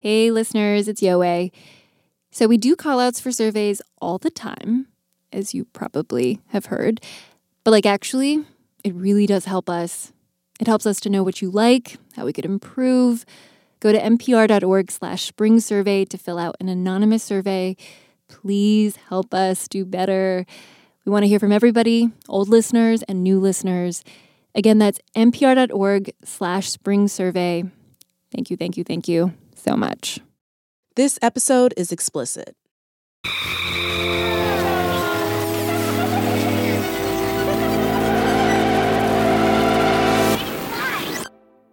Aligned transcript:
Hey, 0.00 0.30
listeners, 0.30 0.86
it's 0.86 1.00
Yowei. 1.00 1.50
So, 2.30 2.46
we 2.46 2.56
do 2.56 2.76
call 2.76 3.00
outs 3.00 3.18
for 3.18 3.32
surveys 3.32 3.82
all 4.00 4.16
the 4.16 4.30
time, 4.30 4.86
as 5.32 5.54
you 5.54 5.64
probably 5.64 6.40
have 6.50 6.66
heard. 6.66 7.00
But, 7.64 7.72
like, 7.72 7.84
actually, 7.84 8.44
it 8.84 8.94
really 8.94 9.26
does 9.26 9.46
help 9.46 9.68
us. 9.68 10.12
It 10.60 10.68
helps 10.68 10.86
us 10.86 11.00
to 11.00 11.10
know 11.10 11.24
what 11.24 11.42
you 11.42 11.50
like, 11.50 11.96
how 12.14 12.26
we 12.26 12.32
could 12.32 12.44
improve. 12.44 13.26
Go 13.80 13.90
to 13.90 13.98
npr.org 13.98 14.92
slash 14.92 15.24
spring 15.24 15.58
survey 15.58 16.04
to 16.04 16.16
fill 16.16 16.38
out 16.38 16.54
an 16.60 16.68
anonymous 16.68 17.24
survey. 17.24 17.74
Please 18.28 18.94
help 19.08 19.34
us 19.34 19.66
do 19.66 19.84
better. 19.84 20.46
We 21.06 21.10
want 21.10 21.24
to 21.24 21.28
hear 21.28 21.40
from 21.40 21.50
everybody, 21.50 22.08
old 22.28 22.48
listeners 22.48 23.02
and 23.08 23.24
new 23.24 23.40
listeners. 23.40 24.04
Again, 24.54 24.78
that's 24.78 25.00
npr.org 25.16 26.12
slash 26.22 26.70
spring 26.70 27.08
survey. 27.08 27.64
Thank 28.30 28.48
you, 28.48 28.56
thank 28.56 28.76
you, 28.76 28.84
thank 28.84 29.08
you 29.08 29.34
so 29.58 29.76
much. 29.76 30.20
This 30.96 31.18
episode 31.22 31.74
is 31.76 31.92
explicit. 31.92 32.56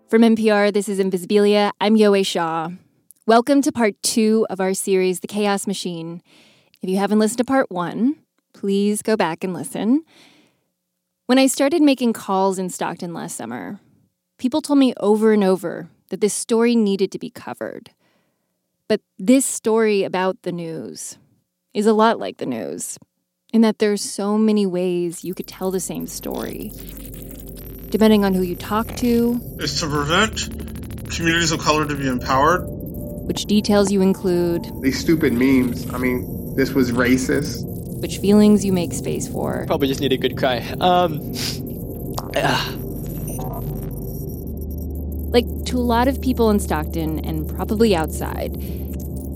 From 0.10 0.22
NPR, 0.22 0.72
this 0.74 0.88
is 0.88 1.00
Invisibilia. 1.00 1.72
I'm 1.82 1.96
Yowei 1.96 2.26
Shaw. 2.26 2.70
Welcome 3.28 3.62
to 3.64 3.72
part 3.72 3.96
two 4.04 4.46
of 4.50 4.62
our 4.62 4.74
series, 4.74 5.20
The 5.20 5.28
Chaos 5.28 5.66
Machine. 5.66 6.22
If 6.82 6.90
you 6.90 6.98
haven't 6.98 7.20
listened 7.20 7.40
to 7.40 7.44
part 7.44 7.72
one, 7.72 8.16
please 8.54 9.02
go 9.02 9.18
back 9.18 9.44
and 9.44 9.54
listen. 9.54 10.04
When 11.26 11.40
I 11.40 11.48
started 11.48 11.82
making 11.82 12.14
calls 12.14 12.60
in 12.60 12.70
Stockton 12.70 13.14
last 13.14 13.36
summer, 13.36 13.80
people 14.38 14.62
told 14.62 14.78
me 14.78 14.94
over 15.00 15.34
and 15.34 15.44
over 15.44 15.90
that 16.16 16.22
this 16.22 16.34
story 16.34 16.78
needed 16.78 17.12
to 17.12 17.20
be 17.20 17.30
covered. 17.30 17.92
But 18.88 19.02
this 19.20 19.46
story 19.46 20.04
about 20.06 20.44
the 20.44 20.54
news 20.54 21.18
is 21.74 21.86
a 21.86 21.92
lot 21.92 22.20
like 22.20 22.38
the 22.38 22.46
news, 22.46 22.98
in 23.52 23.60
that 23.64 23.80
there's 23.80 24.02
so 24.02 24.38
many 24.38 24.66
ways 24.66 25.26
you 25.26 25.34
could 25.34 25.46
tell 25.46 25.72
the 25.72 25.82
same 25.82 26.08
story. 26.08 26.72
Depending 27.90 28.24
on 28.24 28.34
who 28.34 28.44
you 28.44 28.56
talk 28.56 28.96
to, 28.96 29.42
is 29.60 29.78
to 29.82 29.90
prevent 29.90 31.12
communities 31.12 31.52
of 31.52 31.60
color 31.60 31.86
to 31.86 31.96
be 31.96 32.08
empowered. 32.08 32.62
Which 33.28 33.44
details 33.44 33.92
you 33.92 34.02
include. 34.02 34.72
These 34.82 34.98
stupid 34.98 35.34
memes. 35.34 35.94
I 35.94 35.98
mean, 35.98 36.56
this 36.56 36.72
was 36.72 36.94
racist. 36.94 37.66
Which 38.00 38.20
feelings 38.20 38.64
you 38.64 38.72
make 38.72 38.94
space 38.94 39.28
for. 39.28 39.66
Probably 39.68 39.90
just 39.90 40.00
need 40.00 40.14
a 40.14 40.18
good 40.18 40.38
cry. 40.38 40.60
Um. 40.80 41.34
Uh. 42.36 42.85
Like, 45.36 45.66
to 45.66 45.78
a 45.78 45.80
lot 45.80 46.08
of 46.08 46.22
people 46.22 46.50
in 46.50 46.62
Stockton 46.62 47.20
and 47.26 47.46
probably 47.46 47.94
outside, 47.94 48.54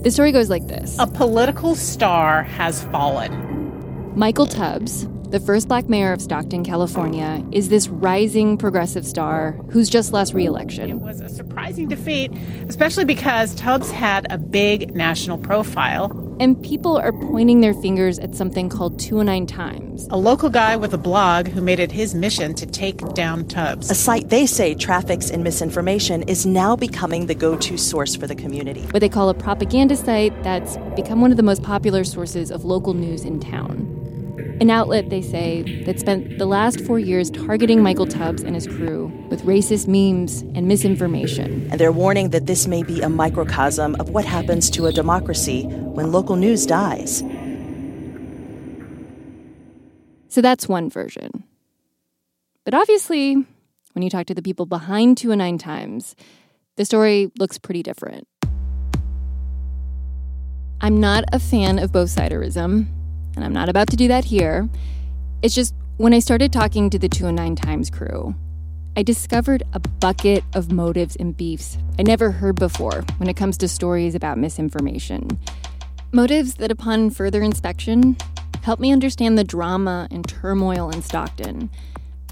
the 0.02 0.10
story 0.10 0.32
goes 0.32 0.48
like 0.48 0.66
this 0.66 0.96
A 0.98 1.06
political 1.06 1.74
star 1.74 2.42
has 2.42 2.84
fallen. 2.84 4.10
Michael 4.16 4.46
Tubbs, 4.46 5.06
the 5.28 5.38
first 5.38 5.68
black 5.68 5.90
mayor 5.90 6.14
of 6.14 6.22
Stockton, 6.22 6.64
California, 6.64 7.44
is 7.52 7.68
this 7.68 7.88
rising 7.88 8.56
progressive 8.56 9.04
star 9.04 9.60
who's 9.72 9.90
just 9.90 10.14
lost 10.14 10.32
re-election. 10.32 10.88
It 10.88 11.00
was 11.00 11.20
a 11.20 11.28
surprising 11.28 11.86
defeat, 11.86 12.32
especially 12.66 13.04
because 13.04 13.54
Tubbs 13.54 13.90
had 13.90 14.26
a 14.32 14.38
big 14.38 14.94
national 14.94 15.36
profile. 15.36 16.29
And 16.40 16.60
people 16.62 16.96
are 16.96 17.12
pointing 17.12 17.60
their 17.60 17.74
fingers 17.74 18.18
at 18.18 18.34
something 18.34 18.70
called 18.70 18.98
209 18.98 19.46
Times. 19.46 20.08
A 20.10 20.16
local 20.16 20.48
guy 20.48 20.74
with 20.74 20.94
a 20.94 20.98
blog 20.98 21.48
who 21.48 21.60
made 21.60 21.78
it 21.78 21.92
his 21.92 22.14
mission 22.14 22.54
to 22.54 22.64
take 22.64 22.96
down 23.12 23.46
Tubbs. 23.46 23.90
A 23.90 23.94
site 23.94 24.30
they 24.30 24.46
say 24.46 24.74
traffics 24.74 25.28
in 25.28 25.42
misinformation 25.42 26.22
is 26.22 26.46
now 26.46 26.76
becoming 26.76 27.26
the 27.26 27.34
go 27.34 27.56
to 27.58 27.76
source 27.76 28.16
for 28.16 28.26
the 28.26 28.34
community. 28.34 28.80
What 28.90 29.00
they 29.00 29.10
call 29.10 29.28
a 29.28 29.34
propaganda 29.34 29.96
site 29.96 30.42
that's 30.42 30.78
become 30.96 31.20
one 31.20 31.30
of 31.30 31.36
the 31.36 31.42
most 31.42 31.62
popular 31.62 32.04
sources 32.04 32.50
of 32.50 32.64
local 32.64 32.94
news 32.94 33.22
in 33.26 33.38
town. 33.38 33.99
An 34.60 34.68
outlet, 34.68 35.08
they 35.08 35.22
say, 35.22 35.82
that 35.84 35.98
spent 35.98 36.36
the 36.36 36.44
last 36.44 36.82
four 36.82 36.98
years 36.98 37.30
targeting 37.30 37.82
Michael 37.82 38.06
Tubbs 38.06 38.42
and 38.42 38.54
his 38.54 38.66
crew 38.66 39.06
with 39.30 39.40
racist 39.44 39.88
memes 39.88 40.42
and 40.54 40.68
misinformation. 40.68 41.66
And 41.70 41.80
they're 41.80 41.90
warning 41.90 42.28
that 42.30 42.46
this 42.46 42.66
may 42.66 42.82
be 42.82 43.00
a 43.00 43.08
microcosm 43.08 43.94
of 43.94 44.10
what 44.10 44.26
happens 44.26 44.68
to 44.72 44.84
a 44.84 44.92
democracy 44.92 45.62
when 45.64 46.12
local 46.12 46.36
news 46.36 46.66
dies. 46.66 47.22
So 50.28 50.42
that's 50.42 50.68
one 50.68 50.90
version. 50.90 51.44
But 52.66 52.74
obviously, 52.74 53.36
when 53.94 54.02
you 54.02 54.10
talk 54.10 54.26
to 54.26 54.34
the 54.34 54.42
people 54.42 54.66
behind 54.66 55.16
209 55.16 55.56
Times, 55.56 56.14
the 56.76 56.84
story 56.84 57.32
looks 57.38 57.56
pretty 57.56 57.82
different. 57.82 58.28
I'm 60.82 61.00
not 61.00 61.24
a 61.32 61.38
fan 61.38 61.78
of 61.78 61.92
both 61.92 62.14
siderism, 62.14 62.88
and 63.36 63.44
I'm 63.44 63.52
not 63.52 63.68
about 63.68 63.88
to 63.90 63.96
do 63.96 64.08
that 64.08 64.24
here. 64.24 64.68
It's 65.42 65.54
just 65.54 65.74
when 65.96 66.14
I 66.14 66.18
started 66.18 66.52
talking 66.52 66.90
to 66.90 66.98
the 66.98 67.08
209 67.08 67.56
Times 67.56 67.90
crew, 67.90 68.34
I 68.96 69.02
discovered 69.02 69.62
a 69.72 69.78
bucket 69.78 70.42
of 70.54 70.72
motives 70.72 71.14
and 71.16 71.36
beefs 71.36 71.78
I 71.98 72.02
never 72.02 72.30
heard 72.30 72.56
before 72.56 73.04
when 73.18 73.28
it 73.28 73.36
comes 73.36 73.56
to 73.58 73.68
stories 73.68 74.14
about 74.14 74.36
misinformation. 74.36 75.38
Motives 76.12 76.54
that, 76.54 76.72
upon 76.72 77.10
further 77.10 77.42
inspection, 77.42 78.16
help 78.62 78.80
me 78.80 78.92
understand 78.92 79.38
the 79.38 79.44
drama 79.44 80.08
and 80.10 80.26
turmoil 80.26 80.90
in 80.90 81.02
Stockton, 81.02 81.70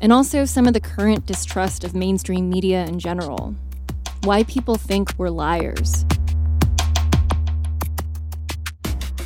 and 0.03 0.12
also 0.12 0.44
some 0.44 0.66
of 0.66 0.72
the 0.72 0.80
current 0.80 1.26
distrust 1.26 1.84
of 1.84 1.94
mainstream 1.94 2.50
media 2.50 2.84
in 2.86 2.98
general. 2.98 3.54
Why 4.25 4.42
people 4.42 4.76
think 4.76 5.12
we're 5.16 5.30
liars. 5.30 6.04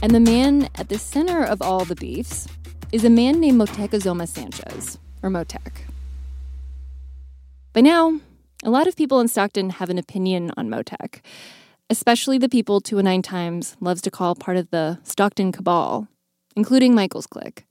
And 0.03 0.13
the 0.13 0.19
man 0.19 0.69
at 0.75 0.89
the 0.89 0.99
center 0.99 1.45
of 1.45 1.63
all 1.63 1.85
the 1.85 1.95
beefs 1.95 2.49
is 2.91 3.05
a 3.05 3.11
man 3.11 3.39
named 3.39 3.61
Moctezuma 3.61 4.27
Sanchez, 4.27 4.99
or 5.23 5.31
Motec. 5.31 5.83
By 7.73 7.83
now, 7.83 8.19
a 8.65 8.71
lot 8.71 8.89
of 8.89 8.97
people 8.97 9.21
in 9.21 9.29
Stockton 9.29 9.71
have 9.71 9.91
an 9.91 9.99
opinion 9.99 10.51
on 10.57 10.69
Motec, 10.69 11.21
especially 11.89 12.37
the 12.37 12.49
people 12.49 12.81
209 12.81 13.23
Times 13.23 13.77
loves 13.79 14.03
to 14.03 14.11
call 14.11 14.35
part 14.35 14.57
of 14.57 14.71
the 14.71 14.99
Stockton 15.05 15.53
cabal, 15.53 16.09
including 16.57 16.97
Michael's 16.97 17.29
clique. 17.29 17.65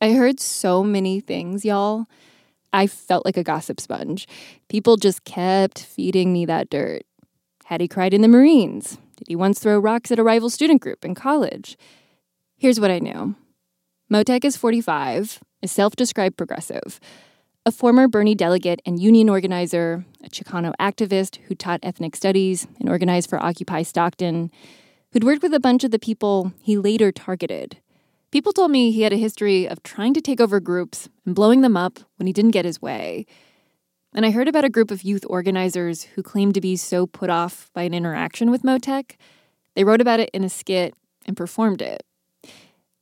I 0.00 0.14
heard 0.14 0.40
so 0.40 0.82
many 0.82 1.20
things, 1.20 1.64
y'all. 1.64 2.06
I 2.72 2.88
felt 2.88 3.24
like 3.24 3.36
a 3.36 3.44
gossip 3.44 3.78
sponge. 3.78 4.26
People 4.68 4.96
just 4.96 5.22
kept 5.24 5.78
feeding 5.78 6.32
me 6.32 6.44
that 6.46 6.70
dirt. 6.70 7.02
Had 7.66 7.80
he 7.80 7.86
cried 7.86 8.12
in 8.12 8.20
the 8.20 8.26
Marines? 8.26 8.98
Did 9.20 9.28
he 9.28 9.36
once 9.36 9.58
throw 9.60 9.78
rocks 9.78 10.10
at 10.10 10.18
a 10.18 10.24
rival 10.24 10.48
student 10.48 10.80
group 10.80 11.04
in 11.04 11.14
college? 11.14 11.76
Here's 12.56 12.80
what 12.80 12.90
I 12.90 12.98
knew 12.98 13.36
Motec 14.10 14.46
is 14.46 14.56
45, 14.56 15.40
a 15.62 15.68
self 15.68 15.94
described 15.94 16.38
progressive, 16.38 16.98
a 17.66 17.70
former 17.70 18.08
Bernie 18.08 18.34
delegate 18.34 18.80
and 18.86 18.98
union 18.98 19.28
organizer, 19.28 20.06
a 20.24 20.30
Chicano 20.30 20.72
activist 20.80 21.36
who 21.48 21.54
taught 21.54 21.80
ethnic 21.82 22.16
studies 22.16 22.66
and 22.78 22.88
organized 22.88 23.28
for 23.28 23.42
Occupy 23.42 23.82
Stockton, 23.82 24.50
who'd 25.12 25.24
worked 25.24 25.42
with 25.42 25.52
a 25.52 25.60
bunch 25.60 25.84
of 25.84 25.90
the 25.90 25.98
people 25.98 26.54
he 26.62 26.78
later 26.78 27.12
targeted. 27.12 27.76
People 28.30 28.54
told 28.54 28.70
me 28.70 28.90
he 28.90 29.02
had 29.02 29.12
a 29.12 29.16
history 29.16 29.68
of 29.68 29.82
trying 29.82 30.14
to 30.14 30.22
take 30.22 30.40
over 30.40 30.60
groups 30.60 31.10
and 31.26 31.34
blowing 31.34 31.60
them 31.60 31.76
up 31.76 31.98
when 32.16 32.26
he 32.26 32.32
didn't 32.32 32.52
get 32.52 32.64
his 32.64 32.80
way. 32.80 33.26
And 34.12 34.26
I 34.26 34.32
heard 34.32 34.48
about 34.48 34.64
a 34.64 34.70
group 34.70 34.90
of 34.90 35.02
youth 35.02 35.24
organizers 35.28 36.02
who 36.02 36.22
claimed 36.22 36.54
to 36.54 36.60
be 36.60 36.76
so 36.76 37.06
put 37.06 37.30
off 37.30 37.70
by 37.74 37.82
an 37.84 37.94
interaction 37.94 38.50
with 38.50 38.62
Motec, 38.62 39.16
they 39.76 39.84
wrote 39.84 40.00
about 40.00 40.18
it 40.18 40.30
in 40.34 40.42
a 40.42 40.48
skit 40.48 40.94
and 41.26 41.36
performed 41.36 41.80
it. 41.80 42.02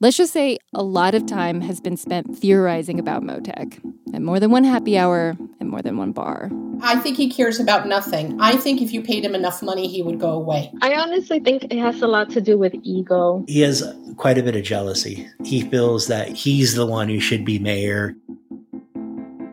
Let's 0.01 0.19
just 0.19 0.33
say 0.33 0.59
a 0.75 0.83
lot 0.83 1.15
of 1.15 1.27
time 1.27 1.63
has 1.63 1.81
been 1.81 1.97
spent 1.97 2.39
theorizing 2.39 3.01
about 3.01 3.23
Motec 3.23 3.81
at 4.15 4.23
more 4.23 4.39
than 4.39 4.51
one 4.51 4.65
happy 4.65 4.99
hour 4.99 5.35
and 5.59 5.71
more 5.71 5.83
than 5.83 5.97
one 5.97 6.13
bar. 6.13 6.51
I 6.83 6.97
think 6.97 7.17
he 7.17 7.29
cares 7.31 7.59
about 7.59 7.89
nothing. 7.89 8.39
I 8.41 8.57
think 8.57 8.81
if 8.81 8.93
you 8.93 9.03
paid 9.03 9.25
him 9.25 9.35
enough 9.35 9.63
money, 9.63 9.89
he 9.89 10.03
would 10.03 10.21
go 10.21 10.31
away. 10.31 10.71
I 10.83 10.95
honestly 10.95 11.41
think 11.41 11.65
it 11.65 11.79
has 11.79 12.01
a 12.03 12.07
lot 12.07 12.31
to 12.31 12.41
do 12.41 12.57
with 12.57 12.75
ego. 12.83 13.45
He 13.49 13.63
has 13.63 13.83
quite 14.19 14.39
a 14.39 14.43
bit 14.43 14.55
of 14.55 14.63
jealousy. 14.63 15.27
He 15.43 15.63
feels 15.63 16.07
that 16.07 16.29
he's 16.29 16.75
the 16.75 16.87
one 16.87 17.09
who 17.09 17.19
should 17.19 17.45
be 17.45 17.59
mayor. 17.59 18.15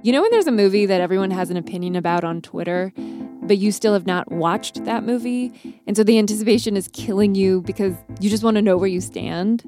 You 0.06 0.12
know 0.12 0.22
when 0.22 0.30
there's 0.30 0.46
a 0.46 0.52
movie 0.52 0.86
that 0.86 1.02
everyone 1.02 1.32
has 1.32 1.50
an 1.50 1.58
opinion 1.58 1.96
about 1.96 2.24
on 2.24 2.40
Twitter, 2.40 2.94
but 3.42 3.58
you 3.58 3.72
still 3.72 3.94
have 3.94 4.06
not 4.06 4.32
watched 4.32 4.86
that 4.86 5.04
movie, 5.04 5.52
and 5.88 5.98
so 5.98 6.04
the 6.04 6.20
anticipation 6.20 6.78
is 6.78 6.88
killing 6.90 7.34
you 7.34 7.62
because 7.62 7.96
you 8.20 8.30
just 8.30 8.44
want 8.44 8.54
to 8.54 8.62
know 8.62 8.78
where 8.78 8.88
you 8.88 9.02
stand? 9.02 9.64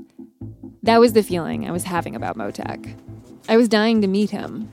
That 0.83 0.99
was 0.99 1.13
the 1.13 1.23
feeling 1.23 1.67
I 1.67 1.71
was 1.71 1.85
having 1.85 2.15
about 2.15 2.37
Motec. 2.37 2.95
I 3.49 3.57
was 3.57 3.67
dying 3.67 3.99
to 4.01 4.07
meet 4.07 4.29
him. 4.29 4.69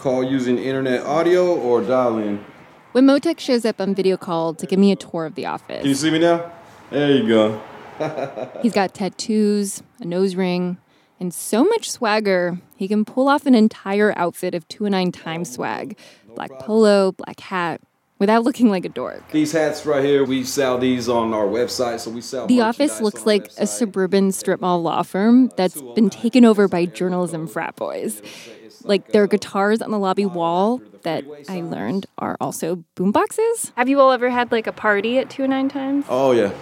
Call 0.00 0.24
using 0.24 0.58
internet 0.58 1.06
audio 1.06 1.54
or 1.54 1.82
dial 1.82 2.18
in? 2.18 2.44
When 2.90 3.06
Motec 3.06 3.38
shows 3.38 3.64
up 3.64 3.80
on 3.80 3.94
video 3.94 4.16
call 4.16 4.54
to 4.54 4.66
give 4.66 4.80
me 4.80 4.90
a 4.90 4.96
tour 4.96 5.24
of 5.24 5.36
the 5.36 5.46
office. 5.46 5.82
Can 5.82 5.88
you 5.88 5.94
see 5.94 6.10
me 6.10 6.18
now? 6.18 6.50
There 6.90 7.12
you 7.12 7.28
go. 7.28 7.62
He's 8.60 8.72
got 8.72 8.92
tattoos, 8.92 9.84
a 10.00 10.04
nose 10.04 10.34
ring, 10.34 10.78
and 11.20 11.32
so 11.32 11.64
much 11.64 11.90
swagger, 11.90 12.58
he 12.76 12.88
can 12.88 13.04
pull 13.04 13.28
off 13.28 13.46
an 13.46 13.54
entire 13.54 14.12
outfit 14.16 14.54
of 14.54 14.66
209 14.68 15.12
Times 15.12 15.52
swag 15.52 15.96
black 16.34 16.50
polo, 16.60 17.12
black 17.12 17.40
hat, 17.40 17.80
without 18.18 18.44
looking 18.44 18.70
like 18.70 18.84
a 18.84 18.88
dork. 18.88 19.28
These 19.30 19.52
hats 19.52 19.84
right 19.84 20.04
here, 20.04 20.24
we 20.24 20.44
sell 20.44 20.78
these 20.78 21.08
on 21.08 21.34
our 21.34 21.46
website. 21.46 22.00
So 22.00 22.10
we 22.10 22.20
sell 22.20 22.46
The 22.46 22.60
office 22.60 23.00
looks 23.00 23.26
like 23.26 23.48
a 23.58 23.66
suburban 23.66 24.32
strip 24.32 24.60
mall 24.60 24.80
law 24.80 25.02
firm 25.02 25.46
uh, 25.46 25.48
that's 25.56 25.80
been 25.94 26.10
taken 26.10 26.44
over 26.44 26.68
by 26.68 26.84
uh, 26.84 26.86
journalism 26.86 27.46
frat 27.46 27.76
boys. 27.76 28.22
Like 28.84 29.02
uh, 29.02 29.12
there 29.12 29.22
are 29.22 29.26
guitars 29.26 29.82
on 29.82 29.90
the 29.90 29.98
lobby 29.98 30.26
wall 30.26 30.80
that 31.02 31.24
I 31.48 31.62
learned 31.62 32.06
are 32.18 32.36
also 32.40 32.84
boomboxes. 32.96 33.72
Have 33.76 33.88
you 33.88 34.00
all 34.00 34.12
ever 34.12 34.30
had 34.30 34.52
like 34.52 34.66
a 34.66 34.72
party 34.72 35.18
at 35.18 35.30
two 35.30 35.42
and 35.42 35.50
nine 35.50 35.68
times? 35.68 36.04
Oh 36.08 36.32
yeah. 36.32 36.52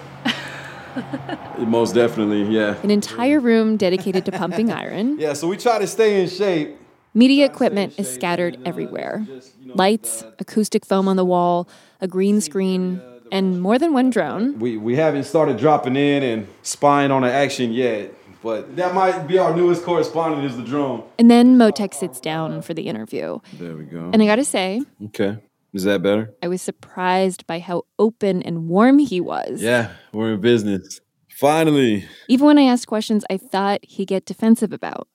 Most 1.58 1.94
definitely, 1.94 2.44
yeah. 2.44 2.76
An 2.82 2.90
entire 2.90 3.40
room 3.40 3.76
dedicated 3.76 4.24
to 4.26 4.32
pumping 4.32 4.70
iron. 4.84 5.18
Yeah, 5.18 5.32
so 5.32 5.48
we 5.48 5.56
try 5.56 5.78
to 5.78 5.86
stay 5.86 6.22
in 6.22 6.28
shape. 6.28 6.76
Media 7.14 7.46
equipment 7.46 7.94
is 7.98 8.12
scattered 8.12 8.56
uh, 8.56 8.60
everywhere 8.66 9.26
lights, 9.74 10.22
uh, 10.22 10.30
acoustic 10.38 10.84
foam 10.84 11.08
on 11.08 11.16
the 11.16 11.24
wall, 11.24 11.68
a 12.00 12.08
green 12.08 12.40
screen, 12.40 13.00
and 13.32 13.60
more 13.60 13.78
than 13.78 13.92
one 13.92 14.10
drone. 14.10 14.58
We, 14.58 14.76
we 14.76 14.96
haven't 14.96 15.24
started 15.24 15.56
dropping 15.58 15.96
in 15.96 16.22
and 16.22 16.46
spying 16.62 17.10
on 17.10 17.22
the 17.22 17.32
action 17.32 17.72
yet, 17.72 18.14
but 18.42 18.76
that 18.76 18.94
might 18.94 19.26
be 19.26 19.38
our 19.38 19.54
newest 19.54 19.84
correspondent 19.84 20.44
is 20.44 20.56
the 20.56 20.62
drone. 20.62 21.02
And 21.18 21.30
then 21.30 21.56
Motec 21.56 21.94
sits 21.94 22.20
down 22.20 22.62
for 22.62 22.74
the 22.74 22.88
interview. 22.88 23.40
There 23.54 23.76
we 23.76 23.84
go. 23.84 24.10
And 24.12 24.22
I 24.22 24.26
gotta 24.26 24.44
say, 24.44 24.80
Okay. 25.06 25.38
Is 25.72 25.84
that 25.84 26.02
better? 26.02 26.34
I 26.42 26.48
was 26.48 26.62
surprised 26.62 27.46
by 27.46 27.58
how 27.58 27.82
open 27.98 28.42
and 28.42 28.68
warm 28.68 28.98
he 28.98 29.20
was. 29.20 29.62
Yeah, 29.62 29.92
we're 30.12 30.34
in 30.34 30.40
business. 30.40 31.00
Finally. 31.28 32.06
Even 32.28 32.46
when 32.46 32.58
I 32.58 32.62
asked 32.62 32.86
questions 32.86 33.24
I 33.30 33.36
thought 33.36 33.80
he'd 33.82 34.06
get 34.08 34.24
defensive 34.24 34.72
about. 34.72 35.08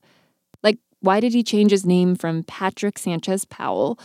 Like, 0.61 0.77
why 0.99 1.19
did 1.19 1.33
he 1.33 1.43
change 1.43 1.71
his 1.71 1.85
name 1.85 2.15
from 2.15 2.43
Patrick 2.43 2.97
Sanchez 2.97 3.45
Powell 3.45 3.99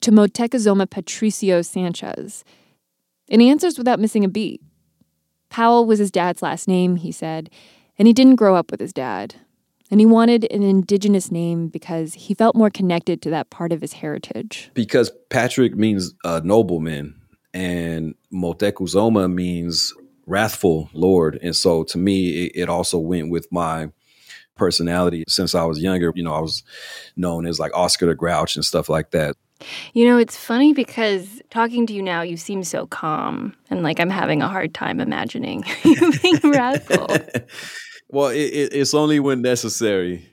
to 0.00 0.10
Motecuzoma 0.10 0.88
Patricio 0.88 1.62
Sanchez? 1.62 2.44
And 3.30 3.40
he 3.40 3.50
answers 3.50 3.78
without 3.78 4.00
missing 4.00 4.24
a 4.24 4.28
beat. 4.28 4.60
Powell 5.50 5.84
was 5.84 5.98
his 5.98 6.10
dad's 6.10 6.42
last 6.42 6.66
name, 6.66 6.96
he 6.96 7.12
said, 7.12 7.50
and 7.98 8.08
he 8.08 8.14
didn't 8.14 8.36
grow 8.36 8.56
up 8.56 8.70
with 8.70 8.80
his 8.80 8.92
dad. 8.92 9.36
And 9.90 10.00
he 10.00 10.06
wanted 10.06 10.50
an 10.52 10.62
indigenous 10.62 11.32
name 11.32 11.68
because 11.68 12.14
he 12.14 12.34
felt 12.34 12.54
more 12.54 12.70
connected 12.70 13.22
to 13.22 13.30
that 13.30 13.50
part 13.50 13.72
of 13.72 13.80
his 13.80 13.94
heritage. 13.94 14.70
Because 14.74 15.10
Patrick 15.30 15.76
means 15.76 16.14
uh, 16.24 16.40
nobleman, 16.44 17.20
and 17.52 18.14
Motecuzoma 18.32 19.32
means 19.32 19.92
wrathful 20.26 20.88
Lord. 20.92 21.38
And 21.42 21.56
so 21.56 21.82
to 21.84 21.98
me, 21.98 22.46
it, 22.46 22.52
it 22.54 22.68
also 22.68 22.98
went 22.98 23.30
with 23.30 23.50
my 23.50 23.90
personality 24.54 25.24
since 25.26 25.54
I 25.54 25.64
was 25.64 25.80
younger. 25.80 26.12
You 26.14 26.22
know, 26.22 26.34
I 26.34 26.40
was 26.40 26.62
known 27.16 27.46
as 27.46 27.58
like 27.58 27.72
Oscar 27.74 28.06
the 28.06 28.14
Grouch 28.14 28.54
and 28.54 28.64
stuff 28.64 28.88
like 28.88 29.10
that. 29.10 29.36
You 29.92 30.06
know, 30.06 30.16
it's 30.16 30.36
funny 30.36 30.72
because 30.72 31.42
talking 31.50 31.86
to 31.86 31.92
you 31.92 32.02
now, 32.02 32.22
you 32.22 32.36
seem 32.36 32.62
so 32.64 32.86
calm, 32.86 33.54
and 33.68 33.82
like 33.82 34.00
I'm 34.00 34.08
having 34.08 34.40
a 34.40 34.48
hard 34.48 34.72
time 34.72 35.00
imagining 35.00 35.64
you 35.84 36.12
being 36.22 36.38
wrathful. 36.44 37.08
well, 38.12 38.28
it, 38.28 38.38
it, 38.38 38.74
it's 38.74 38.94
only 38.94 39.20
when 39.20 39.42
necessary. 39.42 40.26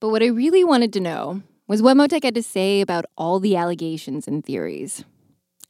But 0.00 0.10
what 0.10 0.22
I 0.22 0.26
really 0.26 0.64
wanted 0.64 0.92
to 0.94 1.00
know 1.00 1.42
was 1.66 1.82
what 1.82 1.96
Motec 1.96 2.22
had 2.22 2.34
to 2.34 2.42
say 2.42 2.80
about 2.80 3.06
all 3.16 3.40
the 3.40 3.56
allegations 3.56 4.28
and 4.28 4.44
theories. 4.44 5.04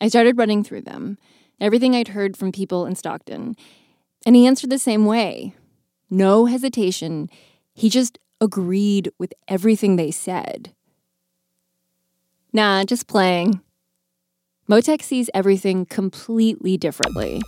I 0.01 0.09
started 0.09 0.37
running 0.37 0.63
through 0.63 0.83
them, 0.83 1.17
everything 1.61 1.95
I'd 1.95 2.09
heard 2.09 2.37
from 2.37 2.53
people 2.53 2.85
in 2.85 2.95
Stockton, 2.95 3.57
and 4.27 4.37
he 4.37 4.47
answered 4.47 4.71
the 4.71 4.79
same 4.79 5.07
way 5.07 5.55
no 6.09 6.47
hesitation. 6.47 7.29
He 7.75 7.89
just 7.89 8.19
agreed 8.41 9.11
with 9.19 9.33
everything 9.49 9.97
they 9.97 10.11
said. 10.11 10.73
Nah, 12.53 12.85
just 12.85 13.07
playing. 13.07 13.61
Motec 14.69 15.03
sees 15.03 15.31
everything 15.35 15.85
completely 15.87 16.77
differently. 16.77 17.43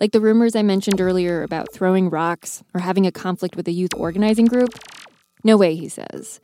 Like 0.00 0.12
the 0.12 0.20
rumors 0.20 0.56
I 0.56 0.62
mentioned 0.62 1.00
earlier 1.00 1.42
about 1.42 1.72
throwing 1.72 2.10
rocks 2.10 2.64
or 2.74 2.80
having 2.80 3.06
a 3.06 3.12
conflict 3.12 3.54
with 3.54 3.68
a 3.68 3.72
youth 3.72 3.94
organizing 3.96 4.46
group. 4.46 4.70
No 5.44 5.56
way, 5.56 5.76
he 5.76 5.88
says. 5.88 6.40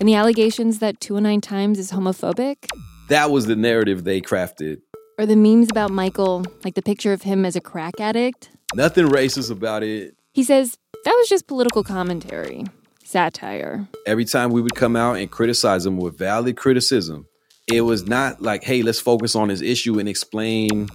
And 0.00 0.08
the 0.08 0.14
allegations 0.14 0.78
that 0.78 1.00
209 1.00 1.40
Times 1.40 1.78
is 1.78 1.92
homophobic? 1.92 2.66
That 3.08 3.30
was 3.30 3.46
the 3.46 3.56
narrative 3.56 4.04
they 4.04 4.20
crafted. 4.20 4.80
Or 5.18 5.26
the 5.26 5.36
memes 5.36 5.68
about 5.70 5.90
Michael, 5.90 6.44
like 6.64 6.74
the 6.74 6.82
picture 6.82 7.12
of 7.12 7.22
him 7.22 7.44
as 7.44 7.56
a 7.56 7.60
crack 7.60 8.00
addict? 8.00 8.50
Nothing 8.74 9.06
racist 9.06 9.50
about 9.50 9.82
it. 9.82 10.16
He 10.32 10.42
says 10.42 10.78
that 11.04 11.12
was 11.12 11.28
just 11.28 11.46
political 11.46 11.84
commentary, 11.84 12.64
satire. 13.04 13.86
Every 14.06 14.24
time 14.24 14.50
we 14.50 14.62
would 14.62 14.74
come 14.74 14.96
out 14.96 15.18
and 15.18 15.30
criticize 15.30 15.84
him 15.84 15.98
with 15.98 16.16
valid 16.16 16.56
criticism, 16.56 17.26
it 17.70 17.82
was 17.82 18.06
not 18.06 18.40
like, 18.40 18.64
hey, 18.64 18.82
let's 18.82 19.00
focus 19.00 19.36
on 19.36 19.50
his 19.50 19.60
issue 19.60 19.98
and 19.98 20.08
explain 20.08 20.88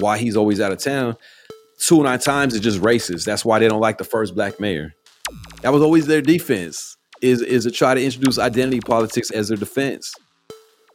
why 0.00 0.18
he's 0.18 0.36
always 0.36 0.60
out 0.60 0.72
of 0.72 0.78
town. 0.78 1.16
Two 1.78 2.02
nine 2.02 2.18
times 2.18 2.54
is 2.54 2.60
just 2.60 2.80
racist. 2.80 3.24
That's 3.24 3.44
why 3.44 3.58
they 3.58 3.68
don't 3.68 3.80
like 3.80 3.98
the 3.98 4.04
first 4.04 4.34
black 4.34 4.58
mayor. 4.58 4.94
That 5.62 5.72
was 5.72 5.82
always 5.82 6.06
their 6.06 6.22
defense. 6.22 6.96
Is 7.20 7.42
is 7.42 7.64
to 7.64 7.70
try 7.70 7.94
to 7.94 8.02
introduce 8.02 8.38
identity 8.38 8.80
politics 8.80 9.30
as 9.30 9.48
their 9.48 9.56
defense. 9.56 10.12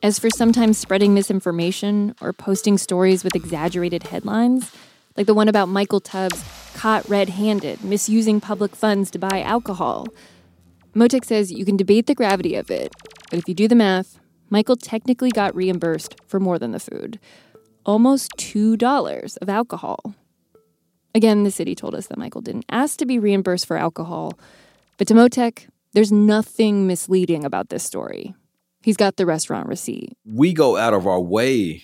As 0.02 0.20
for 0.20 0.30
sometimes 0.30 0.78
spreading 0.78 1.14
misinformation 1.14 2.16
or 2.22 2.34
posting 2.34 2.78
stories 2.78 3.24
with 3.24 3.36
exaggerated 3.36 4.04
headlines, 4.04 4.72
like 5.16 5.28
the 5.28 5.34
one 5.34 5.48
about 5.48 5.70
Michael 5.70 6.02
Tubbs 6.02 6.44
caught 6.76 7.08
red 7.08 7.30
handed 7.30 7.84
misusing 7.84 8.42
public 8.42 8.76
funds 8.76 9.12
to 9.12 9.20
buy 9.20 9.42
alcohol. 9.42 10.08
Motec 10.96 11.26
says 11.26 11.52
you 11.52 11.66
can 11.66 11.78
debate 11.78 12.08
the 12.08 12.16
gravity 12.16 12.56
of 12.56 12.70
it, 12.70 12.92
but 13.30 13.40
if 13.40 13.48
you 13.48 13.54
do 13.54 13.68
the 13.68 13.76
math, 13.76 14.20
Michael 14.50 14.76
technically 14.76 15.32
got 15.32 15.56
reimbursed 15.56 16.16
for 16.28 16.40
more 16.40 16.60
than 16.60 16.72
the 16.72 16.80
food 16.80 17.20
almost 17.86 18.32
$2 18.38 19.38
of 19.42 19.50
alcohol. 19.50 20.16
Again, 21.16 21.44
the 21.44 21.52
city 21.52 21.76
told 21.76 21.94
us 21.94 22.08
that 22.08 22.18
Michael 22.18 22.42
didn't 22.42 22.66
ask 22.70 22.98
to 23.00 23.06
be 23.06 23.20
reimbursed 23.20 23.66
for 23.66 23.78
alcohol, 23.78 24.34
but 24.98 25.08
to 25.08 25.14
Motec, 25.14 25.68
there's 25.94 26.12
nothing 26.12 26.88
misleading 26.88 27.46
about 27.46 27.70
this 27.70 27.84
story. 27.84 28.34
He's 28.82 28.98
got 28.98 29.16
the 29.16 29.26
restaurant 29.26 29.68
receipt. 29.68 30.14
We 30.26 30.54
go 30.54 30.76
out 30.76 30.94
of 30.94 31.08
our 31.08 31.22
way 31.22 31.84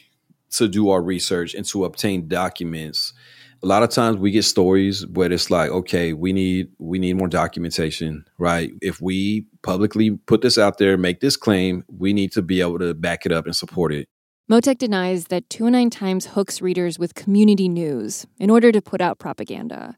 to 0.52 0.68
do 0.68 0.90
our 0.90 1.02
research 1.02 1.54
and 1.54 1.66
to 1.68 1.86
obtain 1.86 2.28
documents. 2.28 3.14
A 3.62 3.68
lot 3.68 3.84
of 3.84 3.90
times 3.90 4.18
we 4.18 4.32
get 4.32 4.44
stories 4.44 5.06
where 5.08 5.32
it's 5.32 5.52
like, 5.52 5.70
okay, 5.70 6.14
we 6.14 6.34
need 6.34 6.70
we 6.80 6.98
need 6.98 7.18
more 7.18 7.28
documentation, 7.28 8.26
right? 8.38 8.72
If 8.82 9.02
we 9.02 9.46
publicly 9.64 10.12
put 10.12 10.42
this 10.42 10.58
out 10.58 10.78
there, 10.78 10.98
make 10.98 11.20
this 11.20 11.38
claim, 11.38 11.84
we 11.88 12.14
need 12.14 12.32
to 12.34 12.42
be 12.42 12.62
able 12.62 12.80
to 12.80 12.94
back 12.94 13.26
it 13.26 13.32
up 13.32 13.46
and 13.46 13.56
support 13.56 13.94
it. 13.94 14.08
Motec 14.50 14.80
denies 14.80 15.26
that 15.26 15.48
209 15.52 15.92
Times 15.92 16.26
hooks 16.26 16.60
readers 16.60 16.98
with 16.98 17.14
community 17.14 17.70
news 17.70 18.26
in 18.40 18.50
order 18.50 18.72
to 18.72 18.82
put 18.82 19.00
out 19.00 19.20
propaganda. 19.20 19.96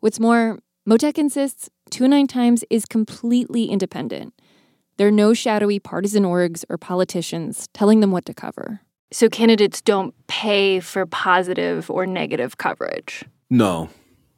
What's 0.00 0.20
more, 0.20 0.58
Motec 0.86 1.16
insists 1.16 1.70
209 1.88 2.26
Times 2.26 2.62
is 2.68 2.84
completely 2.84 3.64
independent. 3.64 4.34
There 4.98 5.08
are 5.08 5.10
no 5.10 5.32
shadowy 5.32 5.78
partisan 5.78 6.24
orgs 6.24 6.62
or 6.68 6.76
politicians 6.76 7.68
telling 7.72 8.00
them 8.00 8.10
what 8.10 8.26
to 8.26 8.34
cover. 8.34 8.82
So 9.12 9.30
candidates 9.30 9.80
don't 9.80 10.14
pay 10.26 10.80
for 10.80 11.06
positive 11.06 11.90
or 11.90 12.04
negative 12.04 12.58
coverage. 12.58 13.24
No, 13.48 13.88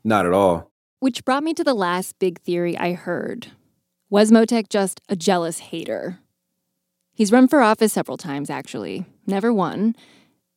not 0.04 0.25
at 0.25 0.32
all. 0.32 0.70
Which 1.00 1.25
brought 1.25 1.42
me 1.42 1.52
to 1.54 1.64
the 1.64 1.75
last 1.75 2.16
big 2.20 2.40
theory 2.42 2.78
I 2.78 2.92
heard. 2.92 3.49
Was 4.08 4.30
Motec 4.30 4.68
just 4.68 5.00
a 5.08 5.16
jealous 5.16 5.58
hater? 5.58 6.20
He's 7.14 7.33
run 7.33 7.49
for 7.49 7.61
office 7.61 7.92
several 7.92 8.16
times, 8.16 8.50
actually, 8.50 9.04
never 9.26 9.52
won. 9.52 9.95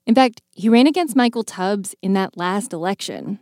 In 0.05 0.15
fact, 0.15 0.41
he 0.51 0.69
ran 0.69 0.87
against 0.87 1.15
Michael 1.15 1.43
Tubbs 1.43 1.95
in 2.01 2.13
that 2.13 2.37
last 2.37 2.73
election, 2.73 3.39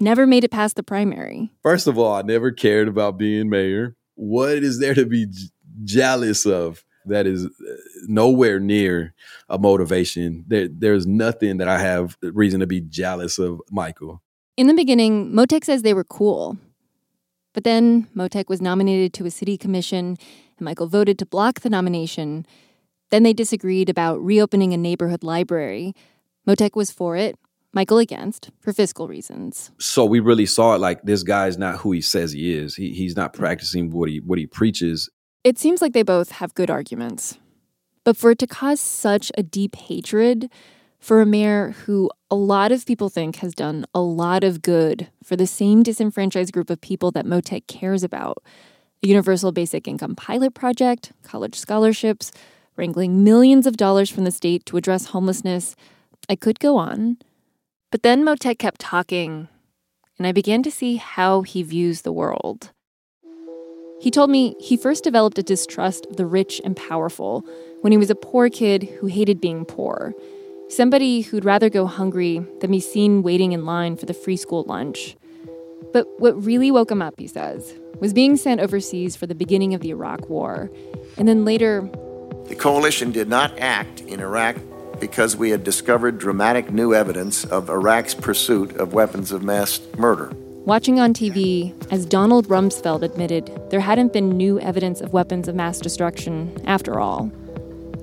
never 0.00 0.26
made 0.26 0.44
it 0.44 0.50
past 0.50 0.76
the 0.76 0.82
primary. 0.82 1.50
First 1.62 1.86
of 1.86 1.98
all, 1.98 2.14
I 2.14 2.22
never 2.22 2.50
cared 2.50 2.88
about 2.88 3.18
being 3.18 3.50
mayor. 3.50 3.96
What 4.14 4.58
is 4.58 4.78
there 4.78 4.94
to 4.94 5.06
be 5.06 5.26
j- 5.26 5.48
jealous 5.84 6.46
of? 6.46 6.84
That 7.06 7.26
is 7.26 7.44
uh, 7.44 7.48
nowhere 8.06 8.58
near 8.58 9.12
a 9.50 9.58
motivation. 9.58 10.44
There, 10.48 10.68
there's 10.68 11.06
nothing 11.06 11.58
that 11.58 11.68
I 11.68 11.78
have 11.78 12.16
reason 12.22 12.60
to 12.60 12.66
be 12.66 12.80
jealous 12.80 13.38
of 13.38 13.60
Michael. 13.70 14.22
In 14.56 14.68
the 14.68 14.74
beginning, 14.74 15.30
Motec 15.32 15.64
says 15.64 15.82
they 15.82 15.92
were 15.92 16.04
cool. 16.04 16.56
But 17.52 17.64
then 17.64 18.08
Motec 18.16 18.48
was 18.48 18.62
nominated 18.62 19.12
to 19.14 19.26
a 19.26 19.30
city 19.30 19.58
commission, 19.58 20.16
and 20.58 20.64
Michael 20.64 20.86
voted 20.86 21.18
to 21.18 21.26
block 21.26 21.60
the 21.60 21.70
nomination. 21.70 22.46
Then 23.10 23.22
they 23.22 23.32
disagreed 23.32 23.88
about 23.88 24.22
reopening 24.22 24.72
a 24.72 24.76
neighborhood 24.76 25.22
library. 25.22 25.94
Motec 26.46 26.74
was 26.74 26.90
for 26.90 27.16
it, 27.16 27.38
Michael 27.72 27.98
against, 27.98 28.50
for 28.60 28.72
fiscal 28.72 29.08
reasons. 29.08 29.70
So 29.78 30.04
we 30.04 30.20
really 30.20 30.46
saw 30.46 30.74
it 30.74 30.80
like 30.80 31.02
this 31.02 31.22
guy's 31.22 31.58
not 31.58 31.78
who 31.78 31.92
he 31.92 32.00
says 32.00 32.32
he 32.32 32.54
is. 32.54 32.76
He, 32.76 32.92
he's 32.92 33.16
not 33.16 33.32
practicing 33.32 33.90
what 33.90 34.08
he 34.08 34.20
what 34.20 34.38
he 34.38 34.46
preaches. 34.46 35.08
It 35.42 35.58
seems 35.58 35.82
like 35.82 35.92
they 35.92 36.02
both 36.02 36.30
have 36.32 36.54
good 36.54 36.70
arguments. 36.70 37.38
But 38.04 38.16
for 38.16 38.30
it 38.30 38.38
to 38.40 38.46
cause 38.46 38.80
such 38.80 39.32
a 39.36 39.42
deep 39.42 39.76
hatred 39.76 40.50
for 41.04 41.20
a 41.20 41.26
mayor 41.26 41.74
who 41.84 42.10
a 42.30 42.34
lot 42.34 42.72
of 42.72 42.86
people 42.86 43.10
think 43.10 43.36
has 43.36 43.54
done 43.54 43.84
a 43.94 44.00
lot 44.00 44.42
of 44.42 44.62
good 44.62 45.08
for 45.22 45.36
the 45.36 45.46
same 45.46 45.82
disenfranchised 45.82 46.52
group 46.52 46.70
of 46.70 46.80
people 46.80 47.10
that 47.10 47.26
Motec 47.26 47.66
cares 47.66 48.02
about 48.02 48.42
universal 49.06 49.52
basic 49.52 49.86
income 49.86 50.14
pilot 50.14 50.54
project, 50.54 51.12
college 51.22 51.54
scholarships, 51.54 52.32
wrangling 52.76 53.22
millions 53.22 53.66
of 53.66 53.76
dollars 53.76 54.10
from 54.10 54.24
the 54.24 54.30
state 54.30 54.66
to 54.66 54.76
address 54.76 55.06
homelessness. 55.06 55.76
I 56.28 56.36
could 56.36 56.58
go 56.58 56.76
on. 56.76 57.18
But 57.90 58.02
then 58.02 58.24
Motec 58.24 58.58
kept 58.58 58.80
talking, 58.80 59.48
and 60.18 60.26
I 60.26 60.32
began 60.32 60.62
to 60.64 60.70
see 60.70 60.96
how 60.96 61.42
he 61.42 61.62
views 61.62 62.02
the 62.02 62.12
world. 62.12 62.72
He 64.00 64.10
told 64.10 64.30
me 64.30 64.56
he 64.60 64.76
first 64.76 65.04
developed 65.04 65.38
a 65.38 65.42
distrust 65.42 66.06
of 66.06 66.16
the 66.16 66.26
rich 66.26 66.60
and 66.64 66.76
powerful 66.76 67.46
when 67.80 67.92
he 67.92 67.98
was 67.98 68.10
a 68.10 68.14
poor 68.14 68.50
kid 68.50 68.82
who 68.98 69.06
hated 69.06 69.40
being 69.40 69.64
poor. 69.64 70.12
Somebody 70.68 71.20
who'd 71.20 71.44
rather 71.44 71.70
go 71.70 71.86
hungry 71.86 72.44
than 72.60 72.70
be 72.70 72.80
seen 72.80 73.22
waiting 73.22 73.52
in 73.52 73.64
line 73.64 73.96
for 73.96 74.06
the 74.06 74.14
free 74.14 74.36
school 74.36 74.64
lunch. 74.64 75.16
But 75.92 76.06
what 76.18 76.42
really 76.44 76.70
woke 76.70 76.90
him 76.90 77.02
up, 77.02 77.14
he 77.18 77.26
says, 77.26 77.74
was 78.00 78.12
being 78.12 78.36
sent 78.36 78.60
overseas 78.60 79.16
for 79.16 79.26
the 79.26 79.34
beginning 79.34 79.74
of 79.74 79.80
the 79.80 79.90
Iraq 79.90 80.28
War. 80.28 80.70
And 81.16 81.28
then 81.28 81.44
later, 81.44 81.88
the 82.46 82.56
coalition 82.56 83.12
did 83.12 83.28
not 83.28 83.58
act 83.58 84.00
in 84.02 84.20
Iraq 84.20 84.56
because 85.00 85.36
we 85.36 85.50
had 85.50 85.64
discovered 85.64 86.18
dramatic 86.18 86.70
new 86.70 86.94
evidence 86.94 87.44
of 87.46 87.68
Iraq's 87.68 88.14
pursuit 88.14 88.76
of 88.76 88.92
weapons 88.92 89.32
of 89.32 89.42
mass 89.42 89.80
murder. 89.96 90.32
Watching 90.66 90.98
on 90.98 91.12
TV, 91.12 91.74
as 91.92 92.06
Donald 92.06 92.48
Rumsfeld 92.48 93.02
admitted, 93.02 93.50
there 93.70 93.80
hadn't 93.80 94.12
been 94.12 94.30
new 94.30 94.58
evidence 94.60 95.02
of 95.02 95.12
weapons 95.12 95.46
of 95.46 95.54
mass 95.54 95.78
destruction 95.78 96.56
after 96.66 96.98
all. 96.98 97.30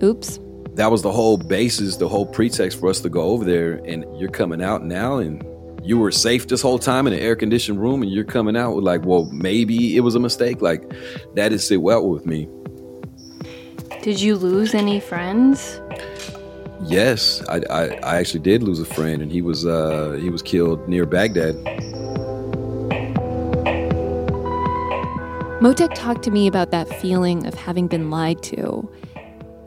Oops. 0.03 0.39
That 0.75 0.91
was 0.91 1.01
the 1.01 1.11
whole 1.11 1.37
basis, 1.37 1.97
the 1.97 2.07
whole 2.07 2.25
pretext 2.25 2.79
for 2.79 2.89
us 2.89 3.01
to 3.01 3.09
go 3.09 3.21
over 3.21 3.43
there. 3.43 3.81
And 3.85 4.05
you're 4.19 4.29
coming 4.29 4.61
out 4.61 4.85
now 4.85 5.17
and 5.17 5.43
you 5.83 5.97
were 5.97 6.11
safe 6.11 6.47
this 6.47 6.61
whole 6.61 6.79
time 6.79 7.07
in 7.07 7.13
an 7.13 7.19
air 7.19 7.35
conditioned 7.35 7.81
room 7.81 8.03
and 8.03 8.11
you're 8.11 8.23
coming 8.23 8.55
out 8.55 8.75
with 8.75 8.83
like, 8.83 9.03
well, 9.03 9.25
maybe 9.31 9.95
it 9.95 10.01
was 10.01 10.15
a 10.15 10.19
mistake. 10.19 10.61
Like 10.61 10.87
that 11.35 11.49
didn't 11.49 11.59
sit 11.59 11.81
well 11.81 12.07
with 12.07 12.25
me. 12.25 12.47
Did 14.01 14.19
you 14.19 14.35
lose 14.35 14.73
any 14.73 14.99
friends? 14.99 15.79
Yes, 16.83 17.43
I, 17.47 17.61
I, 17.69 17.85
I 17.97 18.15
actually 18.17 18.39
did 18.39 18.63
lose 18.63 18.79
a 18.79 18.85
friend, 18.85 19.21
and 19.21 19.31
he 19.31 19.43
was 19.43 19.67
uh, 19.67 20.17
he 20.19 20.31
was 20.31 20.41
killed 20.41 20.89
near 20.89 21.05
Baghdad. 21.05 21.53
Motec 25.61 25.93
talked 25.93 26.23
to 26.23 26.31
me 26.31 26.47
about 26.47 26.71
that 26.71 26.89
feeling 26.99 27.45
of 27.45 27.53
having 27.53 27.87
been 27.87 28.09
lied 28.09 28.41
to, 28.43 28.91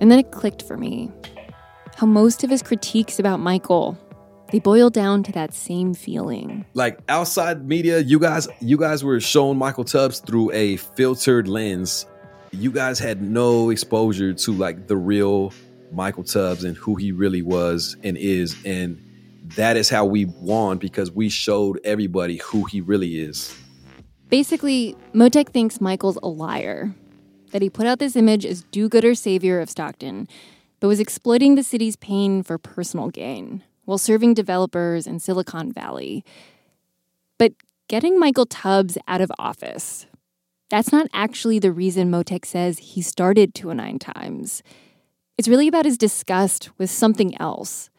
and 0.00 0.10
then 0.10 0.18
it 0.18 0.32
clicked 0.32 0.62
for 0.62 0.76
me. 0.76 1.12
How 1.94 2.06
most 2.06 2.42
of 2.42 2.50
his 2.50 2.60
critiques 2.60 3.20
about 3.20 3.38
Michael 3.38 3.96
they 4.54 4.60
boil 4.60 4.88
down 4.88 5.24
to 5.24 5.32
that 5.32 5.52
same 5.52 5.94
feeling. 5.94 6.64
Like 6.74 7.00
outside 7.08 7.66
media, 7.66 7.98
you 7.98 8.20
guys 8.20 8.46
you 8.60 8.78
guys 8.78 9.02
were 9.02 9.18
shown 9.18 9.58
Michael 9.58 9.82
Tubbs 9.82 10.20
through 10.20 10.52
a 10.52 10.76
filtered 10.76 11.48
lens. 11.48 12.06
You 12.52 12.70
guys 12.70 13.00
had 13.00 13.20
no 13.20 13.70
exposure 13.70 14.32
to 14.32 14.52
like 14.52 14.86
the 14.86 14.96
real 14.96 15.52
Michael 15.90 16.22
Tubbs 16.22 16.62
and 16.62 16.76
who 16.76 16.94
he 16.94 17.10
really 17.10 17.42
was 17.42 17.96
and 18.04 18.16
is. 18.16 18.56
And 18.64 19.02
that 19.56 19.76
is 19.76 19.90
how 19.90 20.04
we 20.04 20.26
won 20.26 20.78
because 20.78 21.10
we 21.10 21.30
showed 21.30 21.80
everybody 21.82 22.36
who 22.36 22.62
he 22.66 22.80
really 22.80 23.18
is. 23.18 23.52
Basically, 24.28 24.94
Motec 25.12 25.48
thinks 25.48 25.80
Michael's 25.80 26.18
a 26.22 26.28
liar, 26.28 26.94
that 27.50 27.60
he 27.60 27.68
put 27.68 27.88
out 27.88 27.98
this 27.98 28.14
image 28.14 28.46
as 28.46 28.62
do 28.70 28.88
gooder 28.88 29.16
savior 29.16 29.58
of 29.58 29.68
Stockton, 29.68 30.28
but 30.78 30.86
was 30.86 31.00
exploiting 31.00 31.56
the 31.56 31.64
city's 31.64 31.96
pain 31.96 32.44
for 32.44 32.56
personal 32.56 33.10
gain 33.10 33.64
while 33.84 33.98
serving 33.98 34.34
developers 34.34 35.06
in 35.06 35.18
Silicon 35.18 35.72
Valley. 35.72 36.24
But 37.38 37.52
getting 37.88 38.18
Michael 38.18 38.46
Tubbs 38.46 38.98
out 39.06 39.20
of 39.20 39.32
office, 39.38 40.06
that's 40.70 40.92
not 40.92 41.06
actually 41.12 41.58
the 41.58 41.72
reason 41.72 42.10
Motec 42.10 42.44
says 42.44 42.78
he 42.78 43.02
started 43.02 43.54
209 43.54 43.98
Times. 43.98 44.62
It's 45.36 45.48
really 45.48 45.68
about 45.68 45.84
his 45.84 45.98
disgust 45.98 46.70
with 46.78 46.90
something 46.90 47.38
else, 47.40 47.90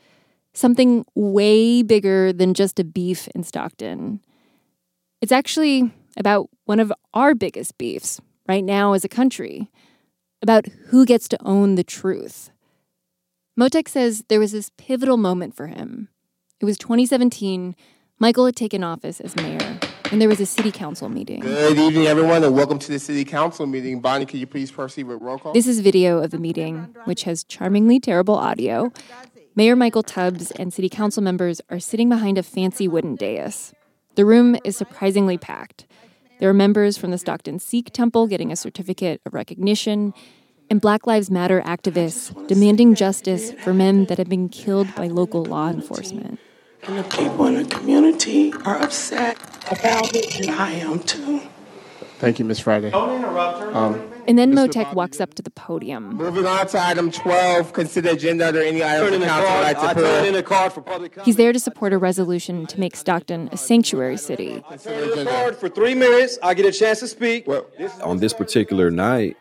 something 0.53 1.05
way 1.15 1.83
bigger 1.83 2.31
than 2.33 2.53
just 2.53 2.79
a 2.79 2.83
beef 2.83 3.27
in 3.35 3.43
Stockton. 3.43 4.21
It's 5.21 5.31
actually 5.31 5.91
about 6.17 6.49
one 6.65 6.79
of 6.79 6.93
our 7.13 7.35
biggest 7.35 7.77
beefs 7.77 8.21
right 8.47 8.63
now 8.63 8.93
as 8.93 9.03
a 9.03 9.09
country, 9.09 9.69
about 10.41 10.67
who 10.87 11.05
gets 11.05 11.27
to 11.29 11.37
own 11.45 11.75
the 11.75 11.83
truth. 11.83 12.51
Motec 13.57 13.87
says 13.87 14.25
there 14.27 14.41
was 14.41 14.51
this 14.51 14.69
pivotal 14.75 15.15
moment 15.15 15.55
for 15.55 15.67
him. 15.67 16.09
It 16.59 16.65
was 16.65 16.77
2017. 16.77 17.73
Michael 18.19 18.45
had 18.47 18.55
taken 18.57 18.83
office 18.83 19.21
as 19.21 19.33
mayor, 19.37 19.79
and 20.11 20.21
there 20.21 20.27
was 20.27 20.41
a 20.41 20.45
city 20.45 20.73
council 20.73 21.07
meeting. 21.07 21.39
Good 21.39 21.77
evening, 21.77 22.05
everyone, 22.05 22.43
and 22.43 22.53
welcome 22.53 22.79
to 22.79 22.91
the 22.91 22.99
city 22.99 23.23
council 23.23 23.65
meeting. 23.65 24.01
Bonnie, 24.01 24.25
can 24.25 24.41
you 24.41 24.45
please 24.45 24.71
proceed 24.71 25.03
with 25.03 25.21
roll 25.21 25.37
call? 25.37 25.53
This 25.53 25.67
is 25.67 25.79
video 25.79 26.21
of 26.21 26.31
the 26.31 26.37
meeting, 26.37 26.93
which 27.05 27.23
has 27.23 27.45
charmingly 27.45 27.97
terrible 27.97 28.35
audio. 28.35 28.91
Mayor 29.55 29.77
Michael 29.77 30.03
Tubbs 30.03 30.51
and 30.51 30.73
city 30.73 30.89
council 30.89 31.23
members 31.23 31.61
are 31.69 31.79
sitting 31.79 32.09
behind 32.09 32.37
a 32.37 32.43
fancy 32.43 32.89
wooden 32.89 33.15
dais. 33.15 33.73
The 34.15 34.25
room 34.25 34.57
is 34.65 34.75
surprisingly 34.75 35.37
packed. 35.37 35.85
There 36.41 36.49
are 36.49 36.53
members 36.53 36.97
from 36.97 37.11
the 37.11 37.17
Stockton 37.17 37.59
Sikh 37.59 37.93
Temple 37.93 38.27
getting 38.27 38.51
a 38.51 38.57
certificate 38.57 39.21
of 39.25 39.33
recognition, 39.33 40.13
and 40.69 40.81
Black 40.81 41.07
Lives 41.07 41.29
Matter 41.29 41.61
activists 41.61 42.47
demanding 42.47 42.95
justice 42.95 43.51
for 43.63 43.73
men 43.73 44.05
that 44.05 44.17
have 44.17 44.29
been 44.29 44.49
killed 44.49 44.93
by 44.95 45.07
local 45.07 45.43
law 45.43 45.69
enforcement. 45.69 46.39
And 46.83 46.97
the 46.99 47.03
people 47.03 47.47
in 47.47 47.55
the 47.55 47.65
community 47.65 48.53
are 48.65 48.77
upset 48.77 49.37
about 49.71 50.15
it, 50.15 50.39
and 50.39 50.51
I 50.51 50.71
am 50.73 50.99
too. 50.99 51.41
Thank 52.19 52.39
you, 52.39 52.45
Ms. 52.45 52.59
Friday. 52.59 52.91
Don't 52.91 53.17
interrupt 53.17 53.59
her. 53.59 53.75
Um, 53.75 54.11
and 54.27 54.39
then 54.39 54.53
Motec 54.53 54.93
walks 54.93 55.21
up 55.21 55.33
to 55.35 55.41
the 55.41 55.51
podium. 55.51 56.15
Moving 56.15 56.45
on 56.45 56.67
to 56.67 56.81
item 56.81 57.11
12, 57.11 57.73
consider 57.73 58.11
agenda. 58.11 58.47
Are 58.47 58.51
there 58.51 58.63
any 58.63 58.83
items 58.83 59.11
the 59.11 59.25
council 59.25 59.53
would 59.53 59.61
like 59.61 59.79
to 59.79 59.93
put? 59.93 60.27
in 60.27 60.35
a 60.35 60.41
card 60.43 60.73
for 60.73 60.81
public 60.81 61.11
comment. 61.11 61.25
He's 61.25 61.35
there 61.35 61.53
to 61.53 61.59
support 61.59 61.93
a 61.93 61.97
resolution 61.97 62.65
to 62.67 62.79
make 62.79 62.95
Stockton 62.95 63.49
a 63.51 63.57
sanctuary 63.57 64.17
city. 64.17 64.61
card 64.61 65.57
for 65.57 65.69
three 65.69 65.93
minutes. 65.93 66.39
I 66.41 66.53
get 66.53 66.65
a 66.65 66.71
chance 66.71 66.99
to 67.01 67.07
speak. 67.07 67.47
On 68.01 68.17
this 68.17 68.33
particular 68.33 68.89
night, 68.89 69.37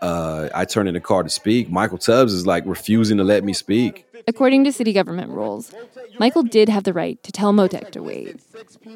uh, 0.00 0.48
I 0.54 0.64
turn 0.64 0.88
in 0.88 0.94
the 0.94 1.00
car 1.00 1.22
to 1.22 1.30
speak. 1.30 1.70
Michael 1.70 1.98
Tubbs 1.98 2.32
is 2.32 2.46
like 2.46 2.64
refusing 2.66 3.16
to 3.18 3.24
let 3.24 3.44
me 3.44 3.52
speak. 3.52 4.06
According 4.28 4.64
to 4.64 4.72
city 4.72 4.92
government 4.92 5.30
rules, 5.30 5.72
Michael 6.18 6.42
did 6.42 6.68
have 6.68 6.84
the 6.84 6.92
right 6.92 7.22
to 7.22 7.30
tell 7.30 7.52
Motec 7.52 7.90
to 7.92 8.02
wait. 8.02 8.40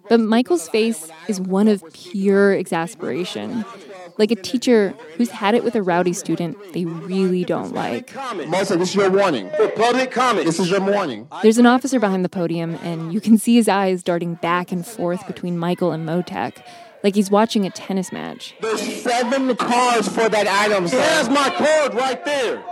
But 0.08 0.20
Michael's 0.20 0.68
face 0.68 1.10
is 1.28 1.40
one 1.40 1.68
of 1.68 1.84
pure 1.92 2.52
exasperation, 2.52 3.64
like 4.18 4.30
a 4.32 4.34
teacher 4.34 4.94
who's 5.16 5.30
had 5.30 5.54
it 5.54 5.62
with 5.62 5.76
a 5.76 5.82
rowdy 5.82 6.12
student 6.12 6.56
they 6.72 6.84
really 6.84 7.44
don't 7.44 7.72
like. 7.72 8.12
Melissa, 8.34 8.76
this 8.76 8.90
is 8.90 8.94
your 8.96 9.10
warning. 9.10 9.50
For 9.56 9.68
public 9.68 10.10
comment. 10.10 10.46
This 10.46 10.58
is 10.58 10.68
your 10.68 10.80
warning. 10.80 11.28
There's 11.42 11.58
an 11.58 11.66
officer 11.66 12.00
behind 12.00 12.24
the 12.24 12.28
podium, 12.28 12.74
and 12.82 13.12
you 13.12 13.20
can 13.20 13.38
see 13.38 13.54
his 13.54 13.68
eyes 13.68 14.02
darting 14.02 14.34
back 14.34 14.72
and 14.72 14.84
forth 14.84 15.26
between 15.26 15.56
Michael 15.56 15.92
and 15.92 16.08
Motec, 16.08 16.62
like 17.02 17.14
he's 17.14 17.30
watching 17.30 17.66
a 17.66 17.70
tennis 17.70 18.12
match. 18.12 18.54
There's 18.60 19.02
seven 19.02 19.54
cards 19.56 20.08
for 20.08 20.28
that 20.28 20.46
item. 20.46 20.88
sir. 20.88 20.96
There's 20.96 21.28
my 21.28 21.50
card 21.50 21.94
right 21.94 22.24
there. 22.24 22.62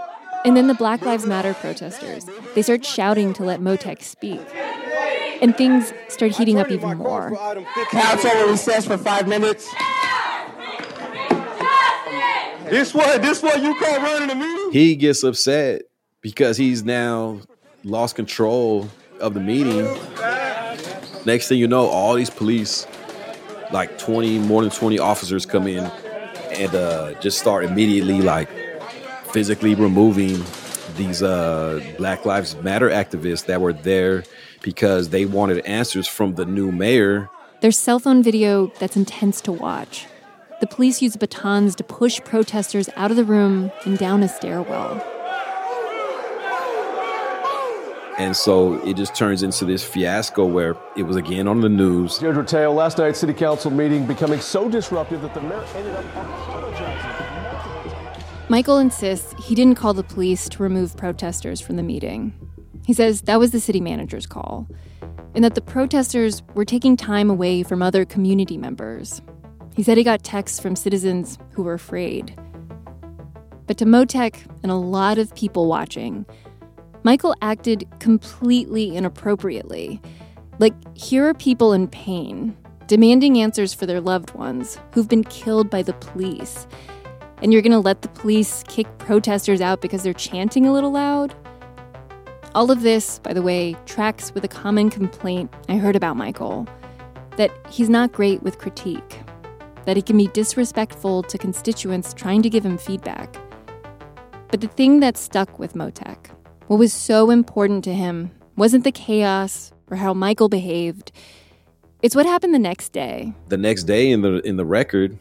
And 0.44 0.56
then 0.56 0.68
the 0.68 0.74
Black 0.74 1.02
Lives 1.02 1.26
Matter 1.26 1.54
protesters, 1.54 2.26
they 2.54 2.62
start 2.62 2.84
shouting 2.84 3.32
to 3.34 3.44
let 3.44 3.60
Motec 3.60 4.02
speak. 4.02 4.40
And 5.40 5.56
things 5.56 5.92
start 6.08 6.32
heating 6.32 6.58
up 6.58 6.70
even 6.70 6.98
more. 6.98 7.36
Council 7.90 8.30
will 8.34 8.50
recess 8.50 8.86
for 8.86 8.98
five 8.98 9.28
minutes. 9.28 9.68
This 12.70 12.92
what 12.92 13.22
this 13.22 13.42
what 13.42 13.62
you 13.62 13.74
call 13.76 13.96
running 13.98 14.30
a 14.30 14.34
meeting? 14.34 14.72
He 14.72 14.94
gets 14.94 15.22
upset 15.22 15.82
because 16.20 16.56
he's 16.56 16.84
now 16.84 17.40
lost 17.84 18.14
control 18.14 18.88
of 19.20 19.34
the 19.34 19.40
meeting. 19.40 19.84
Next 21.24 21.48
thing 21.48 21.58
you 21.58 21.66
know, 21.66 21.86
all 21.86 22.14
these 22.14 22.30
police, 22.30 22.86
like 23.72 23.98
20, 23.98 24.38
more 24.40 24.62
than 24.62 24.70
20 24.70 24.98
officers 24.98 25.46
come 25.46 25.66
in 25.66 25.84
and 26.52 26.74
uh, 26.74 27.14
just 27.20 27.38
start 27.38 27.64
immediately 27.64 28.22
like 28.22 28.48
physically 29.30 29.74
removing 29.74 30.42
these 30.96 31.22
uh, 31.22 31.80
Black 31.96 32.24
Lives 32.24 32.56
Matter 32.56 32.90
activists 32.90 33.46
that 33.46 33.60
were 33.60 33.72
there 33.72 34.24
because 34.62 35.10
they 35.10 35.24
wanted 35.24 35.64
answers 35.64 36.06
from 36.08 36.34
the 36.34 36.44
new 36.44 36.72
mayor. 36.72 37.30
There's 37.60 37.78
cell 37.78 37.98
phone 37.98 38.22
video 38.22 38.68
that's 38.78 38.96
intense 38.96 39.40
to 39.42 39.52
watch. 39.52 40.06
The 40.60 40.66
police 40.66 41.00
use 41.00 41.16
batons 41.16 41.76
to 41.76 41.84
push 41.84 42.20
protesters 42.24 42.88
out 42.96 43.10
of 43.10 43.16
the 43.16 43.24
room 43.24 43.70
and 43.84 43.96
down 43.96 44.22
a 44.22 44.28
stairwell. 44.28 45.17
And 48.18 48.36
so 48.36 48.84
it 48.84 48.96
just 48.96 49.14
turns 49.14 49.44
into 49.44 49.64
this 49.64 49.84
fiasco 49.84 50.44
where 50.44 50.76
it 50.96 51.04
was 51.04 51.14
again 51.14 51.46
on 51.46 51.60
the 51.60 51.68
news. 51.68 52.18
Deirdre 52.18 52.44
Teo, 52.44 52.72
last 52.72 52.98
night's 52.98 53.20
city 53.20 53.32
council 53.32 53.70
meeting 53.70 54.06
becoming 54.06 54.40
so 54.40 54.68
disruptive 54.68 55.22
that 55.22 55.34
the 55.34 55.40
mayor 55.40 55.64
ended 55.76 55.94
up 55.94 56.04
apologizing. 56.04 57.28
Michael 58.48 58.78
insists 58.78 59.34
he 59.44 59.54
didn't 59.54 59.76
call 59.76 59.94
the 59.94 60.02
police 60.02 60.48
to 60.48 60.62
remove 60.62 60.96
protesters 60.96 61.60
from 61.60 61.76
the 61.76 61.82
meeting. 61.82 62.32
He 62.84 62.92
says 62.92 63.20
that 63.22 63.38
was 63.38 63.52
the 63.52 63.60
city 63.60 63.80
manager's 63.80 64.26
call, 64.26 64.66
and 65.34 65.44
that 65.44 65.54
the 65.54 65.60
protesters 65.60 66.42
were 66.54 66.64
taking 66.64 66.96
time 66.96 67.30
away 67.30 67.62
from 67.62 67.82
other 67.82 68.04
community 68.04 68.56
members. 68.56 69.22
He 69.76 69.84
said 69.84 69.96
he 69.96 70.02
got 70.02 70.24
texts 70.24 70.58
from 70.58 70.74
citizens 70.74 71.38
who 71.52 71.62
were 71.62 71.74
afraid. 71.74 72.36
But 73.68 73.76
to 73.76 73.84
Motec 73.84 74.34
and 74.64 74.72
a 74.72 74.76
lot 74.76 75.18
of 75.18 75.34
people 75.36 75.68
watching, 75.68 76.24
Michael 77.08 77.34
acted 77.40 77.88
completely 78.00 78.94
inappropriately. 78.94 79.98
Like, 80.58 80.74
here 80.94 81.26
are 81.26 81.32
people 81.32 81.72
in 81.72 81.88
pain, 81.88 82.54
demanding 82.86 83.38
answers 83.38 83.72
for 83.72 83.86
their 83.86 84.02
loved 84.02 84.34
ones 84.34 84.78
who've 84.92 85.08
been 85.08 85.24
killed 85.24 85.70
by 85.70 85.80
the 85.80 85.94
police. 85.94 86.66
And 87.40 87.50
you're 87.50 87.62
gonna 87.62 87.80
let 87.80 88.02
the 88.02 88.08
police 88.08 88.62
kick 88.68 88.86
protesters 88.98 89.62
out 89.62 89.80
because 89.80 90.02
they're 90.02 90.12
chanting 90.12 90.66
a 90.66 90.72
little 90.74 90.90
loud? 90.90 91.34
All 92.54 92.70
of 92.70 92.82
this, 92.82 93.20
by 93.20 93.32
the 93.32 93.40
way, 93.40 93.74
tracks 93.86 94.34
with 94.34 94.44
a 94.44 94.48
common 94.48 94.90
complaint 94.90 95.50
I 95.66 95.76
heard 95.78 95.96
about 95.96 96.18
Michael 96.18 96.68
that 97.38 97.50
he's 97.70 97.88
not 97.88 98.12
great 98.12 98.42
with 98.42 98.58
critique, 98.58 99.22
that 99.86 99.96
he 99.96 100.02
can 100.02 100.18
be 100.18 100.26
disrespectful 100.26 101.22
to 101.22 101.38
constituents 101.38 102.12
trying 102.12 102.42
to 102.42 102.50
give 102.50 102.66
him 102.66 102.76
feedback. 102.76 103.34
But 104.50 104.60
the 104.60 104.68
thing 104.68 105.00
that 105.00 105.16
stuck 105.16 105.58
with 105.58 105.72
Motec, 105.72 106.34
what 106.68 106.78
was 106.78 106.92
so 106.92 107.30
important 107.30 107.82
to 107.84 107.94
him, 107.94 108.30
wasn't 108.56 108.84
the 108.84 108.92
chaos 108.92 109.72
or 109.90 109.96
how 109.96 110.14
Michael 110.14 110.48
behaved. 110.48 111.10
It's 112.02 112.14
what 112.14 112.26
happened 112.26 112.54
the 112.54 112.58
next 112.58 112.92
day. 112.92 113.32
The 113.48 113.56
next 113.56 113.84
day 113.84 114.10
in 114.10 114.20
the 114.20 114.40
in 114.46 114.56
the 114.56 114.64
record, 114.64 115.18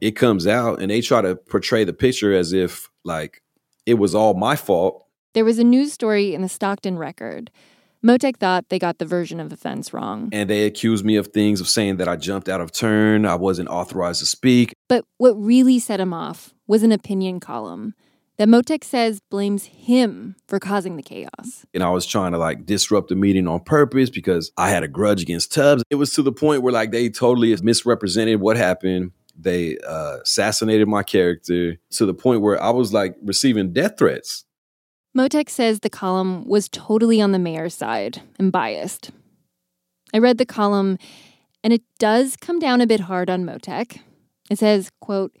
it 0.00 0.12
comes 0.12 0.46
out 0.46 0.80
and 0.80 0.90
they 0.90 1.00
try 1.00 1.20
to 1.20 1.36
portray 1.36 1.84
the 1.84 1.92
picture 1.92 2.32
as 2.32 2.52
if 2.52 2.90
like 3.04 3.42
it 3.86 3.94
was 3.94 4.14
all 4.14 4.34
my 4.34 4.56
fault. 4.56 5.06
There 5.34 5.44
was 5.44 5.58
a 5.58 5.64
news 5.64 5.92
story 5.92 6.34
in 6.34 6.42
the 6.42 6.48
Stockton 6.48 6.98
record. 6.98 7.50
Motec 8.04 8.38
thought 8.38 8.68
they 8.68 8.78
got 8.78 8.98
the 8.98 9.04
version 9.04 9.40
of 9.40 9.52
events 9.52 9.92
wrong. 9.92 10.28
And 10.32 10.48
they 10.48 10.64
accused 10.64 11.04
me 11.04 11.16
of 11.16 11.28
things 11.28 11.60
of 11.60 11.68
saying 11.68 11.96
that 11.96 12.08
I 12.08 12.14
jumped 12.16 12.48
out 12.48 12.60
of 12.60 12.70
turn, 12.70 13.26
I 13.26 13.34
wasn't 13.34 13.68
authorized 13.68 14.20
to 14.20 14.26
speak. 14.26 14.72
But 14.88 15.04
what 15.18 15.32
really 15.32 15.80
set 15.80 15.98
him 15.98 16.14
off 16.14 16.54
was 16.68 16.84
an 16.84 16.92
opinion 16.92 17.40
column 17.40 17.94
that 18.38 18.48
Motec 18.48 18.84
says 18.84 19.20
blames 19.30 19.64
him 19.64 20.36
for 20.46 20.58
causing 20.60 20.96
the 20.96 21.02
chaos. 21.02 21.66
And 21.74 21.82
I 21.82 21.90
was 21.90 22.06
trying 22.06 22.32
to 22.32 22.38
like 22.38 22.64
disrupt 22.64 23.08
the 23.08 23.16
meeting 23.16 23.48
on 23.48 23.60
purpose 23.60 24.10
because 24.10 24.52
I 24.56 24.70
had 24.70 24.84
a 24.84 24.88
grudge 24.88 25.22
against 25.22 25.52
Tubbs. 25.52 25.82
It 25.90 25.96
was 25.96 26.12
to 26.14 26.22
the 26.22 26.32
point 26.32 26.62
where 26.62 26.72
like 26.72 26.92
they 26.92 27.10
totally 27.10 27.54
misrepresented 27.62 28.40
what 28.40 28.56
happened. 28.56 29.12
They 29.36 29.78
uh, 29.78 30.18
assassinated 30.22 30.88
my 30.88 31.02
character 31.02 31.76
to 31.90 32.06
the 32.06 32.14
point 32.14 32.40
where 32.40 32.60
I 32.62 32.70
was 32.70 32.92
like 32.92 33.16
receiving 33.22 33.72
death 33.72 33.98
threats. 33.98 34.44
Motec 35.16 35.48
says 35.48 35.80
the 35.80 35.90
column 35.90 36.46
was 36.46 36.68
totally 36.68 37.20
on 37.20 37.32
the 37.32 37.38
mayor's 37.38 37.74
side 37.74 38.22
and 38.38 38.52
biased. 38.52 39.10
I 40.14 40.18
read 40.18 40.38
the 40.38 40.46
column, 40.46 40.98
and 41.64 41.72
it 41.72 41.82
does 41.98 42.36
come 42.36 42.58
down 42.58 42.80
a 42.80 42.86
bit 42.86 43.00
hard 43.00 43.28
on 43.28 43.44
Motec. 43.44 44.00
It 44.50 44.58
says, 44.58 44.90
quote, 45.00 45.36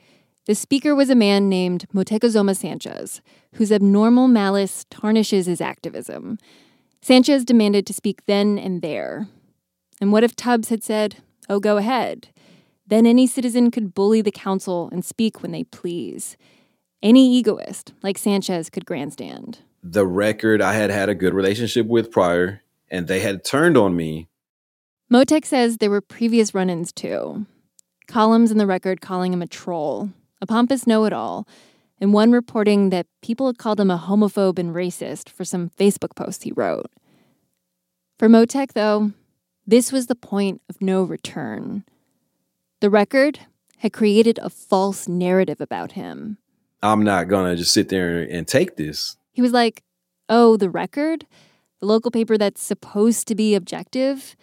the 0.48 0.54
speaker 0.54 0.94
was 0.94 1.10
a 1.10 1.14
man 1.14 1.50
named 1.50 1.84
Motecuzoma 1.94 2.56
Sanchez, 2.56 3.20
whose 3.56 3.70
abnormal 3.70 4.28
malice 4.28 4.86
tarnishes 4.88 5.44
his 5.44 5.60
activism. 5.60 6.38
Sanchez 7.02 7.44
demanded 7.44 7.86
to 7.86 7.92
speak 7.92 8.24
then 8.24 8.58
and 8.58 8.80
there. 8.80 9.28
And 10.00 10.10
what 10.10 10.24
if 10.24 10.34
Tubbs 10.34 10.70
had 10.70 10.82
said, 10.82 11.16
oh, 11.50 11.60
go 11.60 11.76
ahead? 11.76 12.28
Then 12.86 13.04
any 13.04 13.26
citizen 13.26 13.70
could 13.70 13.94
bully 13.94 14.22
the 14.22 14.32
council 14.32 14.88
and 14.90 15.04
speak 15.04 15.42
when 15.42 15.52
they 15.52 15.64
please. 15.64 16.38
Any 17.02 17.36
egoist, 17.36 17.92
like 18.02 18.16
Sanchez, 18.16 18.70
could 18.70 18.86
grandstand. 18.86 19.58
The 19.82 20.06
record 20.06 20.62
I 20.62 20.72
had 20.72 20.88
had 20.88 21.10
a 21.10 21.14
good 21.14 21.34
relationship 21.34 21.86
with 21.86 22.10
prior, 22.10 22.62
and 22.90 23.06
they 23.06 23.20
had 23.20 23.44
turned 23.44 23.76
on 23.76 23.94
me. 23.94 24.28
Motec 25.12 25.44
says 25.44 25.76
there 25.76 25.90
were 25.90 26.00
previous 26.00 26.54
run 26.54 26.70
ins 26.70 26.90
too. 26.90 27.44
Columns 28.06 28.50
in 28.50 28.56
the 28.56 28.66
record 28.66 29.02
calling 29.02 29.34
him 29.34 29.42
a 29.42 29.46
troll, 29.46 30.08
a 30.40 30.46
pompous 30.46 30.86
know 30.86 31.04
it 31.04 31.12
all, 31.12 31.46
and 32.00 32.12
one 32.12 32.32
reporting 32.32 32.90
that 32.90 33.06
people 33.22 33.46
had 33.46 33.58
called 33.58 33.80
him 33.80 33.90
a 33.90 33.98
homophobe 33.98 34.58
and 34.58 34.74
racist 34.74 35.28
for 35.28 35.44
some 35.44 35.70
Facebook 35.70 36.14
posts 36.14 36.44
he 36.44 36.52
wrote. 36.52 36.90
For 38.18 38.28
Motec, 38.28 38.72
though, 38.72 39.12
this 39.66 39.92
was 39.92 40.06
the 40.06 40.14
point 40.14 40.60
of 40.68 40.80
no 40.80 41.02
return. 41.02 41.84
The 42.80 42.90
record 42.90 43.40
had 43.78 43.92
created 43.92 44.38
a 44.42 44.50
false 44.50 45.08
narrative 45.08 45.60
about 45.60 45.92
him. 45.92 46.38
I'm 46.82 47.02
not 47.02 47.28
gonna 47.28 47.56
just 47.56 47.72
sit 47.72 47.88
there 47.88 48.20
and 48.20 48.46
take 48.46 48.76
this. 48.76 49.16
He 49.32 49.42
was 49.42 49.52
like, 49.52 49.82
oh, 50.28 50.56
the 50.56 50.70
record, 50.70 51.26
the 51.80 51.86
local 51.86 52.10
paper 52.10 52.36
that's 52.36 52.62
supposed 52.62 53.28
to 53.28 53.34
be 53.34 53.54
objective, 53.54 54.36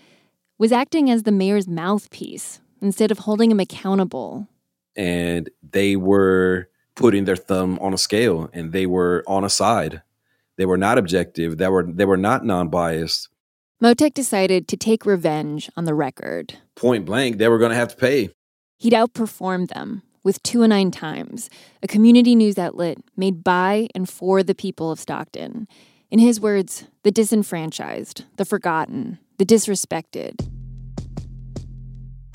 was 0.58 0.72
acting 0.72 1.10
as 1.10 1.24
the 1.24 1.32
mayor's 1.32 1.68
mouthpiece 1.68 2.62
instead 2.82 3.12
of 3.12 3.20
holding 3.20 3.52
him 3.52 3.60
accountable 3.60 4.48
and 4.96 5.50
they 5.62 5.96
were 5.96 6.70
putting 6.96 7.26
their 7.26 7.36
thumb 7.36 7.78
on 7.82 7.94
a 7.94 7.98
scale 7.98 8.50
and 8.54 8.72
they 8.72 8.86
were 8.86 9.24
on 9.28 9.44
a 9.44 9.50
side. 9.50 10.02
They 10.58 10.66
were 10.66 10.78
not 10.78 10.98
objective. 10.98 11.58
They 11.58 11.68
were 11.68 11.84
they 11.84 12.06
were 12.06 12.18
not 12.18 12.46
non-biased. 12.46 13.30
Motec 13.84 14.14
decided 14.14 14.68
to 14.70 14.78
take 14.78 15.06
revenge 15.06 15.70
on 15.76 15.84
the 15.84 15.94
record. 15.94 16.56
Point 16.76 17.06
blank, 17.06 17.38
they 17.38 17.50
were 17.50 17.60
going 17.60 17.72
to 17.72 17.76
have 17.76 17.90
to 17.90 17.98
pay. 17.98 18.30
He'd 18.78 18.94
outperformed 18.94 19.70
them 19.70 20.04
with 20.24 20.42
Two 20.44 20.64
and 20.64 20.72
Nine 20.72 20.92
Times, 20.92 21.50
a 21.84 21.88
community 21.88 22.36
news 22.36 22.58
outlet 22.58 22.98
made 23.16 23.44
by 23.44 23.88
and 23.94 24.10
for 24.10 24.44
the 24.44 24.56
people 24.56 24.92
of 24.92 25.00
Stockton. 25.00 25.68
In 26.10 26.20
his 26.20 26.40
words, 26.40 26.86
the 27.04 27.12
disenfranchised, 27.12 28.24
the 28.38 28.46
forgotten, 28.46 29.20
the 29.38 29.46
disrespected. 29.46 30.48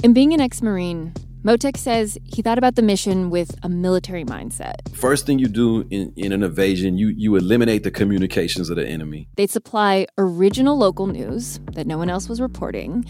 And 0.04 0.14
being 0.14 0.32
an 0.32 0.40
ex 0.40 0.62
Marine, 0.62 1.14
Motec 1.42 1.78
says 1.78 2.18
he 2.24 2.42
thought 2.42 2.58
about 2.58 2.74
the 2.74 2.82
mission 2.82 3.30
with 3.30 3.58
a 3.62 3.68
military 3.68 4.24
mindset. 4.24 4.94
First 4.94 5.24
thing 5.24 5.38
you 5.38 5.48
do 5.48 5.86
in, 5.88 6.12
in 6.14 6.32
an 6.32 6.42
invasion, 6.42 6.98
you, 6.98 7.08
you 7.08 7.34
eliminate 7.36 7.82
the 7.82 7.90
communications 7.90 8.68
of 8.68 8.76
the 8.76 8.86
enemy. 8.86 9.26
They'd 9.36 9.50
supply 9.50 10.06
original 10.18 10.76
local 10.76 11.06
news 11.06 11.58
that 11.72 11.86
no 11.86 11.96
one 11.96 12.10
else 12.10 12.28
was 12.28 12.42
reporting. 12.42 13.06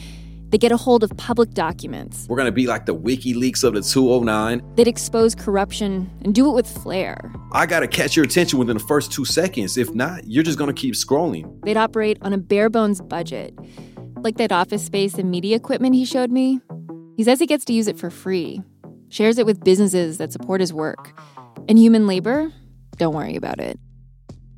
They 0.50 0.58
get 0.58 0.70
a 0.70 0.76
hold 0.76 1.02
of 1.02 1.10
public 1.16 1.54
documents. 1.54 2.28
We're 2.28 2.36
going 2.36 2.46
to 2.46 2.52
be 2.52 2.68
like 2.68 2.86
the 2.86 2.94
WikiLeaks 2.94 3.64
of 3.64 3.74
the 3.74 3.82
209. 3.82 4.62
They'd 4.76 4.86
expose 4.86 5.34
corruption 5.34 6.08
and 6.22 6.32
do 6.32 6.48
it 6.50 6.54
with 6.54 6.68
flair. 6.68 7.32
I 7.50 7.66
got 7.66 7.80
to 7.80 7.88
catch 7.88 8.14
your 8.14 8.24
attention 8.24 8.60
within 8.60 8.78
the 8.78 8.84
first 8.84 9.10
two 9.10 9.24
seconds. 9.24 9.76
If 9.76 9.92
not, 9.92 10.24
you're 10.28 10.44
just 10.44 10.58
going 10.58 10.72
to 10.72 10.80
keep 10.80 10.94
scrolling. 10.94 11.60
They'd 11.64 11.76
operate 11.76 12.18
on 12.22 12.32
a 12.32 12.38
bare 12.38 12.70
bones 12.70 13.00
budget. 13.00 13.58
Like 14.22 14.36
that 14.36 14.52
office 14.52 14.84
space 14.84 15.14
and 15.14 15.32
media 15.32 15.56
equipment 15.56 15.94
he 15.96 16.04
showed 16.04 16.30
me, 16.30 16.60
he 17.16 17.24
says 17.24 17.38
he 17.38 17.46
gets 17.46 17.64
to 17.66 17.72
use 17.72 17.88
it 17.88 17.98
for 17.98 18.10
free, 18.10 18.62
shares 19.08 19.38
it 19.38 19.46
with 19.46 19.64
businesses 19.64 20.18
that 20.18 20.32
support 20.32 20.60
his 20.60 20.72
work. 20.72 21.18
And 21.68 21.78
human 21.78 22.06
labor? 22.06 22.52
Don't 22.96 23.14
worry 23.14 23.36
about 23.36 23.60
it. 23.60 23.78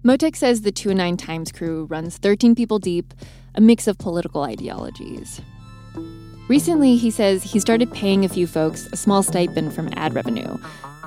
Motec 0.05 0.35
says 0.35 0.63
the 0.63 0.73
2 0.73 0.95
9 0.95 1.17
Times 1.17 1.53
crew 1.53 1.85
runs 1.85 2.19
13 2.19 2.55
people 2.55 2.79
deep, 2.79 3.15
a 3.55 3.61
mix 3.61 3.87
of 3.87 3.99
political 3.99 4.43
ideologies. 4.43 5.41
Recently, 6.49 6.97
he 6.97 7.11
says 7.11 7.43
he 7.43 7.61
started 7.61 7.93
paying 7.93 8.25
a 8.25 8.29
few 8.29 8.47
folks 8.47 8.89
a 8.93 8.97
small 8.97 9.23
stipend 9.23 9.73
from 9.73 9.89
ad 9.95 10.15
revenue, 10.15 10.59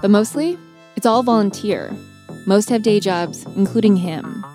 but 0.01 0.09
mostly, 0.09 0.57
it's 0.95 1.05
all 1.05 1.23
volunteer. 1.23 1.93
Most 2.45 2.69
have 2.69 2.83
day 2.83 2.99
jobs, 2.99 3.45
including 3.57 3.97
him. 3.97 4.45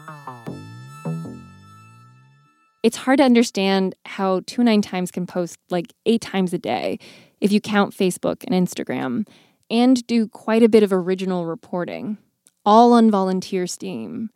It's 2.83 2.97
hard 2.97 3.19
to 3.19 3.25
understand 3.25 3.95
how 4.07 4.41
2 4.47 4.65
9 4.65 4.81
Times 4.81 5.11
can 5.11 5.27
post 5.27 5.59
like 5.69 5.93
eight 6.07 6.23
times 6.23 6.53
a 6.53 6.59
day 6.59 6.99
if 7.41 7.53
you 7.53 7.61
count 7.61 7.95
Facebook 7.95 8.45
and 8.47 8.55
Instagram, 8.55 9.27
and 9.71 10.07
do 10.07 10.27
quite 10.29 10.63
a 10.63 10.69
bit 10.69 10.83
of 10.83 10.93
original 10.93 11.47
reporting, 11.47 12.19
all 12.65 12.93
on 12.93 13.11
volunteer 13.11 13.67
steam. 13.67 14.31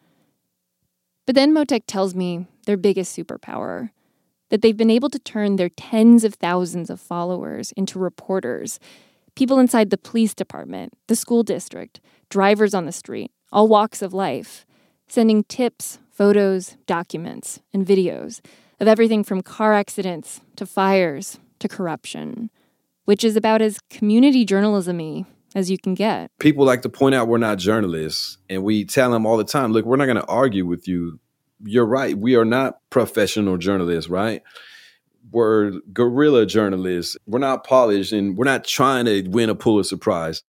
But 1.27 1.35
then 1.35 1.55
Motec 1.55 1.83
tells 1.87 2.15
me 2.15 2.47
their 2.67 2.77
biggest 2.77 3.17
superpower 3.17 3.91
that 4.51 4.63
they've 4.63 4.77
been 4.77 4.91
able 4.91 5.11
to 5.11 5.19
turn 5.19 5.57
their 5.57 5.71
tens 5.71 6.23
of 6.23 6.35
thousands 6.35 6.91
of 6.91 7.01
followers 7.01 7.73
into 7.73 7.99
reporters, 7.99 8.79
people 9.35 9.59
inside 9.59 9.91
the 9.91 9.99
police 9.99 10.35
department, 10.35 10.93
the 11.09 11.17
school 11.17 11.43
district, 11.43 12.01
drivers 12.29 12.75
on 12.75 12.85
the 12.85 12.93
street, 12.93 13.33
all 13.53 13.69
walks 13.69 14.03
of 14.03 14.13
life, 14.13 14.67
sending 15.09 15.45
tips, 15.45 15.99
photos, 16.15 16.77
documents, 16.87 17.61
and 17.73 17.85
videos 17.85 18.41
of 18.81 18.89
everything 18.89 19.25
from 19.25 19.43
car 19.43 19.75
accidents 19.75 20.41
to 20.57 20.65
fires 20.65 21.39
to 21.59 21.69
corruption, 21.69 22.51
which 23.05 23.25
is 23.25 23.37
about 23.37 23.61
as 23.61 23.81
community 23.91 24.45
journalism 24.45 24.99
y 24.99 25.25
as 25.55 25.71
you 25.71 25.79
can 25.79 25.95
get. 25.95 26.31
People 26.39 26.65
like 26.65 26.83
to 26.83 26.89
point 26.89 27.15
out 27.15 27.29
we're 27.29 27.39
not 27.39 27.59
journalists, 27.59 28.39
and 28.49 28.63
we 28.63 28.85
tell 28.85 29.11
them 29.11 29.27
all 29.27 29.37
the 29.37 29.45
time 29.45 29.73
look, 29.73 29.85
we're 29.85 29.97
not 29.97 30.07
going 30.07 30.17
to 30.17 30.27
argue 30.27 30.67
with 30.67 30.89
you. 30.89 31.19
You're 31.65 31.87
right. 31.87 32.17
We 32.17 32.37
are 32.37 32.45
not 32.45 32.79
professional 32.91 33.57
journalists, 33.57 34.11
right? 34.11 34.43
We're 35.31 35.81
guerrilla 35.93 36.47
journalists. 36.47 37.17
We're 37.27 37.39
not 37.39 37.65
polished, 37.65 38.13
and 38.13 38.37
we're 38.37 38.45
not 38.45 38.65
trying 38.65 39.07
to 39.07 39.27
win 39.29 39.51
a 39.51 39.55
Pulitzer 39.55 39.97
Prize. 39.97 40.43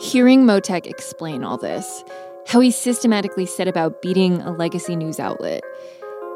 Hearing 0.00 0.44
Motec 0.44 0.86
explain 0.86 1.44
all 1.44 1.56
this, 1.56 2.02
how 2.46 2.60
he 2.60 2.70
systematically 2.70 3.46
set 3.46 3.68
about 3.68 4.02
beating 4.02 4.40
a 4.42 4.52
legacy 4.52 4.96
news 4.96 5.18
outlet, 5.18 5.62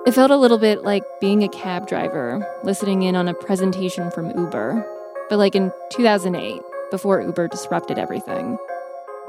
it 0.06 0.12
felt 0.12 0.30
a 0.30 0.36
little 0.36 0.58
bit 0.58 0.82
like 0.84 1.02
being 1.20 1.42
a 1.42 1.48
cab 1.48 1.86
driver 1.86 2.44
listening 2.64 3.02
in 3.02 3.14
on 3.14 3.28
a 3.28 3.34
presentation 3.34 4.10
from 4.10 4.30
Uber, 4.36 4.86
but 5.28 5.38
like 5.38 5.54
in 5.54 5.70
2008, 5.90 6.62
before 6.90 7.20
Uber 7.20 7.48
disrupted 7.48 7.98
everything. 7.98 8.56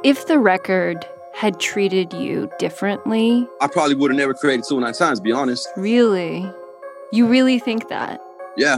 If 0.04 0.28
the 0.28 0.40
record 0.40 1.06
had 1.34 1.60
treated 1.60 2.14
you 2.14 2.50
differently, 2.60 3.48
I 3.60 3.68
probably 3.68 3.96
would 3.96 4.12
have 4.12 4.18
never 4.18 4.34
created 4.34 4.66
209 4.68 4.94
times, 4.94 5.20
be 5.20 5.34
honest. 5.34 5.68
Really? 5.76 6.50
You 7.12 7.28
really 7.28 7.60
think 7.60 7.90
that? 7.90 8.22
Yeah. 8.56 8.78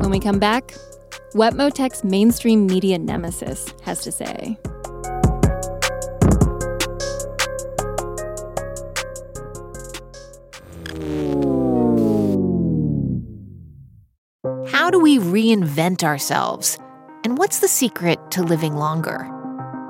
When 0.00 0.10
we 0.10 0.20
come 0.20 0.38
back, 0.38 0.72
what 1.32 1.54
Motec's 1.54 2.04
mainstream 2.04 2.66
media 2.66 2.98
nemesis 2.98 3.74
has 3.82 4.00
to 4.02 4.12
say. 4.12 4.58
How 14.68 14.90
do 14.90 14.98
we 15.00 15.18
reinvent 15.18 16.02
ourselves? 16.02 16.78
And 17.24 17.36
what's 17.36 17.60
the 17.60 17.68
secret 17.68 18.30
to 18.30 18.42
living 18.42 18.74
longer? 18.74 19.26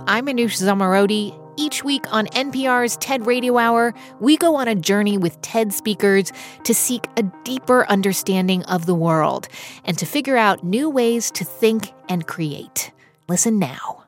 I'm 0.09 0.27
Manoush 0.27 0.59
Zomorodi. 0.61 1.37
Each 1.59 1.83
week 1.83 2.05
on 2.13 2.27
NPR's 2.27 2.97
TED 2.99 3.27
Radio 3.27 3.59
Hour, 3.59 3.93
we 4.21 4.37
go 4.37 4.55
on 4.55 4.69
a 4.69 4.77
journey 4.77 5.19
with 5.19 5.41
TED 5.43 5.73
speakers 5.73 6.31
to 6.63 6.73
seek 6.73 7.09
a 7.17 7.25
deeper 7.43 7.85
understanding 7.89 8.63
of 8.67 8.87
the 8.87 8.95
world 8.95 9.49
and 9.85 9.99
to 9.99 10.07
figure 10.07 10.37
out 10.37 10.63
new 10.63 10.89
ways 10.89 11.33
to 11.33 11.45
think 11.45 11.93
and 12.09 12.29
create. 12.29 12.93
Listen 13.29 13.59
now. 13.59 14.05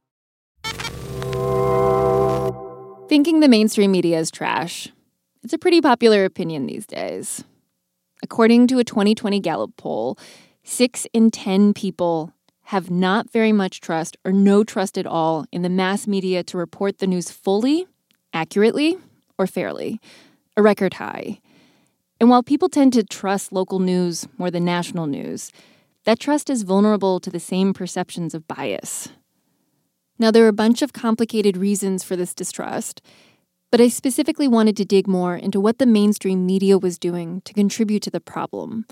Thinking 3.08 3.40
the 3.40 3.48
mainstream 3.48 3.90
media 3.90 4.20
is 4.20 4.30
trash. 4.30 4.86
It's 5.42 5.52
a 5.52 5.58
pretty 5.58 5.80
popular 5.80 6.24
opinion 6.24 6.66
these 6.66 6.86
days. 6.86 7.42
According 8.22 8.68
to 8.68 8.78
a 8.78 8.84
2020 8.84 9.40
Gallup 9.40 9.76
poll, 9.76 10.16
six 10.62 11.04
in 11.12 11.32
10 11.32 11.74
people 11.74 12.32
have 12.70 12.88
not 12.88 13.28
very 13.32 13.50
much 13.50 13.80
trust 13.80 14.16
or 14.24 14.30
no 14.30 14.62
trust 14.62 14.96
at 14.96 15.04
all 15.04 15.44
in 15.50 15.62
the 15.62 15.68
mass 15.68 16.06
media 16.06 16.40
to 16.44 16.56
report 16.56 16.98
the 16.98 17.06
news 17.06 17.28
fully, 17.28 17.84
accurately, 18.32 18.96
or 19.36 19.48
fairly, 19.48 20.00
a 20.56 20.62
record 20.62 20.94
high. 20.94 21.40
And 22.20 22.30
while 22.30 22.44
people 22.44 22.68
tend 22.68 22.92
to 22.92 23.02
trust 23.02 23.50
local 23.50 23.80
news 23.80 24.28
more 24.38 24.52
than 24.52 24.64
national 24.64 25.08
news, 25.08 25.50
that 26.04 26.20
trust 26.20 26.48
is 26.48 26.62
vulnerable 26.62 27.18
to 27.18 27.28
the 27.28 27.40
same 27.40 27.74
perceptions 27.74 28.34
of 28.34 28.46
bias. 28.46 29.08
Now, 30.20 30.30
there 30.30 30.44
are 30.44 30.54
a 30.54 30.62
bunch 30.64 30.80
of 30.80 30.92
complicated 30.92 31.56
reasons 31.56 32.04
for 32.04 32.14
this 32.14 32.34
distrust, 32.34 33.02
but 33.72 33.80
I 33.80 33.88
specifically 33.88 34.46
wanted 34.46 34.76
to 34.76 34.84
dig 34.84 35.08
more 35.08 35.34
into 35.34 35.58
what 35.58 35.78
the 35.78 35.86
mainstream 35.86 36.46
media 36.46 36.78
was 36.78 37.00
doing 37.00 37.40
to 37.46 37.52
contribute 37.52 38.04
to 38.04 38.10
the 38.10 38.20
problem. 38.20 38.86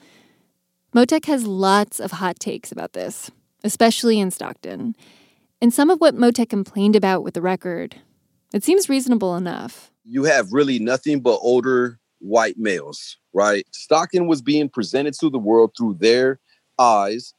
Motec 0.93 1.27
has 1.27 1.47
lots 1.47 2.01
of 2.01 2.11
hot 2.11 2.41
takes 2.41 2.73
about 2.73 2.95
this, 2.95 3.31
especially 3.65 4.19
in 4.19 4.31
Stockton. 4.31 4.95
And 5.61 5.75
some 5.75 5.91
of 5.91 6.01
what 6.01 6.15
Motec 6.15 6.49
complained 6.49 6.97
about 6.97 7.23
with 7.23 7.35
the 7.35 7.43
record, 7.43 7.97
it 8.53 8.65
seems 8.65 8.89
reasonable 8.89 9.37
enough. 9.37 9.91
You 10.05 10.25
have 10.25 10.53
really 10.53 10.79
nothing 10.79 11.21
but 11.21 11.39
older 11.43 11.99
white 12.21 12.59
males, 12.59 13.17
right? 13.33 13.67
Stockton 13.73 14.27
was 14.27 14.43
being 14.43 14.69
presented 14.69 15.15
to 15.21 15.31
the 15.31 15.39
world 15.39 15.73
through 15.77 15.95
their 15.95 16.41
eyes, 16.79 17.35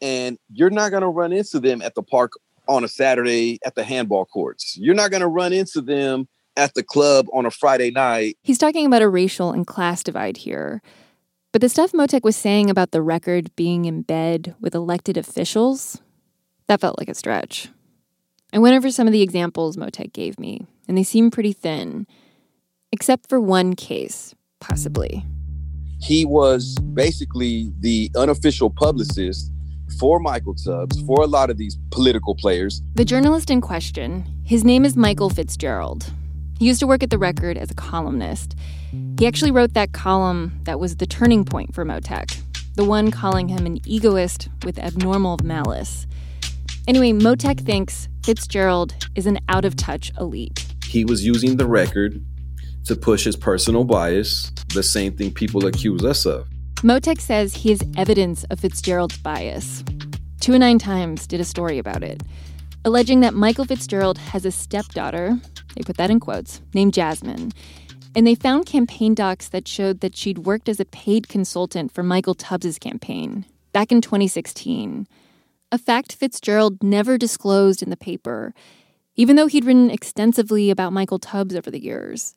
and 0.00 0.38
you're 0.52 0.70
not 0.70 0.90
going 0.90 1.02
to 1.02 1.08
run 1.08 1.32
into 1.32 1.60
them 1.60 1.82
at 1.82 1.94
the 1.94 2.02
park 2.02 2.32
on 2.68 2.84
a 2.84 2.88
Saturday 2.88 3.58
at 3.64 3.74
the 3.74 3.84
handball 3.84 4.24
courts. 4.24 4.76
You're 4.76 4.94
not 4.94 5.10
going 5.10 5.20
to 5.20 5.28
run 5.28 5.52
into 5.52 5.80
them 5.80 6.28
at 6.56 6.74
the 6.74 6.82
club 6.82 7.26
on 7.32 7.46
a 7.46 7.50
Friday 7.50 7.90
night. 7.90 8.36
He's 8.42 8.58
talking 8.58 8.86
about 8.86 9.02
a 9.02 9.08
racial 9.08 9.52
and 9.52 9.66
class 9.66 10.02
divide 10.02 10.38
here. 10.38 10.82
But 11.56 11.62
the 11.62 11.70
stuff 11.70 11.92
Motec 11.92 12.22
was 12.22 12.36
saying 12.36 12.68
about 12.68 12.90
the 12.90 13.00
record 13.00 13.50
being 13.56 13.86
in 13.86 14.02
bed 14.02 14.54
with 14.60 14.74
elected 14.74 15.16
officials, 15.16 16.02
that 16.66 16.82
felt 16.82 16.98
like 16.98 17.08
a 17.08 17.14
stretch. 17.14 17.70
I 18.52 18.58
went 18.58 18.76
over 18.76 18.90
some 18.90 19.06
of 19.06 19.14
the 19.14 19.22
examples 19.22 19.78
Motec 19.78 20.12
gave 20.12 20.38
me, 20.38 20.66
and 20.86 20.98
they 20.98 21.02
seem 21.02 21.30
pretty 21.30 21.54
thin, 21.54 22.06
except 22.92 23.30
for 23.30 23.40
one 23.40 23.74
case, 23.74 24.34
possibly. 24.60 25.24
He 25.98 26.26
was 26.26 26.74
basically 26.92 27.72
the 27.80 28.10
unofficial 28.14 28.68
publicist 28.68 29.50
for 29.98 30.20
Michael 30.20 30.56
Tubbs, 30.56 31.00
for 31.06 31.22
a 31.22 31.26
lot 31.26 31.48
of 31.48 31.56
these 31.56 31.78
political 31.90 32.34
players. 32.34 32.82
The 32.96 33.04
journalist 33.06 33.50
in 33.50 33.62
question, 33.62 34.26
his 34.44 34.62
name 34.62 34.84
is 34.84 34.94
Michael 34.94 35.30
Fitzgerald. 35.30 36.12
He 36.58 36.66
used 36.66 36.80
to 36.80 36.86
work 36.86 37.02
at 37.02 37.08
The 37.08 37.18
Record 37.18 37.56
as 37.56 37.70
a 37.70 37.74
columnist. 37.74 38.56
He 39.18 39.26
actually 39.26 39.50
wrote 39.50 39.72
that 39.72 39.92
column 39.92 40.60
that 40.64 40.78
was 40.78 40.96
the 40.96 41.06
turning 41.06 41.46
point 41.46 41.74
for 41.74 41.86
Motec, 41.86 42.38
the 42.74 42.84
one 42.84 43.10
calling 43.10 43.48
him 43.48 43.64
an 43.64 43.78
egoist 43.86 44.48
with 44.62 44.78
abnormal 44.78 45.38
malice. 45.42 46.06
Anyway, 46.86 47.12
Motec 47.12 47.60
thinks 47.60 48.10
Fitzgerald 48.22 48.94
is 49.14 49.24
an 49.24 49.38
out 49.48 49.64
of 49.64 49.74
touch 49.74 50.12
elite. 50.20 50.66
He 50.84 51.06
was 51.06 51.24
using 51.24 51.56
the 51.56 51.66
record 51.66 52.22
to 52.84 52.94
push 52.94 53.24
his 53.24 53.36
personal 53.36 53.84
bias, 53.84 54.52
the 54.74 54.82
same 54.82 55.16
thing 55.16 55.32
people 55.32 55.64
accuse 55.64 56.04
us 56.04 56.26
of. 56.26 56.46
Motec 56.76 57.18
says 57.18 57.54
he 57.54 57.70
has 57.70 57.80
evidence 57.96 58.44
of 58.44 58.60
Fitzgerald's 58.60 59.16
bias. 59.16 59.82
Two 60.40 60.52
and 60.52 60.60
Nine 60.60 60.78
Times 60.78 61.26
did 61.26 61.40
a 61.40 61.44
story 61.44 61.78
about 61.78 62.02
it, 62.02 62.22
alleging 62.84 63.20
that 63.20 63.32
Michael 63.32 63.64
Fitzgerald 63.64 64.18
has 64.18 64.44
a 64.44 64.50
stepdaughter, 64.50 65.38
they 65.74 65.82
put 65.82 65.96
that 65.96 66.10
in 66.10 66.20
quotes, 66.20 66.60
named 66.74 66.92
Jasmine. 66.92 67.52
And 68.16 68.26
they 68.26 68.34
found 68.34 68.64
campaign 68.64 69.14
docs 69.14 69.46
that 69.50 69.68
showed 69.68 70.00
that 70.00 70.16
she'd 70.16 70.38
worked 70.38 70.70
as 70.70 70.80
a 70.80 70.86
paid 70.86 71.28
consultant 71.28 71.92
for 71.92 72.02
Michael 72.02 72.34
Tubbs's 72.34 72.78
campaign 72.78 73.44
back 73.74 73.92
in 73.92 74.00
2016. 74.00 75.06
A 75.70 75.76
fact 75.76 76.14
Fitzgerald 76.14 76.82
never 76.82 77.18
disclosed 77.18 77.82
in 77.82 77.90
the 77.90 77.96
paper, 77.96 78.54
even 79.16 79.36
though 79.36 79.48
he'd 79.48 79.66
written 79.66 79.90
extensively 79.90 80.70
about 80.70 80.94
Michael 80.94 81.18
Tubbs 81.18 81.54
over 81.54 81.70
the 81.70 81.82
years, 81.82 82.34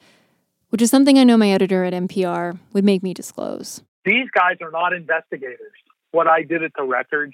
which 0.68 0.82
is 0.82 0.92
something 0.92 1.18
I 1.18 1.24
know 1.24 1.38
my 1.38 1.50
editor 1.50 1.86
at 1.86 1.94
NPR 1.94 2.60
would 2.74 2.84
make 2.84 3.02
me 3.02 3.14
disclose. 3.14 3.82
These 4.04 4.28
guys 4.36 4.58
are 4.62 4.72
not 4.72 4.92
investigators. 4.92 5.72
What 6.12 6.28
I 6.28 6.44
did 6.44 6.62
at 6.62 6.72
the 6.76 6.84
record, 6.84 7.34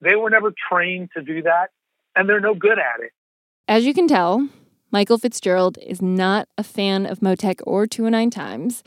they 0.00 0.16
were 0.16 0.30
never 0.30 0.52
trained 0.68 1.10
to 1.16 1.22
do 1.22 1.42
that, 1.42 1.68
and 2.16 2.28
they're 2.28 2.40
no 2.40 2.54
good 2.54 2.80
at 2.80 3.04
it. 3.04 3.12
As 3.68 3.86
you 3.86 3.94
can 3.94 4.08
tell, 4.08 4.48
Michael 4.90 5.18
Fitzgerald 5.18 5.78
is 5.84 6.00
not 6.00 6.48
a 6.56 6.62
fan 6.62 7.04
of 7.04 7.20
Motec 7.20 7.60
or 7.66 7.86
209 7.86 8.30
Times, 8.30 8.82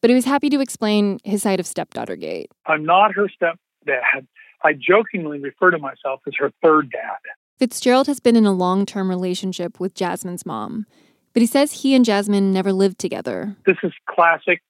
but 0.00 0.10
he 0.10 0.14
was 0.14 0.26
happy 0.26 0.50
to 0.50 0.60
explain 0.60 1.18
his 1.24 1.42
side 1.42 1.60
of 1.60 1.66
Stepdaughter 1.66 2.16
Gate. 2.16 2.50
I'm 2.66 2.84
not 2.84 3.14
her 3.14 3.28
stepdad. 3.28 4.26
I 4.62 4.74
jokingly 4.74 5.40
refer 5.40 5.70
to 5.70 5.78
myself 5.78 6.20
as 6.26 6.34
her 6.38 6.52
third 6.62 6.90
dad. 6.90 7.18
Fitzgerald 7.58 8.06
has 8.06 8.20
been 8.20 8.36
in 8.36 8.46
a 8.46 8.52
long 8.52 8.84
term 8.84 9.08
relationship 9.08 9.80
with 9.80 9.94
Jasmine's 9.94 10.44
mom, 10.44 10.86
but 11.32 11.40
he 11.40 11.46
says 11.46 11.72
he 11.72 11.94
and 11.94 12.04
Jasmine 12.04 12.52
never 12.52 12.72
lived 12.72 12.98
together. 12.98 13.56
This 13.66 13.76
is 13.82 13.92
classic 14.08 14.62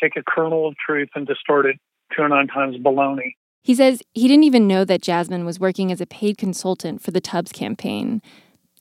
take 0.00 0.16
a 0.16 0.22
kernel 0.22 0.66
of 0.66 0.74
truth 0.76 1.10
and 1.14 1.26
distort 1.26 1.66
it 1.66 1.76
209 2.16 2.46
times 2.48 2.76
baloney. 2.78 3.34
He 3.62 3.74
says 3.74 4.02
he 4.12 4.26
didn't 4.26 4.44
even 4.44 4.66
know 4.66 4.84
that 4.84 5.02
Jasmine 5.02 5.44
was 5.44 5.60
working 5.60 5.92
as 5.92 6.00
a 6.00 6.06
paid 6.06 6.38
consultant 6.38 7.02
for 7.02 7.10
the 7.10 7.20
Tubbs 7.20 7.52
campaign. 7.52 8.22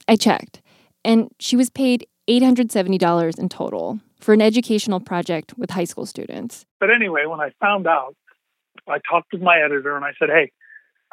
I 0.08 0.16
checked, 0.16 0.62
and 1.04 1.30
she 1.40 1.56
was 1.56 1.70
paid 1.70 2.08
$870 2.30 3.40
in 3.40 3.50
total 3.50 4.00
for 4.20 4.34
an 4.34 4.42
educational 4.42 5.00
project 5.00 5.58
with 5.58 5.72
high 5.72 5.86
school 5.86 6.06
students. 6.06 6.66
But 6.80 6.90
anyway, 6.92 7.26
when 7.26 7.40
I 7.40 7.52
found 7.60 7.88
out, 7.88 8.16
I 8.88 9.00
talked 9.10 9.34
with 9.34 9.42
my 9.42 9.60
editor 9.60 9.96
and 9.96 10.06
I 10.06 10.12
said, 10.20 10.30
hey, 10.30 10.52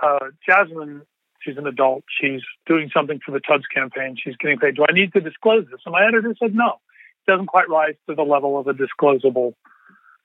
uh, 0.02 0.26
Jasmine, 0.46 1.02
she's 1.40 1.56
an 1.56 1.66
adult. 1.66 2.04
She's 2.20 2.42
doing 2.66 2.90
something 2.94 3.20
for 3.24 3.32
the 3.32 3.40
Tubbs 3.40 3.66
campaign. 3.72 4.16
She's 4.22 4.36
getting 4.36 4.58
paid. 4.58 4.76
Do 4.76 4.84
I 4.88 4.92
need 4.92 5.12
to 5.12 5.20
disclose 5.20 5.66
this? 5.70 5.80
And 5.84 5.92
my 5.92 6.06
editor 6.06 6.34
said, 6.38 6.54
no. 6.54 6.80
It 7.26 7.30
doesn't 7.30 7.46
quite 7.46 7.68
rise 7.68 7.94
to 8.08 8.14
the 8.14 8.22
level 8.22 8.58
of 8.58 8.66
a 8.66 8.72
disclosable 8.72 9.54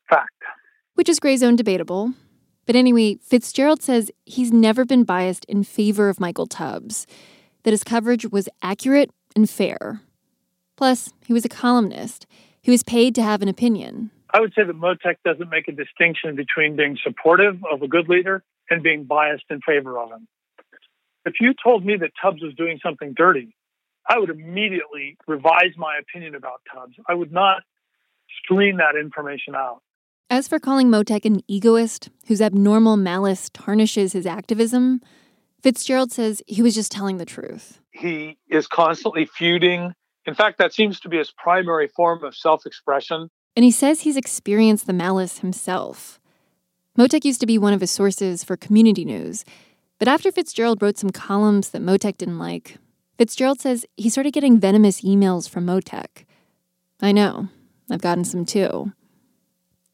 fact. 0.09 0.29
Which 0.95 1.09
is 1.09 1.19
gray 1.19 1.37
zone 1.37 1.55
debatable. 1.55 2.13
But 2.65 2.75
anyway, 2.75 3.17
Fitzgerald 3.23 3.81
says 3.81 4.11
he's 4.25 4.51
never 4.51 4.85
been 4.85 5.03
biased 5.03 5.45
in 5.45 5.63
favor 5.63 6.09
of 6.09 6.19
Michael 6.19 6.45
Tubbs, 6.45 7.07
that 7.63 7.71
his 7.71 7.83
coverage 7.83 8.31
was 8.31 8.47
accurate 8.61 9.11
and 9.35 9.49
fair. 9.49 10.01
Plus, 10.77 11.13
he 11.25 11.33
was 11.33 11.45
a 11.45 11.49
columnist. 11.49 12.25
He 12.61 12.71
was 12.71 12.83
paid 12.83 13.15
to 13.15 13.23
have 13.23 13.41
an 13.41 13.47
opinion. 13.47 14.11
I 14.33 14.39
would 14.39 14.53
say 14.55 14.63
that 14.63 14.75
Motec 14.75 15.17
doesn't 15.25 15.49
make 15.49 15.67
a 15.67 15.73
distinction 15.73 16.35
between 16.35 16.75
being 16.75 16.97
supportive 17.03 17.59
of 17.71 17.81
a 17.81 17.87
good 17.87 18.07
leader 18.07 18.43
and 18.69 18.81
being 18.81 19.03
biased 19.03 19.43
in 19.49 19.59
favor 19.61 19.97
of 19.97 20.09
him. 20.09 20.27
If 21.25 21.35
you 21.39 21.53
told 21.53 21.85
me 21.85 21.97
that 21.97 22.11
Tubbs 22.21 22.41
was 22.41 22.53
doing 22.55 22.79
something 22.83 23.13
dirty, 23.15 23.55
I 24.07 24.17
would 24.17 24.29
immediately 24.29 25.17
revise 25.27 25.75
my 25.77 25.99
opinion 25.99 26.35
about 26.35 26.61
Tubbs. 26.73 26.95
I 27.07 27.13
would 27.13 27.31
not 27.31 27.63
screen 28.43 28.77
that 28.77 28.95
information 28.99 29.53
out. 29.55 29.81
As 30.29 30.47
for 30.47 30.59
calling 30.59 30.87
Motec 30.87 31.25
an 31.25 31.43
egoist 31.47 32.09
whose 32.27 32.41
abnormal 32.41 32.95
malice 32.95 33.49
tarnishes 33.53 34.13
his 34.13 34.25
activism, 34.25 35.01
Fitzgerald 35.61 36.11
says 36.11 36.41
he 36.47 36.61
was 36.61 36.73
just 36.73 36.91
telling 36.91 37.17
the 37.17 37.25
truth. 37.25 37.80
He 38.01 38.37
is 38.49 38.67
constantly 38.67 39.25
feuding. 39.25 39.93
In 40.25 40.33
fact, 40.33 40.57
that 40.57 40.73
seems 40.73 40.99
to 41.01 41.09
be 41.09 41.17
his 41.17 41.31
primary 41.31 41.87
form 41.87 42.23
of 42.23 42.35
self 42.35 42.65
expression. 42.65 43.29
And 43.55 43.63
he 43.63 43.71
says 43.71 44.01
he's 44.01 44.17
experienced 44.17 44.87
the 44.87 44.93
malice 44.93 45.39
himself. 45.39 46.19
Motec 46.97 47.23
used 47.23 47.39
to 47.41 47.45
be 47.45 47.57
one 47.57 47.73
of 47.73 47.81
his 47.81 47.91
sources 47.91 48.43
for 48.43 48.57
community 48.57 49.05
news, 49.05 49.45
but 49.99 50.07
after 50.07 50.31
Fitzgerald 50.31 50.81
wrote 50.81 50.97
some 50.97 51.11
columns 51.11 51.69
that 51.69 51.81
Motec 51.81 52.17
didn't 52.17 52.39
like, 52.39 52.77
Fitzgerald 53.17 53.61
says 53.61 53.85
he 53.97 54.09
started 54.09 54.33
getting 54.33 54.59
venomous 54.59 55.01
emails 55.01 55.47
from 55.47 55.65
Motec. 55.65 56.25
I 57.01 57.11
know, 57.11 57.49
I've 57.89 58.01
gotten 58.01 58.23
some 58.23 58.45
too. 58.45 58.93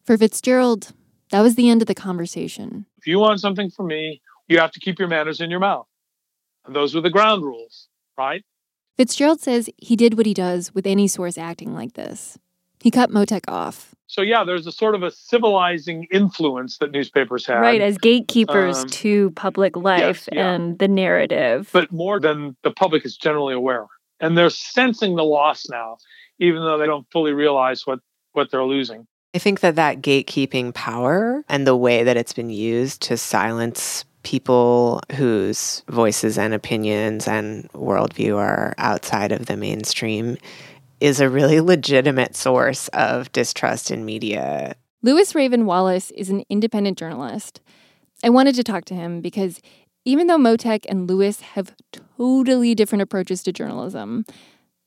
For 0.06 0.18
Fitzgerald, 0.18 0.94
that 1.32 1.42
was 1.42 1.56
the 1.56 1.70
end 1.70 1.82
of 1.82 1.88
the 1.88 1.94
conversation. 1.94 2.86
If 2.98 3.06
you 3.06 3.20
want 3.20 3.42
something 3.42 3.70
from 3.70 3.88
me, 3.88 4.22
you 4.48 4.60
have 4.60 4.72
to 4.72 4.80
keep 4.80 4.98
your 4.98 5.10
manners 5.10 5.42
in 5.42 5.52
your 5.52 5.60
mouth. 5.60 5.88
And 6.66 6.76
those 6.76 6.96
were 6.96 7.02
the 7.02 7.10
ground 7.10 7.44
rules, 7.44 7.90
right? 8.18 8.44
Fitzgerald 8.98 9.42
says 9.42 9.70
he 9.78 9.96
did 9.96 10.18
what 10.18 10.26
he 10.26 10.34
does 10.34 10.74
with 10.74 10.88
any 10.88 11.08
source 11.08 11.38
acting 11.38 11.74
like 11.74 11.94
this. 11.94 12.38
He 12.82 12.92
cut 12.92 13.12
Motec 13.12 13.42
off. 13.48 13.94
So 14.08 14.22
yeah, 14.22 14.44
there's 14.44 14.66
a 14.66 14.72
sort 14.72 14.96
of 14.96 15.04
a 15.04 15.12
civilizing 15.12 16.08
influence 16.12 16.78
that 16.78 16.92
newspapers 16.92 17.46
have. 17.46 17.62
Right, 17.62 17.82
as 17.82 17.98
gatekeepers 17.98 18.80
um, 18.80 18.90
to 18.90 19.32
public 19.32 19.76
life 19.76 20.28
yes, 20.28 20.30
yeah. 20.32 20.54
and 20.54 20.80
the 20.80 20.88
narrative. 20.88 21.70
But 21.74 21.92
more 21.92 22.20
than 22.20 22.56
the 22.64 22.72
public 22.72 23.06
is 23.06 23.18
generally 23.18 23.54
aware. 23.54 23.86
And 24.20 24.38
they're 24.38 24.50
sensing 24.50 25.16
the 25.16 25.26
loss 25.26 25.68
now, 25.70 25.98
even 26.40 26.62
though 26.64 26.78
they 26.78 26.86
don't 26.86 27.06
fully 27.12 27.34
realize 27.34 27.86
what, 27.86 28.00
what 28.32 28.50
they're 28.50 28.64
losing. 28.64 29.06
I 29.34 29.40
think 29.40 29.60
that 29.60 29.76
that 29.76 30.02
gatekeeping 30.02 30.74
power 30.74 31.44
and 31.50 31.68
the 31.68 31.76
way 31.76 32.04
that 32.04 32.18
it's 32.18 32.34
been 32.34 32.50
used 32.50 33.02
to 33.04 33.18
silence 33.18 34.06
people 34.28 35.00
whose 35.14 35.84
voices 35.88 36.38
and 36.38 36.54
opinions 36.54 37.30
and 37.30 37.72
worldview 37.72 38.36
are 38.36 38.74
outside 38.78 39.32
of 39.32 39.46
the 39.46 39.56
mainstream 39.56 40.38
is 41.00 41.22
a 41.22 41.30
really 41.30 41.62
legitimate 41.74 42.36
source 42.36 42.90
of 42.90 43.32
distrust 43.32 43.90
in 43.90 44.04
media. 44.04 44.76
Lewis 45.02 45.34
Raven 45.34 45.66
Wallace 45.66 46.12
is 46.12 46.30
an 46.30 46.44
independent 46.50 46.98
journalist. 46.98 47.62
I 48.22 48.28
wanted 48.28 48.56
to 48.56 48.66
talk 48.66 48.84
to 48.86 48.94
him 48.94 49.22
because 49.22 49.62
even 50.04 50.28
though 50.28 50.38
Motec 50.38 50.86
and 50.90 51.10
Lewis 51.10 51.40
have 51.40 51.74
totally 52.18 52.76
different 52.76 53.04
approaches 53.04 53.44
to 53.44 53.54
journalism, 53.54 54.26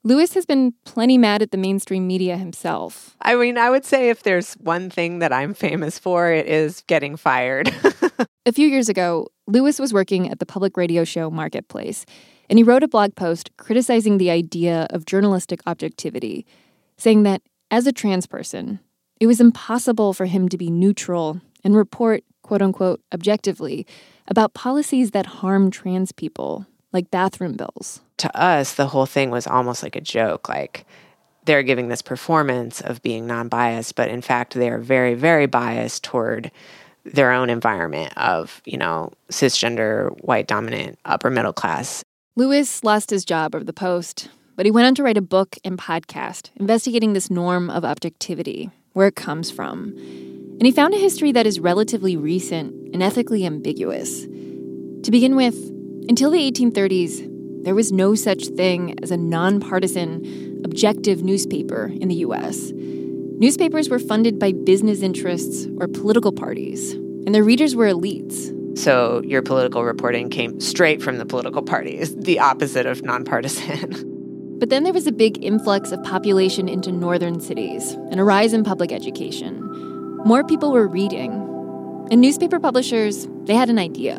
Lewis 0.03 0.35
has 0.35 0.45
been 0.45 0.75
plenty 0.85 1.17
mad 1.17 1.41
at 1.41 1.51
the 1.51 1.57
mainstream 1.57 2.07
media 2.07 2.37
himself. 2.37 3.17
I 3.23 3.37
mean, 3.37 3.57
I 3.57 3.71
would 3.71 3.87
say 3.87 4.11
if 4.11 4.23
there's 4.23 4.53
one 4.55 4.91
thing 4.91 5.21
that 5.21 5.33
I'm 5.33 5.55
famous 5.55 5.99
for, 5.99 6.31
it 6.31 6.47
is 6.47 6.83
getting 6.87 7.17
fired. 7.17 7.75
a 8.47 8.53
few 8.53 8.69
years 8.69 8.89
ago, 8.89 9.29
Lewis 9.47 9.79
was 9.79 9.93
working 9.93 10.29
at 10.29 10.39
the 10.39 10.47
public 10.47 10.77
radio 10.77 11.05
show 11.05 11.31
Marketplace, 11.31 12.05
and 12.49 12.59
he 12.59 12.63
wrote 12.63 12.83
a 12.83 12.89
blog 12.89 13.15
post 13.15 13.51
criticizing 13.57 14.19
the 14.19 14.31
idea 14.31 14.87
of 14.91 15.07
journalistic 15.07 15.61
objectivity, 15.67 16.47
saying 16.97 17.23
that 17.25 17.43
as 17.71 17.87
a 17.87 17.93
trans 17.93 18.27
person, 18.27 18.81
it 19.21 19.27
was 19.27 19.41
impossible 19.41 20.13
for 20.13 20.27
him 20.27 20.49
to 20.49 20.59
be 20.59 20.71
neutral 20.71 21.41
and 21.63 21.77
report, 21.77 22.25
quote 22.43 22.63
unquote, 22.63 23.01
objectively 23.13 23.87
about 24.29 24.55
policies 24.55 25.11
that 25.11 25.27
harm 25.27 25.71
trans 25.71 26.13
people, 26.13 26.67
like 26.93 27.11
bathroom 27.11 27.55
bills. 27.55 28.01
To 28.19 28.37
us, 28.37 28.75
the 28.75 28.89
whole 28.89 29.07
thing 29.07 29.31
was 29.31 29.47
almost 29.47 29.83
like 29.83 29.97
a 29.97 30.01
joke. 30.01 30.49
Like, 30.49 30.87
they're 31.45 31.63
giving 31.63 31.89
this 31.89 32.03
performance 32.03 32.81
of 32.81 33.03
being 33.03 33.27
non 33.27 33.49
biased, 33.49 33.95
but 33.95 34.09
in 34.09 34.23
fact, 34.23 34.55
they're 34.55 34.79
very, 34.79 35.15
very 35.15 35.47
biased 35.47 36.05
toward 36.05 36.51
their 37.05 37.33
own 37.33 37.51
environment 37.51 38.13
of, 38.17 38.61
you 38.65 38.77
know, 38.77 39.13
cisgender, 39.31 40.11
white 40.23 40.47
dominant, 40.47 40.99
upper 41.05 41.31
middle 41.31 41.53
class 41.53 42.05
Lewis 42.37 42.85
lost 42.85 43.11
his 43.11 43.25
job 43.25 43.55
over 43.55 43.65
the 43.65 43.73
Post, 43.73 44.31
but 44.57 44.65
he 44.65 44.71
went 44.71 44.87
on 44.87 44.95
to 44.95 45.03
write 45.03 45.19
a 45.19 45.21
book 45.21 45.57
and 45.65 45.77
podcast 45.77 46.51
investigating 46.57 47.13
this 47.13 47.29
norm 47.29 47.69
of 47.69 47.85
objectivity, 47.85 48.71
where 48.93 49.09
it 49.09 49.17
comes 49.17 49.51
from. 49.51 49.93
And 49.99 50.63
he 50.63 50.71
found 50.71 50.95
a 50.95 50.99
history 50.99 51.33
that 51.33 51.47
is 51.47 51.59
relatively 51.59 52.17
recent 52.17 52.95
and 52.95 53.03
ethically 53.03 53.45
ambiguous. 53.45 54.23
To 54.23 55.11
begin 55.11 55.35
with, 55.35 55.57
until 56.09 56.31
the 56.31 56.51
1830s, 56.51 57.65
there 57.65 57.75
was 57.75 57.91
no 57.91 58.15
such 58.15 58.47
thing 58.47 58.99
as 59.03 59.11
a 59.11 59.17
nonpartisan, 59.17 60.63
objective 60.65 61.23
newspaper 61.23 61.93
in 62.01 62.09
the 62.09 62.23
US. 62.27 62.73
Newspapers 63.41 63.89
were 63.89 63.99
funded 63.99 64.39
by 64.39 64.53
business 64.53 65.01
interests 65.01 65.67
or 65.79 65.89
political 65.89 66.31
parties, 66.31 66.93
and 66.93 67.35
their 67.35 67.43
readers 67.43 67.75
were 67.75 67.87
elites, 67.87 68.55
so 68.79 69.23
your 69.25 69.41
political 69.41 69.83
reporting 69.83 70.29
came 70.29 70.61
straight 70.61 71.03
from 71.03 71.17
the 71.17 71.25
political 71.25 71.63
parties, 71.63 72.15
the 72.19 72.39
opposite 72.39 72.87
of 72.87 73.03
nonpartisan. 73.03 74.07
But 74.61 74.69
then 74.69 74.85
there 74.85 74.93
was 74.93 75.07
a 75.07 75.13
big 75.13 75.43
influx 75.43 75.91
of 75.91 76.05
population 76.05 76.69
into 76.69 76.93
northern 76.93 77.41
cities 77.41 77.93
and 77.93 78.21
a 78.21 78.25
rise 78.25 78.53
in 78.53 78.63
public 78.63 78.93
education. 78.93 79.59
More 80.27 80.45
people 80.45 80.71
were 80.71 80.87
reading. 80.87 81.33
And 82.11 82.21
newspaper 82.21 82.61
publishers, 82.61 83.27
they 83.45 83.55
had 83.55 83.71
an 83.71 83.79
idea. 83.79 84.19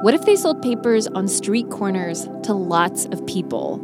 What 0.00 0.14
if 0.14 0.24
they 0.24 0.34
sold 0.34 0.62
papers 0.62 1.08
on 1.08 1.28
street 1.28 1.68
corners 1.68 2.26
to 2.44 2.54
lots 2.54 3.04
of 3.04 3.26
people? 3.26 3.76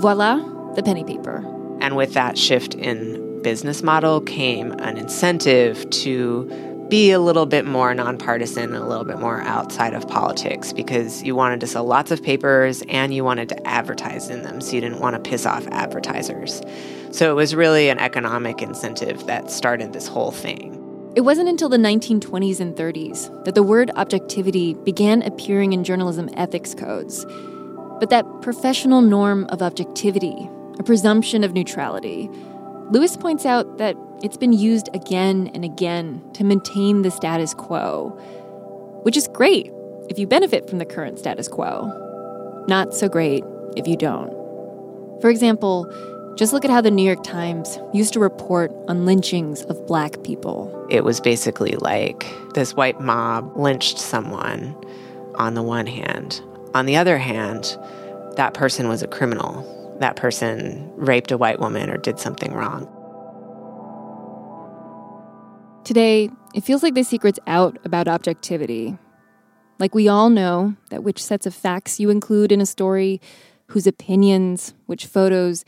Voila, 0.00 0.38
the 0.74 0.82
penny 0.82 1.04
paper. 1.04 1.36
And 1.80 1.94
with 1.94 2.14
that 2.14 2.36
shift 2.36 2.74
in 2.74 3.19
business 3.42 3.82
model 3.82 4.20
came 4.20 4.72
an 4.72 4.96
incentive 4.96 5.88
to 5.90 6.86
be 6.90 7.12
a 7.12 7.20
little 7.20 7.46
bit 7.46 7.64
more 7.64 7.94
nonpartisan 7.94 8.74
and 8.74 8.82
a 8.82 8.86
little 8.86 9.04
bit 9.04 9.18
more 9.18 9.40
outside 9.42 9.94
of 9.94 10.08
politics 10.08 10.72
because 10.72 11.22
you 11.22 11.36
wanted 11.36 11.60
to 11.60 11.66
sell 11.66 11.84
lots 11.84 12.10
of 12.10 12.20
papers 12.22 12.82
and 12.88 13.14
you 13.14 13.22
wanted 13.22 13.48
to 13.48 13.66
advertise 13.66 14.28
in 14.28 14.42
them. 14.42 14.60
So 14.60 14.74
you 14.74 14.80
didn't 14.80 14.98
want 14.98 15.22
to 15.22 15.30
piss 15.30 15.46
off 15.46 15.66
advertisers. 15.68 16.60
So 17.12 17.30
it 17.30 17.34
was 17.34 17.54
really 17.54 17.88
an 17.88 17.98
economic 17.98 18.60
incentive 18.60 19.26
that 19.26 19.50
started 19.50 19.92
this 19.92 20.08
whole 20.08 20.32
thing. 20.32 20.76
It 21.16 21.22
wasn't 21.22 21.48
until 21.48 21.68
the 21.68 21.76
1920s 21.76 22.60
and 22.60 22.74
30s 22.76 23.44
that 23.44 23.54
the 23.54 23.62
word 23.62 23.90
objectivity 23.96 24.74
began 24.74 25.22
appearing 25.22 25.72
in 25.72 25.84
journalism 25.84 26.28
ethics 26.34 26.74
codes. 26.74 27.24
But 28.00 28.10
that 28.10 28.24
professional 28.42 29.00
norm 29.02 29.44
of 29.46 29.62
objectivity, 29.62 30.48
a 30.78 30.82
presumption 30.82 31.44
of 31.44 31.52
neutrality, 31.52 32.30
Lewis 32.90 33.16
points 33.16 33.46
out 33.46 33.78
that 33.78 33.96
it's 34.20 34.36
been 34.36 34.52
used 34.52 34.88
again 34.94 35.48
and 35.54 35.64
again 35.64 36.20
to 36.34 36.42
maintain 36.42 37.02
the 37.02 37.10
status 37.10 37.54
quo, 37.54 38.10
which 39.04 39.16
is 39.16 39.28
great 39.28 39.70
if 40.08 40.18
you 40.18 40.26
benefit 40.26 40.68
from 40.68 40.78
the 40.78 40.84
current 40.84 41.16
status 41.16 41.46
quo. 41.46 42.64
Not 42.66 42.92
so 42.92 43.08
great 43.08 43.44
if 43.76 43.86
you 43.86 43.96
don't. 43.96 44.30
For 45.20 45.30
example, 45.30 45.86
just 46.36 46.52
look 46.52 46.64
at 46.64 46.70
how 46.70 46.80
the 46.80 46.90
New 46.90 47.04
York 47.04 47.22
Times 47.22 47.78
used 47.94 48.12
to 48.14 48.18
report 48.18 48.72
on 48.88 49.06
lynchings 49.06 49.62
of 49.66 49.86
black 49.86 50.22
people. 50.24 50.86
It 50.90 51.04
was 51.04 51.20
basically 51.20 51.76
like 51.76 52.26
this 52.54 52.74
white 52.74 53.00
mob 53.00 53.56
lynched 53.56 53.98
someone 53.98 54.74
on 55.36 55.54
the 55.54 55.62
one 55.62 55.86
hand. 55.86 56.40
On 56.74 56.86
the 56.86 56.96
other 56.96 57.18
hand, 57.18 57.78
that 58.34 58.54
person 58.54 58.88
was 58.88 59.00
a 59.00 59.06
criminal 59.06 59.79
that 60.00 60.16
person 60.16 60.90
raped 60.96 61.30
a 61.30 61.38
white 61.38 61.60
woman 61.60 61.90
or 61.90 61.96
did 61.96 62.18
something 62.18 62.52
wrong. 62.52 62.88
Today, 65.84 66.30
it 66.54 66.64
feels 66.64 66.82
like 66.82 66.94
the 66.94 67.04
secret's 67.04 67.38
out 67.46 67.78
about 67.84 68.08
objectivity. 68.08 68.98
Like 69.78 69.94
we 69.94 70.08
all 70.08 70.30
know 70.30 70.74
that 70.90 71.04
which 71.04 71.22
sets 71.22 71.46
of 71.46 71.54
facts 71.54 72.00
you 72.00 72.10
include 72.10 72.50
in 72.50 72.60
a 72.60 72.66
story, 72.66 73.20
whose 73.68 73.86
opinions, 73.86 74.74
which 74.86 75.06
photos, 75.06 75.64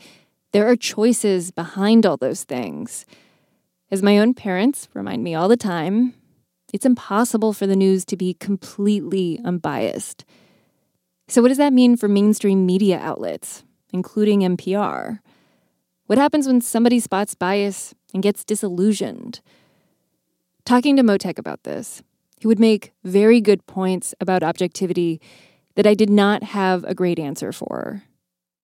there 0.51 0.67
are 0.67 0.75
choices 0.75 1.51
behind 1.51 2.05
all 2.05 2.17
those 2.17 2.43
things. 2.43 3.05
As 3.91 4.03
my 4.03 4.17
own 4.17 4.33
parents 4.33 4.87
remind 4.93 5.23
me 5.23 5.35
all 5.35 5.47
the 5.47 5.57
time, 5.57 6.13
it's 6.73 6.85
impossible 6.85 7.53
for 7.53 7.67
the 7.67 7.75
news 7.75 8.03
to 8.05 8.17
be 8.17 8.33
completely 8.33 9.39
unbiased. 9.45 10.25
So, 11.27 11.41
what 11.41 11.47
does 11.47 11.57
that 11.57 11.73
mean 11.73 11.97
for 11.97 12.07
mainstream 12.07 12.65
media 12.65 12.99
outlets? 12.99 13.63
Including 13.93 14.41
NPR? 14.41 15.19
What 16.07 16.17
happens 16.17 16.47
when 16.47 16.59
somebody 16.59 16.99
spots 16.99 17.35
bias 17.35 17.93
and 18.13 18.21
gets 18.21 18.43
disillusioned? 18.43 19.39
Talking 20.65 20.97
to 20.97 21.03
Motec 21.03 21.37
about 21.37 21.63
this, 21.63 22.01
he 22.39 22.47
would 22.47 22.59
make 22.59 22.91
very 23.03 23.39
good 23.39 23.65
points 23.67 24.13
about 24.19 24.43
objectivity 24.43 25.21
that 25.75 25.87
I 25.87 25.93
did 25.93 26.09
not 26.09 26.43
have 26.43 26.83
a 26.83 26.95
great 26.95 27.19
answer 27.19 27.51
for. 27.51 28.03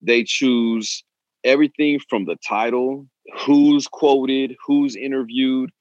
They 0.02 0.24
choose 0.24 1.04
everything 1.44 2.00
from 2.10 2.26
the 2.26 2.36
title, 2.38 3.08
who's 3.46 3.88
quoted, 3.88 4.56
who's 4.66 4.96
interviewed, 4.96 5.72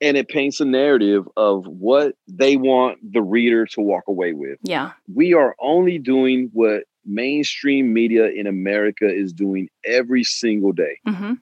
and 0.00 0.16
it 0.16 0.28
paints 0.28 0.60
a 0.60 0.64
narrative 0.64 1.28
of 1.36 1.66
what 1.66 2.14
they 2.28 2.56
want 2.56 2.98
the 3.12 3.22
reader 3.22 3.66
to 3.66 3.80
walk 3.80 4.04
away 4.08 4.32
with. 4.32 4.58
Yeah. 4.62 4.92
We 5.12 5.34
are 5.34 5.54
only 5.60 5.98
doing 5.98 6.50
what 6.52 6.84
mainstream 7.04 7.92
media 7.92 8.28
in 8.28 8.46
America 8.46 9.08
is 9.08 9.32
doing 9.32 9.68
every 9.84 10.24
single 10.24 10.72
day. 10.72 10.98
Mm-hmm. 11.06 11.34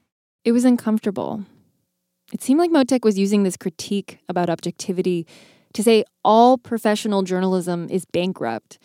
It 0.43 0.51
was 0.51 0.65
uncomfortable. 0.65 1.45
It 2.33 2.41
seemed 2.41 2.59
like 2.59 2.71
Motec 2.71 3.03
was 3.03 3.19
using 3.19 3.43
this 3.43 3.57
critique 3.57 4.19
about 4.29 4.49
objectivity 4.49 5.27
to 5.73 5.83
say 5.83 6.03
all 6.23 6.57
professional 6.57 7.23
journalism 7.23 7.87
is 7.89 8.05
bankrupt, 8.05 8.79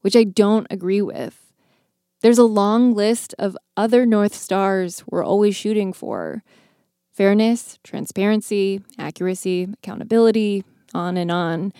which 0.00 0.16
I 0.16 0.24
don't 0.24 0.66
agree 0.70 1.02
with. 1.02 1.52
There's 2.22 2.38
a 2.38 2.44
long 2.44 2.94
list 2.94 3.34
of 3.38 3.56
other 3.76 4.06
North 4.06 4.34
Stars 4.34 5.04
we're 5.06 5.24
always 5.24 5.54
shooting 5.54 5.92
for. 5.92 6.42
fairness, 7.14 7.78
transparency, 7.84 8.80
accuracy, 8.98 9.68
accountability, 9.74 10.64
on 10.92 11.16
and 11.16 11.30
on. 11.30 11.72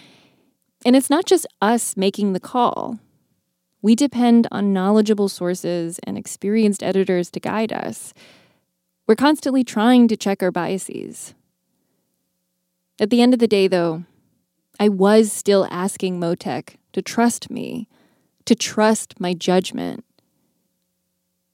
And 0.86 0.94
it's 0.94 1.10
not 1.10 1.26
just 1.26 1.46
us 1.60 1.96
making 1.96 2.32
the 2.32 2.40
call. 2.40 2.98
We 3.84 3.94
depend 3.94 4.48
on 4.50 4.72
knowledgeable 4.72 5.28
sources 5.28 6.00
and 6.04 6.16
experienced 6.16 6.82
editors 6.82 7.30
to 7.32 7.38
guide 7.38 7.70
us. 7.70 8.14
We're 9.06 9.14
constantly 9.14 9.62
trying 9.62 10.08
to 10.08 10.16
check 10.16 10.42
our 10.42 10.50
biases. 10.50 11.34
At 12.98 13.10
the 13.10 13.20
end 13.20 13.34
of 13.34 13.40
the 13.40 13.46
day, 13.46 13.68
though, 13.68 14.04
I 14.80 14.88
was 14.88 15.30
still 15.30 15.68
asking 15.70 16.18
Motec 16.18 16.76
to 16.94 17.02
trust 17.02 17.50
me, 17.50 17.86
to 18.46 18.54
trust 18.54 19.20
my 19.20 19.34
judgment. 19.34 20.02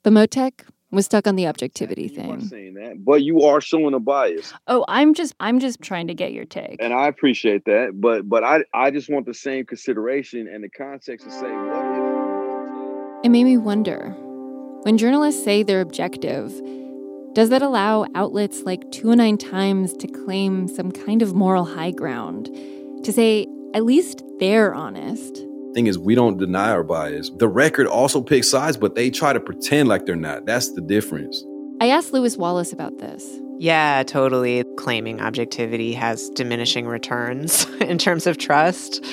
But 0.04 0.12
Motec 0.12 0.60
was 0.92 1.06
stuck 1.06 1.26
on 1.26 1.34
the 1.34 1.48
objectivity 1.48 2.06
thing. 2.06 2.40
saying 2.42 2.74
that, 2.74 3.04
but 3.04 3.22
you 3.22 3.42
are 3.42 3.60
showing 3.60 3.94
a 3.94 3.98
bias, 4.00 4.52
Oh, 4.68 4.84
I'm 4.86 5.14
just 5.14 5.34
I'm 5.40 5.58
just 5.58 5.80
trying 5.82 6.06
to 6.06 6.14
get 6.14 6.32
your 6.32 6.44
take. 6.44 6.76
and 6.80 6.92
I 6.92 7.08
appreciate 7.08 7.64
that. 7.64 8.00
But 8.00 8.28
but 8.28 8.44
I 8.44 8.62
I 8.72 8.92
just 8.92 9.10
want 9.10 9.26
the 9.26 9.34
same 9.34 9.66
consideration 9.66 10.46
and 10.46 10.62
the 10.62 10.68
context 10.70 11.26
to 11.26 11.32
say 11.32 11.50
what 11.50 11.86
if 11.86 11.89
It 13.22 13.28
made 13.28 13.44
me 13.44 13.58
wonder 13.58 14.16
when 14.84 14.96
journalists 14.96 15.44
say 15.44 15.62
they're 15.62 15.82
objective, 15.82 16.58
does 17.34 17.50
that 17.50 17.60
allow 17.60 18.06
outlets 18.14 18.62
like 18.62 18.90
209 18.92 19.36
Times 19.36 19.92
to 19.98 20.06
claim 20.08 20.66
some 20.66 20.90
kind 20.90 21.20
of 21.20 21.34
moral 21.34 21.66
high 21.66 21.90
ground? 21.90 22.46
To 23.04 23.12
say, 23.12 23.46
at 23.74 23.84
least 23.84 24.24
they're 24.38 24.74
honest? 24.74 25.44
Thing 25.74 25.86
is, 25.86 25.98
we 25.98 26.14
don't 26.14 26.38
deny 26.38 26.70
our 26.70 26.82
bias. 26.82 27.30
The 27.36 27.46
record 27.46 27.86
also 27.86 28.22
picks 28.22 28.48
sides, 28.48 28.78
but 28.78 28.94
they 28.94 29.10
try 29.10 29.34
to 29.34 29.40
pretend 29.40 29.90
like 29.90 30.06
they're 30.06 30.16
not. 30.16 30.46
That's 30.46 30.72
the 30.72 30.80
difference. 30.80 31.44
I 31.78 31.90
asked 31.90 32.14
Lewis 32.14 32.38
Wallace 32.38 32.72
about 32.72 32.96
this. 32.98 33.38
Yeah, 33.60 34.04
totally. 34.04 34.64
Claiming 34.78 35.20
objectivity 35.20 35.92
has 35.92 36.30
diminishing 36.30 36.86
returns 36.86 37.66
in 37.82 37.98
terms 37.98 38.26
of 38.26 38.38
trust, 38.38 39.04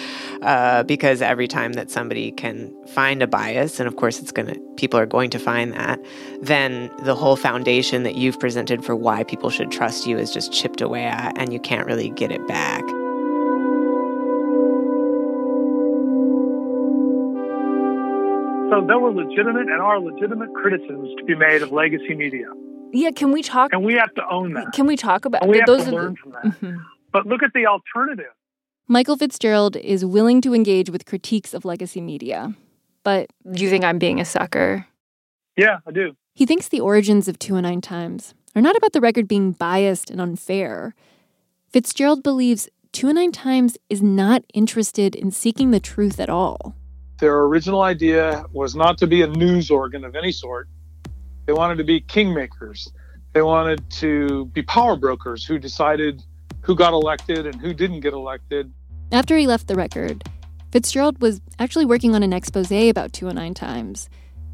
uh, 0.41 0.83
because 0.83 1.21
every 1.21 1.49
time 1.49 1.73
that 1.73 1.91
somebody 1.91 2.31
can 2.31 2.73
find 2.87 3.21
a 3.21 3.27
bias, 3.27 3.81
and 3.81 3.89
of 3.89 3.97
course, 3.97 4.21
it's 4.21 4.31
gonna 4.31 4.55
people 4.77 4.97
are 4.97 5.05
going 5.05 5.29
to 5.31 5.37
find 5.37 5.73
that, 5.73 5.99
then 6.41 6.89
the 7.03 7.13
whole 7.13 7.35
foundation 7.35 8.03
that 8.03 8.15
you've 8.15 8.39
presented 8.39 8.85
for 8.85 8.95
why 8.95 9.25
people 9.25 9.49
should 9.49 9.69
trust 9.69 10.07
you 10.07 10.17
is 10.17 10.31
just 10.31 10.53
chipped 10.53 10.79
away 10.79 11.03
at, 11.03 11.37
and 11.37 11.51
you 11.51 11.59
can't 11.59 11.85
really 11.85 12.09
get 12.11 12.31
it 12.31 12.47
back. 12.47 12.83
So 18.71 18.85
there 18.87 18.97
were 18.97 19.11
legitimate 19.11 19.67
and 19.67 19.81
are 19.81 19.99
legitimate 19.99 20.53
criticisms 20.53 21.09
to 21.17 21.25
be 21.25 21.35
made 21.35 21.63
of 21.63 21.73
legacy 21.73 22.15
media, 22.15 22.47
Yeah, 22.93 23.11
can 23.11 23.31
we 23.31 23.41
talk? 23.41 23.73
and 23.73 23.83
we 23.83 23.93
have 23.95 24.13
to 24.15 24.23
own 24.29 24.53
that. 24.53 24.71
Can 24.73 24.85
we 24.87 24.95
talk 24.95 25.25
about 25.25 25.41
And 25.43 25.51
we 25.51 25.57
have 25.57 25.67
those 25.67 25.83
to 25.83 25.87
are 25.87 25.91
the- 25.91 25.95
learn 25.97 26.15
from 26.15 26.31
that. 26.31 26.43
Mhm. 26.61 26.77
But 27.11 27.25
look 27.25 27.43
at 27.43 27.53
the 27.53 27.65
alternative. 27.67 28.31
Michael 28.87 29.17
Fitzgerald 29.17 29.75
is 29.75 30.05
willing 30.05 30.39
to 30.41 30.53
engage 30.53 30.89
with 30.89 31.05
critiques 31.05 31.53
of 31.53 31.65
legacy 31.65 31.99
media, 32.01 32.53
but 33.03 33.29
Do 33.51 33.63
you 33.63 33.69
think 33.69 33.83
I'm 33.83 33.99
being 33.99 34.19
a 34.19 34.25
sucker? 34.25 34.87
Yeah, 35.57 35.79
I 35.87 35.91
do. 35.91 36.15
he 36.33 36.45
thinks 36.45 36.67
the 36.69 36.79
origins 36.79 37.27
of 37.27 37.37
Two 37.39 37.55
and 37.55 37.63
Nine 37.63 37.81
Times 37.81 38.33
are 38.55 38.61
not 38.61 38.75
about 38.77 38.93
the 38.93 39.01
record 39.01 39.27
being 39.27 39.51
biased 39.51 40.09
and 40.09 40.21
unfair. 40.21 40.93
Fitzgerald 41.69 42.23
believes 42.23 42.69
Two 42.93 43.07
and 43.07 43.15
Nine 43.15 43.31
Times 43.31 43.77
is 43.89 44.01
not 44.01 44.43
interested 44.53 45.15
in 45.15 45.31
seeking 45.31 45.71
the 45.71 45.79
truth 45.79 46.19
at 46.19 46.29
all. 46.29 46.75
Their 47.19 47.41
original 47.41 47.81
idea 47.81 48.45
was 48.53 48.75
not 48.75 48.97
to 48.99 49.07
be 49.07 49.21
a 49.21 49.27
news 49.27 49.69
organ 49.71 50.03
of 50.05 50.15
any 50.15 50.31
sort. 50.31 50.67
They 51.47 51.53
wanted 51.53 51.77
to 51.77 51.85
be 51.85 52.01
kingmakers. 52.01 52.89
They 53.33 53.41
wanted 53.41 53.89
to 53.91 54.45
be 54.47 54.61
power 54.61 54.97
brokers 54.97 55.45
who 55.45 55.57
decided 55.57 56.21
who 56.61 56.75
got 56.75 56.91
elected 56.91 57.47
and 57.47 57.55
who 57.55 57.73
didn't 57.73 58.01
get 58.01 58.13
elected. 58.13 58.71
After 59.13 59.37
he 59.37 59.47
left 59.47 59.67
the 59.67 59.75
record, 59.75 60.29
Fitzgerald 60.71 61.21
was 61.21 61.39
actually 61.57 61.85
working 61.85 62.13
on 62.13 62.23
an 62.23 62.33
expose 62.33 62.69
about 62.71 63.13
209 63.13 63.53
Times, 63.53 64.09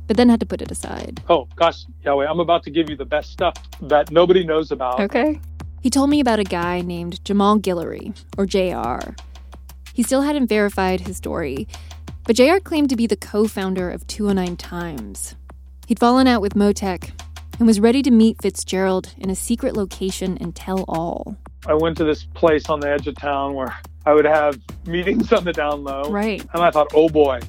but 0.06 0.18
then 0.18 0.30
had 0.30 0.40
to 0.40 0.46
put 0.46 0.62
it 0.62 0.70
aside. 0.70 1.24
Oh, 1.28 1.48
gosh, 1.56 1.86
Yowei, 2.06 2.30
I'm 2.30 2.40
about 2.40 2.62
to 2.64 2.70
give 2.70 2.90
you 2.90 2.96
the 2.96 3.06
best 3.06 3.32
stuff 3.32 3.56
that 3.82 4.12
nobody 4.12 4.44
knows 4.44 4.72
about. 4.72 5.00
Okay. 5.00 5.42
He 5.82 5.90
told 5.90 6.12
me 6.12 6.20
about 6.20 6.40
a 6.40 6.44
guy 6.44 6.82
named 6.82 7.26
Jamal 7.26 7.58
Guillory, 7.58 8.16
or 8.38 8.46
JR. 8.46 9.16
He 9.94 10.04
still 10.04 10.22
hadn't 10.22 10.48
verified 10.48 11.02
his 11.02 11.18
story, 11.18 11.68
but 12.26 12.36
JR 12.36 12.60
claimed 12.64 12.90
to 12.90 12.96
be 12.96 13.08
the 13.08 13.18
co 13.18 13.48
founder 13.48 13.90
of 13.90 14.06
209 14.06 14.56
Times. 14.58 15.36
He'd 15.88 16.00
fallen 16.00 16.28
out 16.28 16.42
with 16.42 16.54
Motec 16.54 17.12
and 17.60 17.68
was 17.68 17.80
ready 17.80 18.02
to 18.04 18.12
meet 18.12 18.42
Fitzgerald 18.42 19.14
in 19.18 19.30
a 19.30 19.36
secret 19.36 19.76
location 19.76 20.38
and 20.40 20.56
tell 20.56 20.86
all. 20.88 21.36
I 21.66 21.74
went 21.74 21.98
to 21.98 22.04
this 22.04 22.24
place 22.24 22.70
on 22.70 22.80
the 22.80 22.90
edge 22.90 23.08
of 23.08 23.16
town 23.16 23.54
where 23.54 23.76
I 24.06 24.14
would 24.14 24.26
have 24.26 24.60
meetings 24.86 25.32
on 25.34 25.44
the 25.44 25.54
down 25.54 25.84
low. 25.84 26.04
Right. 26.04 26.42
And 26.54 26.64
I 26.64 26.72
thought, 26.72 26.88
oh 26.94 27.10
boy, 27.10 27.40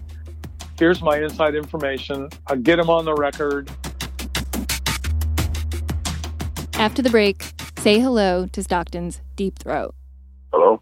here's 0.78 1.00
my 1.00 1.18
inside 1.18 1.54
information. 1.54 2.28
I'll 2.48 2.56
get 2.56 2.78
him 2.78 2.90
on 2.90 3.04
the 3.04 3.14
record. 3.14 3.70
After 6.74 7.02
the 7.02 7.10
break, 7.10 7.44
say 7.78 8.00
hello 8.00 8.46
to 8.46 8.62
Stockton's 8.62 9.20
Deep 9.36 9.58
Throat. 9.58 9.94
Hello? 10.52 10.80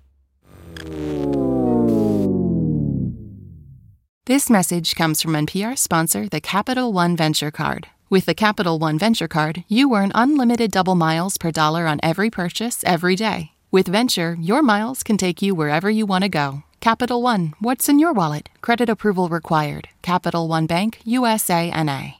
This 4.26 4.48
message 4.48 4.94
comes 4.94 5.20
from 5.20 5.32
NPR 5.32 5.76
sponsor, 5.76 6.28
the 6.28 6.40
Capital 6.40 6.92
One 6.92 7.16
Venture 7.16 7.50
Card. 7.50 7.88
With 8.08 8.26
the 8.26 8.34
Capital 8.34 8.78
One 8.78 8.96
Venture 8.96 9.26
Card, 9.26 9.64
you 9.66 9.92
earn 9.96 10.12
unlimited 10.14 10.70
double 10.70 10.94
miles 10.94 11.36
per 11.36 11.50
dollar 11.50 11.88
on 11.88 11.98
every 12.04 12.30
purchase 12.30 12.84
every 12.86 13.16
day. 13.16 13.50
With 13.72 13.88
Venture, 13.88 14.36
your 14.40 14.62
miles 14.62 15.02
can 15.02 15.16
take 15.16 15.42
you 15.42 15.56
wherever 15.56 15.90
you 15.90 16.06
want 16.06 16.22
to 16.22 16.28
go. 16.28 16.62
Capital 16.78 17.20
One, 17.20 17.54
what's 17.58 17.88
in 17.88 17.98
your 17.98 18.12
wallet? 18.12 18.48
Credit 18.60 18.88
approval 18.88 19.28
required. 19.28 19.88
Capital 20.02 20.46
One 20.46 20.68
Bank, 20.68 21.00
USA 21.02 21.72
NA. 21.82 22.12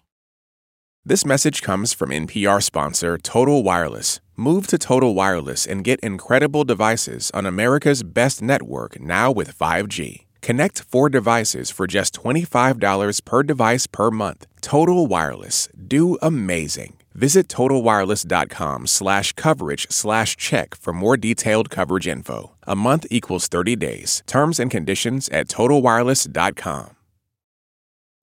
This 1.05 1.25
message 1.25 1.62
comes 1.62 1.93
from 1.93 2.11
NPR 2.11 2.61
sponsor 2.61 3.17
Total 3.17 3.62
Wireless. 3.62 4.19
Move 4.37 4.67
to 4.67 4.77
Total 4.77 5.15
Wireless 5.15 5.65
and 5.65 5.85
get 5.85 6.01
incredible 6.01 6.65
devices 6.65 7.31
on 7.33 7.47
America's 7.47 8.03
best 8.03 8.43
network 8.43 9.01
now 9.01 9.31
with 9.31 9.57
5G. 9.57 10.25
Connect 10.42 10.83
four 10.83 11.09
devices 11.09 11.70
for 11.70 11.87
just 11.87 12.14
$25 12.14 13.24
per 13.24 13.42
device 13.42 13.87
per 13.87 14.11
month. 14.11 14.46
Total 14.61 15.07
Wireless. 15.07 15.68
Do 15.87 16.18
amazing. 16.20 16.96
Visit 17.14 17.48
totalwireless.com 17.48 18.87
slash 18.87 19.33
coverage 19.35 19.87
slash 19.90 20.37
check 20.37 20.74
for 20.74 20.92
more 20.92 21.16
detailed 21.16 21.70
coverage 21.70 22.09
info. 22.09 22.52
A 22.64 22.74
month 22.74 23.07
equals 23.11 23.48
30 23.48 23.76
days. 23.76 24.22
Terms 24.26 24.59
and 24.59 24.70
conditions 24.70 25.28
at 25.28 25.48
totalwireless.com. 25.48 26.96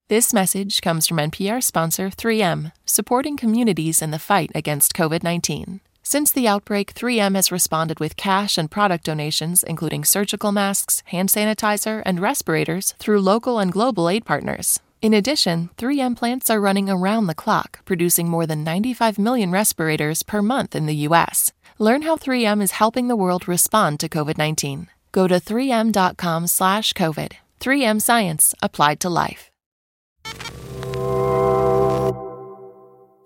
This 0.10 0.34
message 0.34 0.82
comes 0.82 1.06
from 1.06 1.18
NPR 1.18 1.62
sponsor 1.62 2.10
3M, 2.10 2.72
supporting 2.84 3.38
communities 3.38 4.02
in 4.02 4.10
the 4.10 4.18
fight 4.18 4.50
against 4.56 4.94
COVID 4.94 5.22
19. 5.22 5.82
Since 6.12 6.32
the 6.32 6.48
outbreak, 6.48 6.96
3M 6.96 7.36
has 7.36 7.52
responded 7.52 8.00
with 8.00 8.18
cash 8.18 8.58
and 8.58 8.72
product 8.72 9.04
donations, 9.04 9.62
including 9.62 10.04
surgical 10.04 10.52
masks, 10.52 11.04
hand 11.06 11.30
sanitizer, 11.30 12.02
and 12.04 12.20
respirators, 12.20 12.96
through 12.98 13.22
local 13.22 13.60
and 13.60 13.72
global 13.72 14.10
aid 14.10 14.26
partners. 14.26 14.80
In 15.04 15.14
addition, 15.14 15.70
3M 15.78 16.16
plants 16.16 16.50
are 16.50 16.60
running 16.60 16.90
around 16.90 17.28
the 17.28 17.36
clock, 17.36 17.86
producing 17.86 18.28
more 18.28 18.48
than 18.48 18.64
95 18.64 19.20
million 19.20 19.52
respirators 19.52 20.24
per 20.24 20.42
month 20.42 20.76
in 20.76 20.88
the 20.88 21.06
U.S. 21.10 21.54
Learn 21.78 22.02
how 22.02 22.18
3M 22.18 22.64
is 22.64 22.80
helping 22.82 23.08
the 23.08 23.16
world 23.16 23.48
respond 23.48 24.00
to 24.00 24.10
COVID 24.10 24.36
19. 24.36 24.88
Go 25.12 25.28
to 25.28 25.36
3m.com 25.36 26.48
slash 26.48 26.92
COVID. 26.94 27.34
3M 27.60 28.02
Science 28.02 28.56
applied 28.64 29.00
to 29.02 29.10
life. 29.10 29.52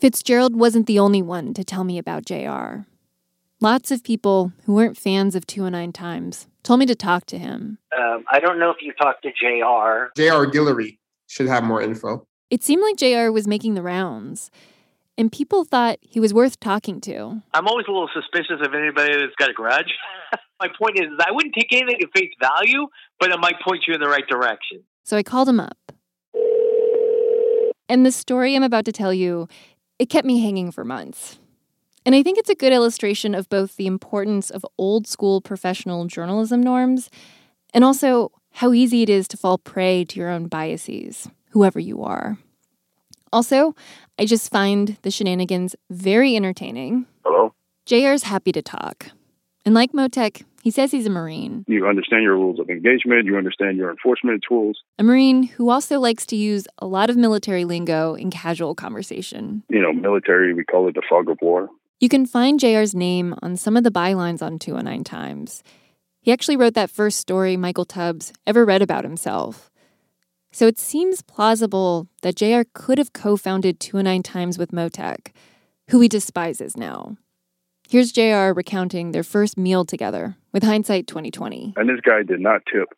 Fitzgerald 0.04 0.54
wasn't 0.54 0.86
the 0.86 1.00
only 1.00 1.22
one 1.22 1.54
to 1.54 1.64
tell 1.64 1.86
me 1.86 1.98
about 1.98 2.26
JR. 2.26 2.82
Lots 3.62 3.90
of 3.90 4.04
people 4.04 4.52
who 4.66 4.74
weren't 4.74 4.98
fans 4.98 5.34
of 5.34 5.48
209 5.48 5.94
Times 5.94 6.48
told 6.62 6.82
me 6.82 6.86
to 6.88 6.94
talk 6.94 7.26
to 7.28 7.38
him. 7.38 7.78
Um, 7.98 8.26
I 8.30 8.42
don't 8.42 8.60
know 8.60 8.70
if 8.70 8.82
you 8.82 8.92
talked 9.02 9.24
to 9.24 9.30
JR. 9.30 10.12
JR 10.22 10.44
Guillory 10.52 10.98
should 11.28 11.48
have 11.48 11.64
more 11.64 11.82
info. 11.82 12.28
It 12.50 12.64
seemed 12.64 12.82
like 12.82 12.98
JR 12.98 13.32
was 13.32 13.48
making 13.48 13.76
the 13.76 13.82
rounds, 13.82 14.52
and 15.18 15.32
people 15.32 15.64
thought 15.64 16.00
he 16.02 16.20
was 16.20 16.34
worth 16.34 16.60
talking 16.60 17.00
to. 17.00 17.42
I'm 17.54 17.70
always 17.70 17.86
a 17.88 17.92
little 17.92 18.10
suspicious 18.14 18.60
of 18.60 18.74
anybody 18.74 19.14
that's 19.14 19.36
got 19.40 19.52
a 19.52 19.54
grudge. 19.54 19.94
My 20.60 20.68
point 20.78 21.00
is, 21.00 21.08
I 21.26 21.32
wouldn't 21.32 21.56
take 21.56 21.72
anything 21.72 22.02
at 22.02 22.10
face 22.14 22.34
value, 22.42 22.88
but 23.22 23.32
it 23.32 23.40
might 23.40 23.56
point 23.66 23.86
you 23.88 23.94
in 23.94 24.02
the 24.02 24.10
right 24.10 24.28
direction. 24.28 24.84
So 25.06 25.16
I 25.16 25.24
called 25.24 25.48
him 25.48 25.62
up. 25.62 25.78
And 27.90 28.06
the 28.06 28.12
story 28.12 28.56
I'm 28.56 28.64
about 28.64 28.86
to 28.86 28.92
tell 28.92 29.14
you, 29.14 29.48
it 30.04 30.10
kept 30.10 30.28
me 30.28 30.42
hanging 30.42 30.70
for 30.70 30.84
months. 30.84 31.40
And 32.06 32.14
I 32.14 32.24
think 32.24 32.38
it's 32.38 32.50
a 32.50 32.56
good 32.56 32.74
illustration 32.74 33.34
of 33.34 33.48
both 33.48 33.78
the 33.78 33.88
importance 33.88 34.50
of 34.50 34.66
old 34.78 35.08
school 35.08 35.40
professional 35.40 36.08
journalism 36.08 36.62
norms 36.62 37.10
and 37.74 37.86
also 37.86 38.34
how 38.52 38.74
easy 38.74 39.02
it 39.02 39.10
is 39.10 39.30
to 39.30 39.38
fall 39.38 39.58
prey 39.58 40.04
to 40.04 40.20
your 40.20 40.30
own 40.30 40.48
biases, 40.48 41.30
whoever 41.52 41.80
you 41.80 42.04
are. 42.04 42.38
Also, 43.32 43.76
I 44.20 44.26
just 44.26 44.52
find 44.52 44.98
the 45.04 45.10
shenanigans 45.10 45.74
very 45.90 46.36
entertaining. 46.36 47.06
Hello? 47.24 47.54
JR's 47.86 48.24
happy 48.24 48.52
to 48.52 48.62
talk. 48.62 49.08
And 49.64 49.74
like 49.74 49.94
Motec, 49.94 50.44
he 50.64 50.72
says 50.72 50.92
he's 50.92 51.06
a 51.06 51.10
Marine. 51.10 51.66
You 51.68 51.86
understand 51.88 52.24
your 52.24 52.36
rules 52.36 52.58
of 52.58 52.70
engagement, 52.70 53.26
you 53.26 53.36
understand 53.36 53.76
your 53.76 53.92
enforcement 53.92 54.46
tools. 54.48 54.80
A 54.98 55.04
Marine 55.04 55.44
who 55.44 55.70
also 55.70 56.00
likes 56.00 56.26
to 56.28 56.38
use 56.38 56.70
a 56.80 56.88
lot 56.88 57.10
of 57.10 57.18
military 57.18 57.66
lingo 57.66 58.14
in 58.14 58.32
casual 58.32 58.74
conversation. 58.74 59.64
You 59.68 59.82
know, 59.82 59.92
military, 59.92 60.54
we 60.54 60.64
call 60.64 60.88
it 60.88 60.96
the 60.96 61.02
fog 61.10 61.30
of 61.30 61.38
war. 61.42 61.70
You 62.00 62.08
can 62.08 62.26
find 62.26 62.62
JR's 62.62 62.96
name 62.96 63.36
on 63.42 63.58
some 63.58 63.76
of 63.76 63.84
the 63.84 63.92
bylines 63.92 64.42
on 64.42 64.58
209 64.58 65.04
Times. 65.04 65.64
He 66.22 66.32
actually 66.32 66.56
wrote 66.56 66.76
that 66.76 66.90
first 66.90 67.20
story 67.20 67.58
Michael 67.58 67.84
Tubbs 67.84 68.32
ever 68.48 68.64
read 68.64 68.82
about 68.82 69.04
himself. 69.04 69.70
So 70.54 70.66
it 70.66 70.80
seems 70.80 71.22
plausible 71.22 72.08
that 72.22 72.38
JR 72.38 72.62
could 72.74 73.00
have 73.00 73.12
co 73.12 73.36
founded 73.36 73.82
209 73.82 74.24
Times 74.24 74.58
with 74.58 74.72
Motec, 74.72 75.34
who 75.90 76.00
he 76.00 76.08
despises 76.08 76.78
now. 76.78 77.18
Here's 77.90 78.12
JR 78.12 78.54
recounting 78.54 79.12
their 79.12 79.24
first 79.24 79.58
meal 79.58 79.86
together 79.86 80.36
with 80.52 80.64
hindsight 80.64 81.08
2020. 81.08 81.74
And 81.76 81.90
this 81.90 82.00
guy 82.02 82.24
did 82.24 82.40
not 82.40 82.62
tip 82.72 82.90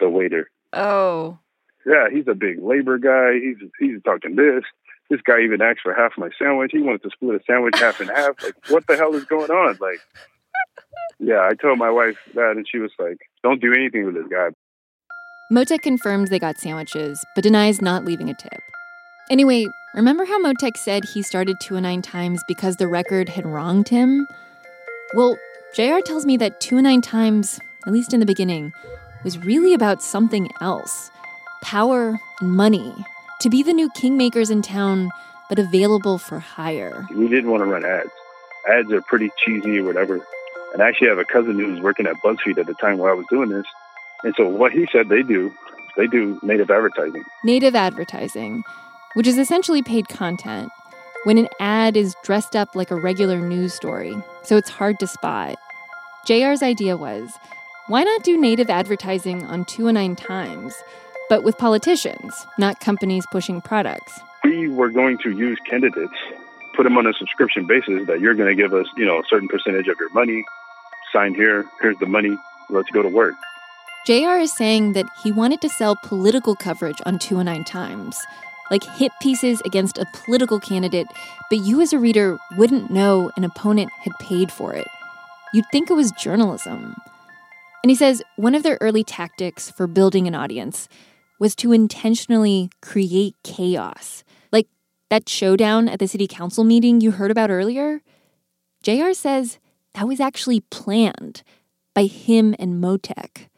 the 0.00 0.08
waiter. 0.08 0.50
Oh. 0.72 1.38
Yeah, 1.86 2.08
he's 2.12 2.28
a 2.28 2.34
big 2.34 2.62
labor 2.62 2.98
guy. 2.98 3.38
He's 3.40 3.56
he's 3.78 4.02
talking 4.04 4.36
this. 4.36 4.64
This 5.10 5.20
guy 5.22 5.40
even 5.40 5.60
asked 5.60 5.80
for 5.82 5.92
half 5.94 6.12
my 6.16 6.30
sandwich. 6.38 6.70
He 6.72 6.80
wanted 6.80 7.02
to 7.02 7.10
split 7.10 7.40
a 7.40 7.44
sandwich 7.44 7.78
half 7.78 8.00
and 8.00 8.08
half. 8.08 8.42
Like, 8.42 8.54
what 8.68 8.86
the 8.86 8.96
hell 8.96 9.14
is 9.14 9.24
going 9.24 9.50
on? 9.50 9.76
Like, 9.80 10.00
yeah, 11.18 11.40
I 11.40 11.54
told 11.54 11.78
my 11.78 11.90
wife 11.90 12.16
that, 12.34 12.52
and 12.56 12.66
she 12.70 12.78
was 12.78 12.92
like, 12.98 13.18
"Don't 13.42 13.60
do 13.60 13.72
anything 13.74 14.06
with 14.06 14.14
this 14.14 14.26
guy." 14.30 14.50
Motec 15.52 15.82
confirms 15.82 16.30
they 16.30 16.38
got 16.38 16.58
sandwiches, 16.58 17.22
but 17.34 17.42
denies 17.42 17.82
not 17.82 18.04
leaving 18.04 18.30
a 18.30 18.34
tip. 18.34 18.60
Anyway, 19.28 19.66
remember 19.94 20.24
how 20.24 20.42
Motec 20.42 20.76
said 20.76 21.04
he 21.04 21.22
started 21.22 21.60
209 21.60 22.02
Times 22.02 22.42
because 22.48 22.76
the 22.76 22.88
record 22.88 23.28
had 23.28 23.46
wronged 23.46 23.88
him? 23.88 24.26
Well, 25.14 25.38
JR 25.74 26.00
tells 26.04 26.26
me 26.26 26.36
that 26.38 26.60
209 26.60 27.00
Times, 27.02 27.60
at 27.86 27.92
least 27.92 28.14
in 28.14 28.20
the 28.20 28.26
beginning, 28.26 28.72
was 29.24 29.38
really 29.38 29.74
about 29.74 30.02
something 30.02 30.50
else 30.60 31.10
power 31.62 32.18
and 32.40 32.50
money. 32.50 32.92
To 33.40 33.50
be 33.50 33.62
the 33.62 33.72
new 33.72 33.88
kingmakers 33.90 34.50
in 34.50 34.62
town, 34.62 35.10
but 35.48 35.58
available 35.58 36.18
for 36.18 36.38
hire. 36.38 37.06
We 37.14 37.28
didn't 37.28 37.50
want 37.50 37.62
to 37.62 37.66
run 37.66 37.84
ads. 37.84 38.10
Ads 38.68 38.92
are 38.92 39.02
pretty 39.02 39.30
cheesy 39.36 39.78
or 39.78 39.84
whatever. 39.84 40.20
And 40.72 40.82
I 40.82 40.88
actually 40.88 41.08
have 41.08 41.18
a 41.18 41.24
cousin 41.24 41.58
who 41.58 41.72
was 41.72 41.80
working 41.80 42.06
at 42.06 42.16
BuzzFeed 42.16 42.58
at 42.58 42.66
the 42.66 42.74
time 42.74 42.98
where 42.98 43.10
I 43.10 43.14
was 43.14 43.26
doing 43.30 43.50
this. 43.50 43.66
And 44.24 44.34
so 44.36 44.48
what 44.48 44.72
he 44.72 44.88
said 44.90 45.08
they 45.08 45.22
do, 45.22 45.52
they 45.96 46.06
do 46.06 46.38
native 46.42 46.70
advertising. 46.70 47.24
Native 47.44 47.74
advertising, 47.74 48.64
which 49.14 49.26
is 49.26 49.38
essentially 49.38 49.82
paid 49.82 50.08
content 50.08 50.70
when 51.24 51.38
an 51.38 51.48
ad 51.60 51.96
is 51.96 52.16
dressed 52.22 52.56
up 52.56 52.74
like 52.74 52.90
a 52.90 52.96
regular 52.96 53.40
news 53.40 53.72
story, 53.74 54.16
so 54.42 54.56
it's 54.56 54.70
hard 54.70 54.98
to 54.98 55.06
spot. 55.06 55.56
JR's 56.26 56.62
idea 56.62 56.96
was 56.96 57.30
why 57.88 58.02
not 58.04 58.22
do 58.22 58.40
native 58.40 58.70
advertising 58.70 59.44
on 59.44 59.64
209 59.64 60.16
Times, 60.16 60.74
but 61.28 61.42
with 61.42 61.58
politicians, 61.58 62.46
not 62.58 62.80
companies 62.80 63.26
pushing 63.30 63.60
products? 63.60 64.20
We 64.44 64.68
were 64.68 64.90
going 64.90 65.18
to 65.18 65.30
use 65.30 65.58
candidates, 65.68 66.14
put 66.74 66.84
them 66.84 66.96
on 66.96 67.06
a 67.06 67.12
subscription 67.12 67.66
basis 67.66 68.06
that 68.06 68.20
you're 68.20 68.34
going 68.34 68.48
to 68.48 68.60
give 68.60 68.72
us, 68.72 68.86
you 68.96 69.04
know, 69.04 69.18
a 69.18 69.22
certain 69.28 69.48
percentage 69.48 69.88
of 69.88 69.96
your 69.98 70.10
money, 70.10 70.44
sign 71.12 71.34
here, 71.34 71.66
here's 71.80 71.98
the 71.98 72.06
money, 72.06 72.36
let's 72.70 72.90
go 72.90 73.02
to 73.02 73.08
work. 73.08 73.34
JR 74.06 74.38
is 74.38 74.52
saying 74.52 74.94
that 74.94 75.06
he 75.22 75.30
wanted 75.30 75.60
to 75.60 75.68
sell 75.68 75.96
political 76.02 76.56
coverage 76.56 77.00
on 77.06 77.18
209 77.18 77.64
Times, 77.64 78.18
like 78.72 78.82
hit 78.82 79.12
pieces 79.20 79.60
against 79.66 79.98
a 79.98 80.06
political 80.24 80.58
candidate, 80.58 81.06
but 81.50 81.58
you 81.58 81.82
as 81.82 81.92
a 81.92 81.98
reader 81.98 82.38
wouldn't 82.56 82.90
know 82.90 83.30
an 83.36 83.44
opponent 83.44 83.92
had 84.00 84.18
paid 84.18 84.50
for 84.50 84.72
it. 84.72 84.88
You'd 85.52 85.66
think 85.70 85.90
it 85.90 85.94
was 85.94 86.10
journalism. 86.12 86.96
And 87.84 87.90
he 87.90 87.94
says 87.94 88.22
one 88.36 88.54
of 88.54 88.62
their 88.62 88.78
early 88.80 89.04
tactics 89.04 89.70
for 89.70 89.86
building 89.86 90.26
an 90.26 90.34
audience 90.34 90.88
was 91.38 91.54
to 91.56 91.72
intentionally 91.72 92.70
create 92.80 93.36
chaos. 93.44 94.24
Like 94.50 94.68
that 95.10 95.28
showdown 95.28 95.86
at 95.88 95.98
the 95.98 96.08
city 96.08 96.26
council 96.26 96.64
meeting 96.64 97.02
you 97.02 97.10
heard 97.10 97.30
about 97.30 97.50
earlier. 97.50 98.00
JR 98.82 99.12
says 99.12 99.58
that 99.94 100.08
was 100.08 100.18
actually 100.18 100.60
planned 100.60 101.42
by 101.94 102.04
him 102.04 102.54
and 102.58 102.82
Motec. 102.82 103.48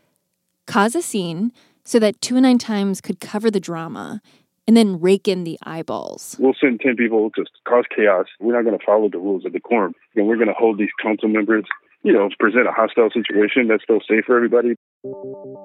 Cause 0.66 0.96
a 0.96 1.02
scene 1.02 1.52
so 1.84 2.00
that 2.00 2.20
209 2.20 2.58
Times 2.58 3.00
could 3.00 3.20
cover 3.20 3.48
the 3.48 3.60
drama 3.60 4.20
and 4.66 4.76
then 4.76 5.00
rake 5.00 5.28
in 5.28 5.44
the 5.44 5.58
eyeballs. 5.62 6.36
We'll 6.38 6.54
send 6.60 6.80
10 6.80 6.96
people 6.96 7.30
to 7.36 7.44
cause 7.68 7.84
chaos. 7.94 8.26
We're 8.40 8.54
not 8.54 8.64
going 8.64 8.78
to 8.78 8.84
follow 8.84 9.08
the 9.08 9.18
rules 9.18 9.44
of 9.44 9.52
decorum. 9.52 9.94
And 10.14 10.26
we're 10.26 10.36
going 10.36 10.48
to 10.48 10.54
hold 10.54 10.78
these 10.78 10.90
council 11.02 11.28
members, 11.28 11.64
you 12.02 12.12
know, 12.12 12.28
present 12.38 12.66
a 12.66 12.72
hostile 12.72 13.10
situation 13.10 13.68
that's 13.68 13.82
still 13.82 14.00
safe 14.08 14.24
for 14.26 14.36
everybody. 14.36 14.76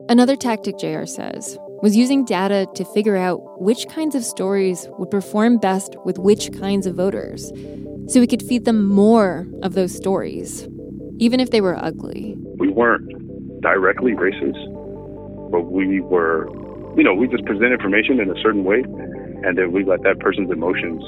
Another 0.09 0.35
tactic, 0.35 0.77
JR 0.77 1.05
says, 1.05 1.57
was 1.81 1.95
using 1.95 2.25
data 2.25 2.67
to 2.75 2.83
figure 2.85 3.15
out 3.15 3.61
which 3.61 3.87
kinds 3.87 4.15
of 4.15 4.23
stories 4.23 4.87
would 4.97 5.09
perform 5.09 5.57
best 5.57 5.95
with 6.03 6.17
which 6.17 6.51
kinds 6.59 6.85
of 6.85 6.95
voters, 6.95 7.51
so 8.07 8.19
we 8.19 8.27
could 8.27 8.43
feed 8.43 8.65
them 8.65 8.85
more 8.85 9.47
of 9.63 9.75
those 9.75 9.95
stories, 9.95 10.67
even 11.19 11.39
if 11.39 11.51
they 11.51 11.61
were 11.61 11.77
ugly. 11.81 12.35
We 12.57 12.67
weren't 12.69 13.61
directly 13.61 14.13
racist, 14.13 15.51
but 15.51 15.71
we 15.71 16.01
were 16.01 16.49
you 16.99 17.05
know, 17.05 17.13
we 17.13 17.29
just 17.29 17.45
present 17.45 17.71
information 17.71 18.19
in 18.19 18.29
a 18.29 18.35
certain 18.41 18.65
way, 18.65 18.81
and 18.81 19.57
then 19.57 19.71
we 19.71 19.85
let 19.85 20.03
that 20.03 20.19
person's 20.19 20.51
emotions, 20.51 21.01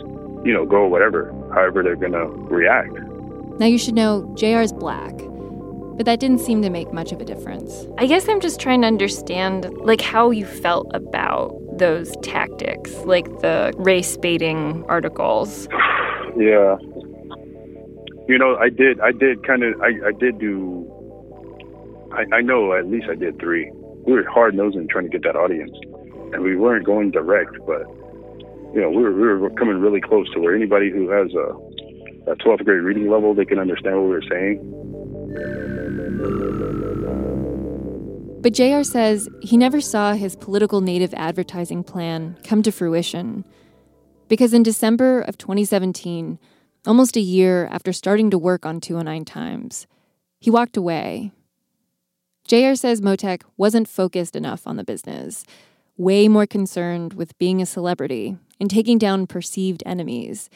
you 0.46 0.54
know, 0.54 0.66
go 0.66 0.88
whatever, 0.88 1.36
however 1.54 1.84
they're 1.84 1.98
gonna 1.98 2.28
react. 2.28 2.94
Now 3.60 3.66
you 3.66 3.78
should 3.78 3.94
know 3.94 4.34
JR's 4.38 4.72
black, 4.72 5.12
but 5.98 6.06
that 6.06 6.22
didn't 6.22 6.40
seem 6.40 6.62
to 6.62 6.70
make 6.70 6.94
much 6.94 7.12
of 7.12 7.20
a 7.20 7.26
difference. 7.26 7.88
I 7.98 8.08
guess 8.08 8.30
I'm 8.30 8.40
just 8.40 8.58
trying 8.58 8.80
to 8.82 8.88
understand, 8.88 9.70
like, 9.82 10.00
how 10.00 10.32
you 10.32 10.46
felt 10.46 10.90
about 10.94 11.54
those 11.78 12.16
tactics, 12.22 12.96
like 13.00 13.26
the 13.42 13.74
race 13.76 14.16
baiting 14.16 14.86
articles. 14.88 15.68
yeah, 16.38 16.78
you 18.30 18.38
know, 18.38 18.56
I 18.56 18.70
did, 18.70 19.02
I 19.02 19.12
did 19.12 19.46
kind 19.46 19.62
of, 19.62 19.82
I, 19.82 20.08
I 20.08 20.12
did 20.14 20.40
do. 20.40 20.88
I, 22.14 22.38
I 22.38 22.42
know 22.42 22.74
at 22.74 22.88
least 22.88 23.08
I 23.10 23.16
did 23.16 23.38
three 23.42 23.74
we 24.06 24.14
were 24.14 24.24
hard 24.30 24.56
nosing 24.56 24.88
trying 24.88 25.06
to 25.06 25.10
get 25.10 25.24
that 25.24 25.36
audience, 25.36 25.78
and 26.34 26.44
we 26.44 26.56
weren't 26.56 26.86
going 26.86 27.12
direct, 27.12 27.58
but 27.66 27.88
you 28.74 28.82
know 28.82 28.90
we 28.90 29.04
were 29.04 29.14
we 29.14 29.28
were 29.28 29.50
coming 29.52 29.78
really 29.80 30.02
close 30.02 30.30
to 30.34 30.40
where 30.40 30.56
anybody 30.56 30.90
who 30.90 31.10
has 31.10 31.34
a, 31.34 32.32
a 32.32 32.36
12th 32.38 32.64
grade 32.66 32.82
reading 32.82 33.10
level 33.10 33.34
they 33.34 33.46
can 33.46 33.60
understand 33.60 33.96
what 33.98 34.04
we 34.04 34.10
were 34.10 34.24
saying. 34.30 34.60
But 38.42 38.54
JR 38.54 38.82
says 38.82 39.30
he 39.42 39.56
never 39.56 39.80
saw 39.80 40.14
his 40.14 40.36
political 40.36 40.82
native 40.82 41.14
advertising 41.14 41.84
plan 41.84 42.38
come 42.44 42.64
to 42.64 42.72
fruition. 42.72 43.46
Because 44.28 44.54
in 44.54 44.64
December 44.64 45.22
of 45.22 45.38
2017, 45.38 46.40
almost 46.88 47.16
a 47.16 47.22
year 47.22 47.68
after 47.68 47.94
starting 47.94 48.32
to 48.32 48.40
work 48.40 48.66
on 48.66 48.80
209 48.80 49.26
Times, 49.26 49.86
he 50.40 50.50
walked 50.50 50.76
away 50.76 51.32
JR 52.48 52.76
says 52.76 53.02
Motec 53.02 53.44
wasn't 53.58 53.88
focused 53.88 54.36
enough 54.36 54.68
on 54.68 54.76
the 54.76 54.84
business, 54.84 55.46
way 55.98 56.28
more 56.28 56.46
concerned 56.46 57.14
with 57.14 57.38
being 57.38 57.62
a 57.62 57.66
celebrity 57.66 58.38
and 58.60 58.70
taking 58.70 58.98
down 58.98 59.28
perceived 59.28 59.84
enemies, 59.86 60.50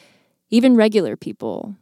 even 0.50 0.76
regular 0.76 1.16
people. 1.16 1.74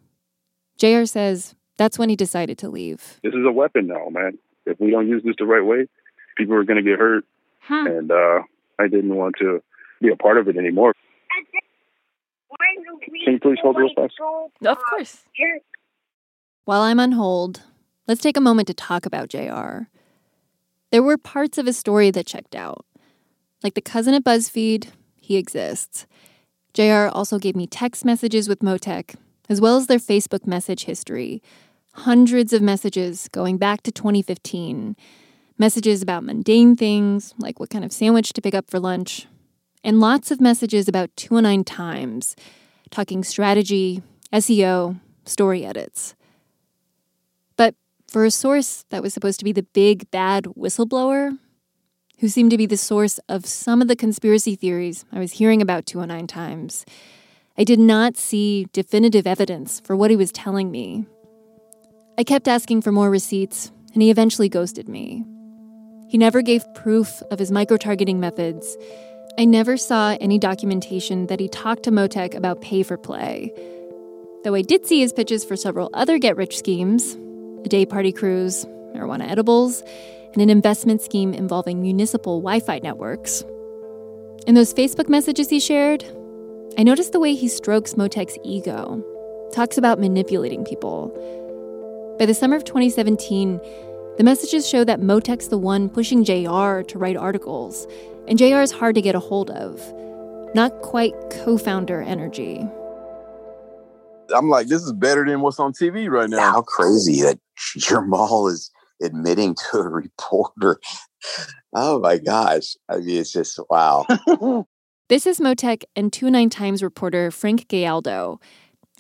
JR 0.76 1.05
says 1.05 1.55
that's 1.76 1.98
when 1.98 2.09
he 2.09 2.16
decided 2.16 2.59
to 2.59 2.68
leave. 2.68 3.18
This 3.22 3.34
is 3.34 3.44
a 3.46 3.52
weapon 3.52 3.86
now, 3.86 4.09
man. 4.11 4.38
If 4.66 4.80
we 4.80 4.90
don't 4.90 5.09
use 5.09 5.22
this 5.24 5.34
the 5.38 5.46
right 5.46 5.64
way, 5.64 5.88
people 6.36 6.55
are 6.55 6.64
going 6.64 6.82
to 6.82 6.88
get 6.88 6.98
hurt. 6.98 7.24
Huh. 7.61 7.84
And 7.86 8.11
uh, 8.11 8.42
I 8.78 8.88
didn't 8.88 9.14
want 9.14 9.36
to 9.40 9.62
be 10.00 10.11
a 10.11 10.16
part 10.16 10.38
of 10.38 10.48
it 10.48 10.57
anymore. 10.57 10.94
Can 13.24 13.34
you 13.34 13.40
please 13.40 13.59
hold 13.62 13.76
real 13.76 13.90
fast? 13.94 14.14
Of 14.64 14.78
course. 14.90 15.24
While 16.64 16.82
I'm 16.82 17.00
on 17.00 17.12
hold, 17.12 17.62
let's 18.07 18.20
take 18.20 18.36
a 18.36 18.40
moment 18.40 18.68
to 18.68 18.74
talk 18.74 19.07
about 19.07 19.28
JR. 19.28 19.88
There 20.95 21.03
were 21.03 21.18
parts 21.18 21.59
of 21.59 21.66
his 21.66 21.76
story 21.76 22.12
that 22.12 22.24
checked 22.24 22.55
out. 22.55 22.86
Like 23.64 23.74
the 23.74 23.80
cousin 23.80 24.14
at 24.14 24.22
BuzzFeed, 24.22 24.92
he 25.16 25.34
exists. 25.34 26.07
JR 26.72 27.09
also 27.09 27.40
gave 27.40 27.57
me 27.57 27.66
text 27.66 28.05
messages 28.05 28.49
with 28.49 28.61
Motec, 28.61 29.16
as 29.49 29.61
well 29.61 29.76
as 29.76 29.88
their 29.88 29.99
Facebook 29.99 30.47
message 30.47 30.84
history. 30.84 31.42
Hundreds 31.95 32.53
of 32.53 32.62
messages 32.62 33.28
going 33.32 33.59
back 33.59 33.82
to 33.82 33.90
2015. 33.90 34.95
Messages 35.59 36.01
about 36.01 36.22
mundane 36.22 36.76
things, 36.76 37.34
like 37.38 37.59
what 37.59 37.70
kind 37.70 37.84
of 37.84 37.92
sandwich 37.92 38.32
to 38.32 38.40
pick 38.40 38.55
up 38.55 38.70
for 38.70 38.78
lunch. 38.78 39.26
And 39.82 39.99
lots 39.99 40.30
of 40.30 40.40
messages 40.40 40.86
about 40.86 41.11
209 41.16 41.64
Times, 41.64 42.36
talking 42.92 43.24
strategy, 43.24 44.01
SEO, 44.32 45.01
story 45.24 45.66
edits. 45.66 46.14
For 48.14 48.24
a 48.24 48.30
source 48.30 48.84
that 48.90 49.02
was 49.02 49.12
supposed 49.12 49.40
to 49.40 49.44
be 49.44 49.50
the 49.50 49.64
big 49.64 50.08
bad 50.12 50.44
whistleblower, 50.56 51.36
who 52.20 52.28
seemed 52.28 52.52
to 52.52 52.56
be 52.56 52.64
the 52.64 52.76
source 52.76 53.18
of 53.28 53.44
some 53.44 53.82
of 53.82 53.88
the 53.88 53.96
conspiracy 53.96 54.54
theories 54.54 55.04
I 55.10 55.18
was 55.18 55.32
hearing 55.32 55.60
about 55.60 55.84
209 55.84 56.28
Times, 56.28 56.86
I 57.58 57.64
did 57.64 57.80
not 57.80 58.16
see 58.16 58.68
definitive 58.72 59.26
evidence 59.26 59.80
for 59.80 59.96
what 59.96 60.12
he 60.12 60.16
was 60.16 60.30
telling 60.30 60.70
me. 60.70 61.06
I 62.16 62.22
kept 62.22 62.46
asking 62.46 62.82
for 62.82 62.92
more 62.92 63.10
receipts, 63.10 63.72
and 63.94 64.00
he 64.00 64.10
eventually 64.10 64.48
ghosted 64.48 64.88
me. 64.88 65.24
He 66.06 66.16
never 66.16 66.40
gave 66.40 66.72
proof 66.72 67.20
of 67.32 67.40
his 67.40 67.50
micro 67.50 67.78
targeting 67.78 68.20
methods. 68.20 68.76
I 69.40 69.44
never 69.44 69.76
saw 69.76 70.16
any 70.20 70.38
documentation 70.38 71.26
that 71.26 71.40
he 71.40 71.48
talked 71.48 71.82
to 71.82 71.90
Motec 71.90 72.36
about 72.36 72.60
pay 72.60 72.84
for 72.84 72.96
play. 72.96 73.50
Though 74.44 74.54
I 74.54 74.62
did 74.62 74.86
see 74.86 75.00
his 75.00 75.12
pitches 75.12 75.44
for 75.44 75.56
several 75.56 75.90
other 75.92 76.20
get 76.20 76.36
rich 76.36 76.56
schemes 76.56 77.16
a 77.64 77.68
day 77.68 77.86
party 77.86 78.12
cruise, 78.12 78.64
marijuana 78.94 79.28
edibles, 79.28 79.82
and 80.32 80.42
an 80.42 80.50
investment 80.50 81.00
scheme 81.00 81.32
involving 81.32 81.80
municipal 81.80 82.40
Wi 82.40 82.60
Fi 82.60 82.78
networks. 82.82 83.42
In 84.46 84.54
those 84.54 84.74
Facebook 84.74 85.08
messages 85.08 85.48
he 85.48 85.60
shared, 85.60 86.04
I 86.76 86.82
noticed 86.82 87.12
the 87.12 87.20
way 87.20 87.34
he 87.34 87.48
strokes 87.48 87.94
Motec's 87.94 88.36
ego, 88.44 89.02
talks 89.52 89.78
about 89.78 90.00
manipulating 90.00 90.64
people. 90.64 91.08
By 92.18 92.26
the 92.26 92.34
summer 92.34 92.56
of 92.56 92.64
2017, 92.64 93.60
the 94.18 94.24
messages 94.24 94.68
show 94.68 94.84
that 94.84 95.00
Motec's 95.00 95.48
the 95.48 95.58
one 95.58 95.88
pushing 95.88 96.24
JR 96.24 96.82
to 96.82 96.98
write 96.98 97.16
articles, 97.16 97.86
and 98.28 98.38
JR 98.38 98.60
is 98.60 98.70
hard 98.72 98.94
to 98.96 99.02
get 99.02 99.14
a 99.14 99.20
hold 99.20 99.50
of. 99.50 99.80
Not 100.54 100.82
quite 100.82 101.14
co 101.30 101.58
founder 101.58 102.02
energy. 102.02 102.64
I'm 104.34 104.48
like, 104.48 104.68
this 104.68 104.82
is 104.82 104.92
better 104.92 105.24
than 105.24 105.40
what's 105.40 105.58
on 105.58 105.72
TV 105.72 106.08
right 106.08 106.28
now. 106.28 106.52
How 106.52 106.62
crazy 106.62 107.22
that 107.22 107.38
Jamal 107.78 108.48
is 108.48 108.70
admitting 109.02 109.54
to 109.54 109.78
a 109.78 109.88
reporter. 109.88 110.80
Oh 111.74 111.98
my 112.00 112.18
gosh. 112.18 112.76
I 112.88 112.98
mean, 112.98 113.18
it's 113.18 113.32
just 113.32 113.58
wow. 113.70 114.06
this 115.08 115.26
is 115.26 115.40
Motec 115.40 115.84
and 115.96 116.12
29 116.12 116.50
Times 116.50 116.82
reporter 116.82 117.30
Frank 117.30 117.68
Gallardo. 117.68 118.40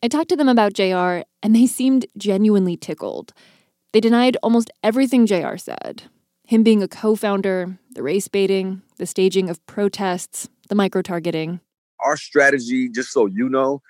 I 0.02 0.08
talked 0.08 0.28
to 0.30 0.36
them 0.36 0.48
about 0.48 0.74
JR, 0.74 1.22
and 1.42 1.54
they 1.54 1.66
seemed 1.66 2.06
genuinely 2.18 2.76
tickled. 2.76 3.32
They 3.92 4.00
denied 4.00 4.36
almost 4.42 4.70
everything 4.82 5.24
JR 5.26 5.56
said 5.56 6.04
him 6.46 6.62
being 6.62 6.82
a 6.82 6.88
co 6.88 7.16
founder, 7.16 7.78
the 7.94 8.02
race 8.02 8.28
baiting, 8.28 8.82
the 8.98 9.06
staging 9.06 9.48
of 9.48 9.64
protests, 9.66 10.48
the 10.68 10.74
micro 10.74 11.02
targeting. 11.02 11.60
Our 12.04 12.16
strategy, 12.16 12.88
just 12.90 13.12
so 13.12 13.26
you 13.26 13.48
know, 13.48 13.80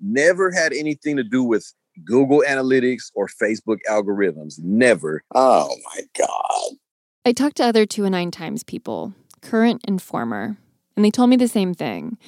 never 0.00 0.50
had 0.50 0.72
anything 0.72 1.16
to 1.16 1.24
do 1.24 1.42
with 1.42 1.72
Google 2.04 2.42
Analytics 2.46 3.10
or 3.14 3.28
Facebook 3.28 3.78
algorithms. 3.88 4.58
Never. 4.58 5.22
Oh 5.34 5.74
my 5.94 6.02
God. 6.18 6.76
I 7.24 7.32
talked 7.32 7.56
to 7.56 7.64
other 7.64 7.86
2 7.86 8.04
and 8.04 8.12
9 8.12 8.30
Times 8.30 8.64
people, 8.64 9.14
current 9.40 9.82
and 9.86 10.00
former, 10.02 10.56
and 10.96 11.04
they 11.04 11.10
told 11.10 11.30
me 11.30 11.36
the 11.36 11.48
same 11.48 11.72
thing. 11.72 12.18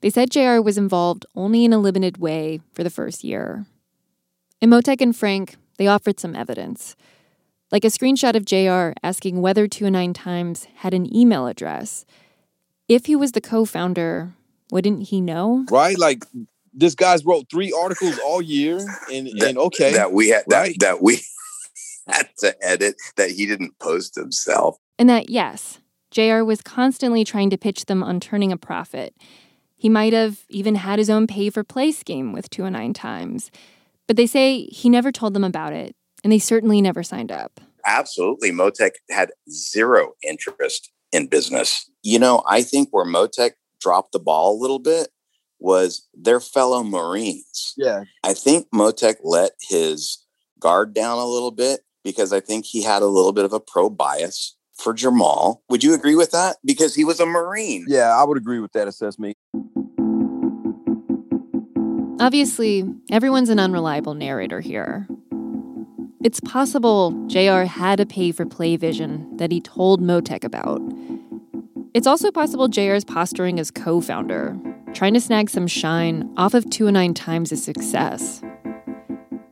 They 0.00 0.10
said 0.10 0.30
JR 0.30 0.60
was 0.60 0.78
involved 0.78 1.26
only 1.34 1.64
in 1.64 1.72
a 1.72 1.78
limited 1.78 2.18
way 2.18 2.60
for 2.72 2.84
the 2.84 2.90
first 2.90 3.24
year. 3.24 3.66
In 4.60 4.70
Motec 4.70 5.00
and 5.00 5.16
Frank, 5.16 5.56
they 5.78 5.86
offered 5.86 6.20
some 6.20 6.36
evidence, 6.36 6.94
like 7.72 7.84
a 7.84 7.88
screenshot 7.88 8.36
of 8.36 8.44
JR 8.44 8.96
asking 9.02 9.40
whether 9.40 9.66
2 9.66 9.86
and 9.86 9.94
9 9.94 10.12
Times 10.12 10.68
had 10.76 10.94
an 10.94 11.12
email 11.14 11.46
address. 11.46 12.04
If 12.86 13.06
he 13.06 13.16
was 13.16 13.32
the 13.32 13.40
co 13.40 13.64
founder, 13.64 14.34
wouldn't 14.70 15.08
he 15.08 15.20
know? 15.20 15.64
Right? 15.70 15.98
Like 15.98 16.24
this 16.74 16.94
guy's 16.94 17.24
wrote 17.24 17.46
three 17.50 17.72
articles 17.72 18.18
all 18.24 18.42
year 18.42 18.78
and, 19.12 19.26
that, 19.38 19.48
and 19.48 19.58
okay 19.58 19.92
that 19.92 20.12
we 20.12 20.28
had 20.28 20.44
right? 20.48 20.76
that, 20.80 20.96
that 20.96 21.02
we 21.02 21.20
had 22.08 22.28
to 22.38 22.54
edit 22.62 22.96
that 23.16 23.30
he 23.30 23.46
didn't 23.46 23.78
post 23.78 24.14
himself. 24.14 24.76
And 24.98 25.08
that 25.08 25.30
yes 25.30 25.80
jr 26.10 26.42
was 26.42 26.60
constantly 26.60 27.24
trying 27.24 27.50
to 27.50 27.58
pitch 27.58 27.86
them 27.86 28.02
on 28.02 28.20
turning 28.20 28.52
a 28.52 28.56
profit. 28.56 29.14
He 29.76 29.88
might 29.88 30.12
have 30.12 30.44
even 30.48 30.76
had 30.76 30.98
his 30.98 31.10
own 31.10 31.26
pay 31.26 31.50
for 31.50 31.62
play 31.62 31.92
scheme 31.92 32.32
with 32.32 32.48
209 32.50 32.94
times. 32.94 33.50
But 34.06 34.16
they 34.16 34.26
say 34.26 34.64
he 34.66 34.88
never 34.88 35.10
told 35.12 35.34
them 35.34 35.44
about 35.44 35.72
it 35.72 35.94
and 36.22 36.32
they 36.32 36.38
certainly 36.38 36.80
never 36.80 37.02
signed 37.02 37.32
up. 37.32 37.60
Absolutely. 37.86 38.50
Motec 38.50 38.92
had 39.10 39.32
zero 39.50 40.12
interest 40.22 40.90
in 41.12 41.26
business. 41.26 41.88
You 42.02 42.18
know 42.18 42.42
i 42.48 42.62
think 42.62 42.88
where 42.90 43.06
motec 43.06 43.52
dropped 43.80 44.12
the 44.12 44.18
ball 44.18 44.54
a 44.54 44.60
little 44.60 44.78
bit 44.78 45.08
was 45.58 46.08
their 46.14 46.40
fellow 46.40 46.82
Marines. 46.82 47.74
Yeah. 47.76 48.04
I 48.22 48.34
think 48.34 48.68
Motec 48.74 49.16
let 49.22 49.52
his 49.60 50.24
guard 50.58 50.94
down 50.94 51.18
a 51.18 51.26
little 51.26 51.50
bit 51.50 51.80
because 52.02 52.32
I 52.32 52.40
think 52.40 52.64
he 52.64 52.82
had 52.82 53.02
a 53.02 53.06
little 53.06 53.32
bit 53.32 53.44
of 53.44 53.52
a 53.52 53.60
pro 53.60 53.88
bias 53.88 54.56
for 54.76 54.92
Jamal. 54.92 55.62
Would 55.68 55.84
you 55.84 55.94
agree 55.94 56.14
with 56.14 56.32
that? 56.32 56.56
Because 56.64 56.94
he 56.94 57.04
was 57.04 57.20
a 57.20 57.26
Marine. 57.26 57.86
Yeah, 57.88 58.14
I 58.16 58.24
would 58.24 58.36
agree 58.36 58.60
with 58.60 58.72
that 58.72 58.88
assessment. 58.88 59.36
Obviously, 62.20 62.84
everyone's 63.10 63.48
an 63.48 63.58
unreliable 63.58 64.14
narrator 64.14 64.60
here. 64.60 65.08
It's 66.22 66.40
possible 66.40 67.10
JR 67.26 67.64
had 67.64 68.00
a 68.00 68.06
pay 68.06 68.32
for 68.32 68.46
play 68.46 68.76
vision 68.76 69.36
that 69.36 69.52
he 69.52 69.60
told 69.60 70.00
Motec 70.00 70.42
about. 70.42 70.80
It's 71.92 72.06
also 72.06 72.30
possible 72.30 72.66
JR's 72.66 73.04
posturing 73.04 73.60
as 73.60 73.70
co 73.70 74.00
founder, 74.00 74.56
trying 74.94 75.14
to 75.14 75.20
snag 75.20 75.50
some 75.50 75.66
shine 75.66 76.32
off 76.36 76.54
of 76.54 76.70
209 76.70 77.14
Times' 77.14 77.52
a 77.52 77.56
success. 77.56 78.40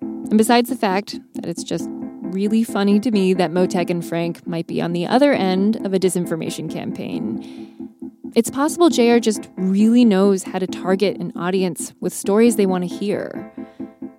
And 0.01 0.39
besides 0.39 0.71
the 0.71 0.77
fact 0.77 1.19
that 1.35 1.47
it's 1.47 1.65
just 1.65 1.89
really 1.91 2.65
funny 2.65 2.99
to 3.01 3.11
me 3.11 3.35
that 3.35 3.51
Motec 3.51 3.91
and 3.91 4.05
Frank 4.05 4.47
might 4.47 4.67
be 4.67 4.81
on 4.81 4.93
the 4.93 5.07
other 5.07 5.33
end 5.33 5.85
of 5.85 5.93
a 5.93 5.99
disinformation 5.99 6.73
campaign, 6.73 7.93
it's 8.35 8.49
possible 8.49 8.89
JR 8.89 9.19
just 9.19 9.51
really 9.57 10.05
knows 10.05 10.45
how 10.45 10.59
to 10.59 10.67
target 10.67 11.19
an 11.19 11.33
audience 11.37 11.93
with 12.01 12.15
stories 12.15 12.57
they 12.57 12.65
want 12.65 12.89
to 12.89 12.97
hear. 12.97 13.53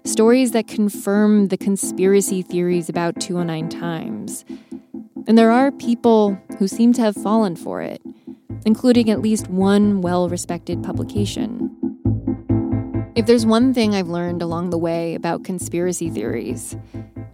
Stories 0.03 0.51
that 0.51 0.67
confirm 0.67 1.47
the 1.47 1.57
conspiracy 1.57 2.41
theories 2.41 2.89
about 2.89 3.19
209 3.19 3.69
Times. 3.69 4.45
And 5.25 5.37
there 5.37 5.51
are 5.51 5.71
people 5.71 6.37
who 6.59 6.67
seem 6.67 6.91
to 6.93 7.01
have 7.01 7.15
fallen 7.15 7.55
for 7.55 7.81
it, 7.81 8.01
including 8.65 9.09
at 9.09 9.21
least 9.21 9.47
one 9.49 10.01
well 10.01 10.29
respected 10.29 10.83
publication. 10.83 11.69
If 13.15 13.27
there's 13.27 13.45
one 13.45 13.73
thing 13.73 13.93
I've 13.93 14.09
learned 14.09 14.41
along 14.41 14.71
the 14.71 14.77
way 14.77 15.13
about 15.13 15.43
conspiracy 15.43 16.09
theories, 16.09 16.75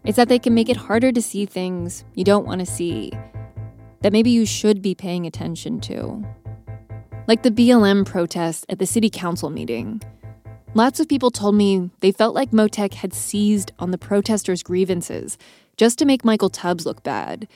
it's 0.03 0.17
that 0.17 0.27
they 0.27 0.39
can 0.39 0.53
make 0.53 0.69
it 0.69 0.75
harder 0.75 1.11
to 1.11 1.21
see 1.21 1.45
things 1.45 2.03
you 2.15 2.23
don't 2.23 2.45
want 2.45 2.59
to 2.59 2.65
see, 2.65 3.11
that 4.01 4.11
maybe 4.11 4.29
you 4.29 4.45
should 4.45 4.81
be 4.81 4.93
paying 4.93 5.25
attention 5.25 5.79
to. 5.81 6.25
Like 7.27 7.43
the 7.43 7.51
BLM 7.51 8.05
protest 8.05 8.65
at 8.69 8.79
the 8.79 8.85
city 8.85 9.09
council 9.09 9.49
meeting. 9.49 10.01
Lots 10.73 10.99
of 10.99 11.07
people 11.07 11.31
told 11.31 11.55
me 11.55 11.89
they 12.01 12.11
felt 12.11 12.35
like 12.35 12.51
Motec 12.51 12.95
had 12.95 13.13
seized 13.13 13.71
on 13.79 13.91
the 13.91 13.97
protesters' 13.97 14.63
grievances 14.63 15.37
just 15.77 15.97
to 15.99 16.05
make 16.05 16.25
Michael 16.25 16.49
Tubbs 16.49 16.85
look 16.85 17.03
bad. 17.03 17.47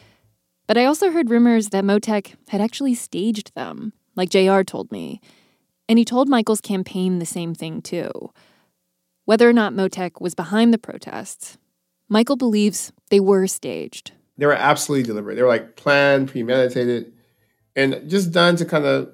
But 0.67 0.77
I 0.77 0.85
also 0.85 1.11
heard 1.11 1.29
rumors 1.29 1.69
that 1.69 1.83
Motec 1.83 2.35
had 2.47 2.61
actually 2.61 2.95
staged 2.95 3.53
them, 3.55 3.93
like 4.15 4.29
JR 4.29 4.61
told 4.61 4.91
me. 4.91 5.19
And 5.89 5.99
he 5.99 6.05
told 6.05 6.29
Michael's 6.29 6.61
campaign 6.61 7.19
the 7.19 7.25
same 7.25 7.53
thing, 7.53 7.81
too. 7.81 8.31
Whether 9.25 9.49
or 9.49 9.53
not 9.53 9.73
Motec 9.73 10.21
was 10.21 10.35
behind 10.35 10.73
the 10.73 10.77
protests, 10.77 11.57
Michael 12.07 12.35
believes 12.35 12.91
they 13.09 13.19
were 13.19 13.47
staged. 13.47 14.11
They 14.37 14.45
were 14.45 14.53
absolutely 14.53 15.03
deliberate. 15.03 15.35
They 15.35 15.41
were 15.41 15.47
like 15.47 15.75
planned, 15.75 16.29
premeditated, 16.29 17.13
and 17.75 18.09
just 18.09 18.31
done 18.31 18.55
to 18.57 18.65
kind 18.65 18.85
of 18.85 19.13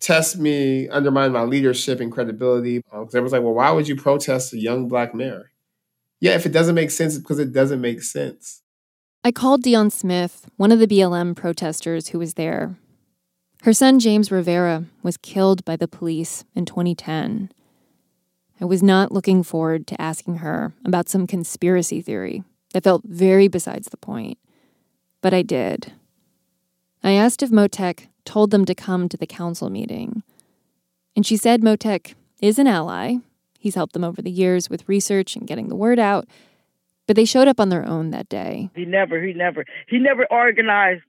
test 0.00 0.38
me, 0.38 0.88
undermine 0.88 1.32
my 1.32 1.42
leadership 1.42 2.00
and 2.00 2.12
credibility. 2.12 2.78
Because 2.78 3.14
uh, 3.14 3.22
was 3.22 3.32
like, 3.32 3.42
well, 3.42 3.54
why 3.54 3.70
would 3.70 3.88
you 3.88 3.96
protest 3.96 4.52
a 4.52 4.58
young 4.58 4.88
black 4.88 5.14
mayor? 5.14 5.50
Yeah, 6.20 6.34
if 6.34 6.46
it 6.46 6.52
doesn't 6.52 6.74
make 6.74 6.90
sense, 6.90 7.14
it's 7.14 7.22
because 7.22 7.38
it 7.38 7.52
doesn't 7.52 7.80
make 7.80 8.02
sense. 8.02 8.62
I 9.24 9.32
called 9.32 9.62
Dion 9.62 9.90
Smith, 9.90 10.48
one 10.56 10.70
of 10.70 10.78
the 10.78 10.86
BLM 10.86 11.34
protesters 11.34 12.08
who 12.08 12.18
was 12.18 12.34
there. 12.34 12.76
Her 13.62 13.72
son, 13.72 13.98
James 13.98 14.30
Rivera, 14.30 14.84
was 15.02 15.16
killed 15.16 15.64
by 15.64 15.76
the 15.76 15.88
police 15.88 16.44
in 16.54 16.64
2010. 16.64 17.50
I 18.60 18.64
was 18.64 18.82
not 18.82 19.10
looking 19.10 19.42
forward 19.42 19.86
to 19.88 20.00
asking 20.00 20.36
her 20.36 20.72
about 20.84 21.08
some 21.08 21.26
conspiracy 21.26 22.00
theory 22.00 22.44
that 22.72 22.84
felt 22.84 23.02
very 23.04 23.48
besides 23.48 23.88
the 23.88 23.96
point, 23.96 24.38
but 25.20 25.34
I 25.34 25.42
did. 25.42 25.92
I 27.02 27.12
asked 27.12 27.42
if 27.42 27.50
Motec 27.50 28.06
told 28.24 28.52
them 28.52 28.64
to 28.66 28.74
come 28.74 29.08
to 29.08 29.16
the 29.16 29.26
council 29.26 29.68
meeting, 29.68 30.22
and 31.16 31.26
she 31.26 31.36
said 31.36 31.60
Motec 31.60 32.14
is 32.40 32.58
an 32.58 32.68
ally. 32.68 33.16
He's 33.58 33.74
helped 33.74 33.94
them 33.94 34.04
over 34.04 34.22
the 34.22 34.30
years 34.30 34.70
with 34.70 34.88
research 34.88 35.34
and 35.34 35.46
getting 35.46 35.68
the 35.68 35.76
word 35.76 35.98
out, 35.98 36.28
but 37.08 37.16
they 37.16 37.24
showed 37.24 37.48
up 37.48 37.58
on 37.58 37.70
their 37.70 37.84
own 37.84 38.10
that 38.10 38.28
day. 38.28 38.70
He 38.76 38.84
never, 38.84 39.20
he 39.20 39.32
never, 39.32 39.64
he 39.88 39.98
never 39.98 40.26
organized 40.30 41.02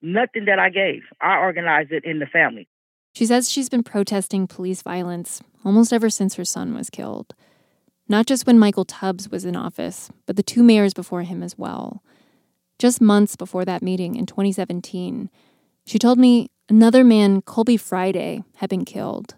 nothing 0.00 0.44
that 0.46 0.60
I 0.60 0.70
gave. 0.70 1.02
I 1.20 1.38
organized 1.38 1.90
it 1.90 2.04
in 2.04 2.20
the 2.20 2.26
family. 2.26 2.68
She 3.12 3.26
says 3.26 3.50
she's 3.50 3.68
been 3.68 3.82
protesting 3.82 4.46
police 4.46 4.82
violence 4.82 5.42
almost 5.64 5.92
ever 5.92 6.08
since 6.08 6.36
her 6.36 6.44
son 6.44 6.74
was 6.74 6.88
killed. 6.88 7.34
Not 8.08 8.26
just 8.26 8.46
when 8.46 8.58
Michael 8.58 8.84
Tubbs 8.84 9.30
was 9.30 9.44
in 9.44 9.56
office, 9.56 10.10
but 10.26 10.36
the 10.36 10.42
two 10.44 10.62
mayors 10.62 10.94
before 10.94 11.22
him 11.22 11.42
as 11.42 11.58
well. 11.58 12.04
Just 12.78 13.00
months 13.00 13.34
before 13.34 13.64
that 13.64 13.82
meeting 13.82 14.14
in 14.14 14.26
2017, 14.26 15.28
she 15.84 15.98
told 15.98 16.18
me 16.18 16.50
another 16.68 17.02
man, 17.02 17.42
Colby 17.42 17.76
Friday, 17.76 18.44
had 18.56 18.70
been 18.70 18.84
killed. 18.84 19.34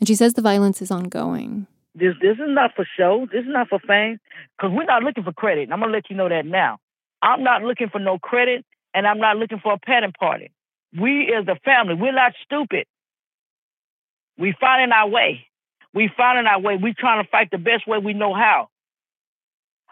And 0.00 0.08
she 0.08 0.14
says 0.14 0.34
the 0.34 0.42
violence 0.42 0.80
is 0.80 0.90
ongoing. 0.90 1.66
This 1.98 2.14
this 2.20 2.34
is 2.36 2.48
not 2.48 2.74
for 2.76 2.86
show. 2.96 3.26
This 3.30 3.42
is 3.42 3.50
not 3.50 3.68
for 3.68 3.80
fame. 3.80 4.18
Because 4.56 4.72
we're 4.72 4.84
not 4.84 5.02
looking 5.02 5.24
for 5.24 5.32
credit. 5.32 5.64
And 5.64 5.72
I'm 5.72 5.80
gonna 5.80 5.92
let 5.92 6.10
you 6.10 6.16
know 6.16 6.28
that 6.28 6.46
now. 6.46 6.78
I'm 7.20 7.42
not 7.42 7.62
looking 7.62 7.88
for 7.88 7.98
no 7.98 8.18
credit, 8.18 8.64
and 8.94 9.06
I'm 9.06 9.18
not 9.18 9.36
looking 9.36 9.58
for 9.58 9.72
a 9.72 9.78
pattern 9.78 10.12
party. 10.18 10.52
We 10.98 11.34
as 11.34 11.46
a 11.48 11.56
family, 11.64 11.94
we're 11.94 12.12
not 12.12 12.32
stupid. 12.44 12.86
We 14.38 14.54
finding 14.60 14.92
our 14.92 15.08
way. 15.08 15.46
We 15.92 16.10
finding 16.16 16.46
our 16.46 16.60
way. 16.60 16.76
We 16.76 16.94
trying 16.94 17.24
to 17.24 17.28
fight 17.28 17.50
the 17.50 17.58
best 17.58 17.86
way 17.88 17.98
we 17.98 18.14
know 18.14 18.32
how. 18.32 18.68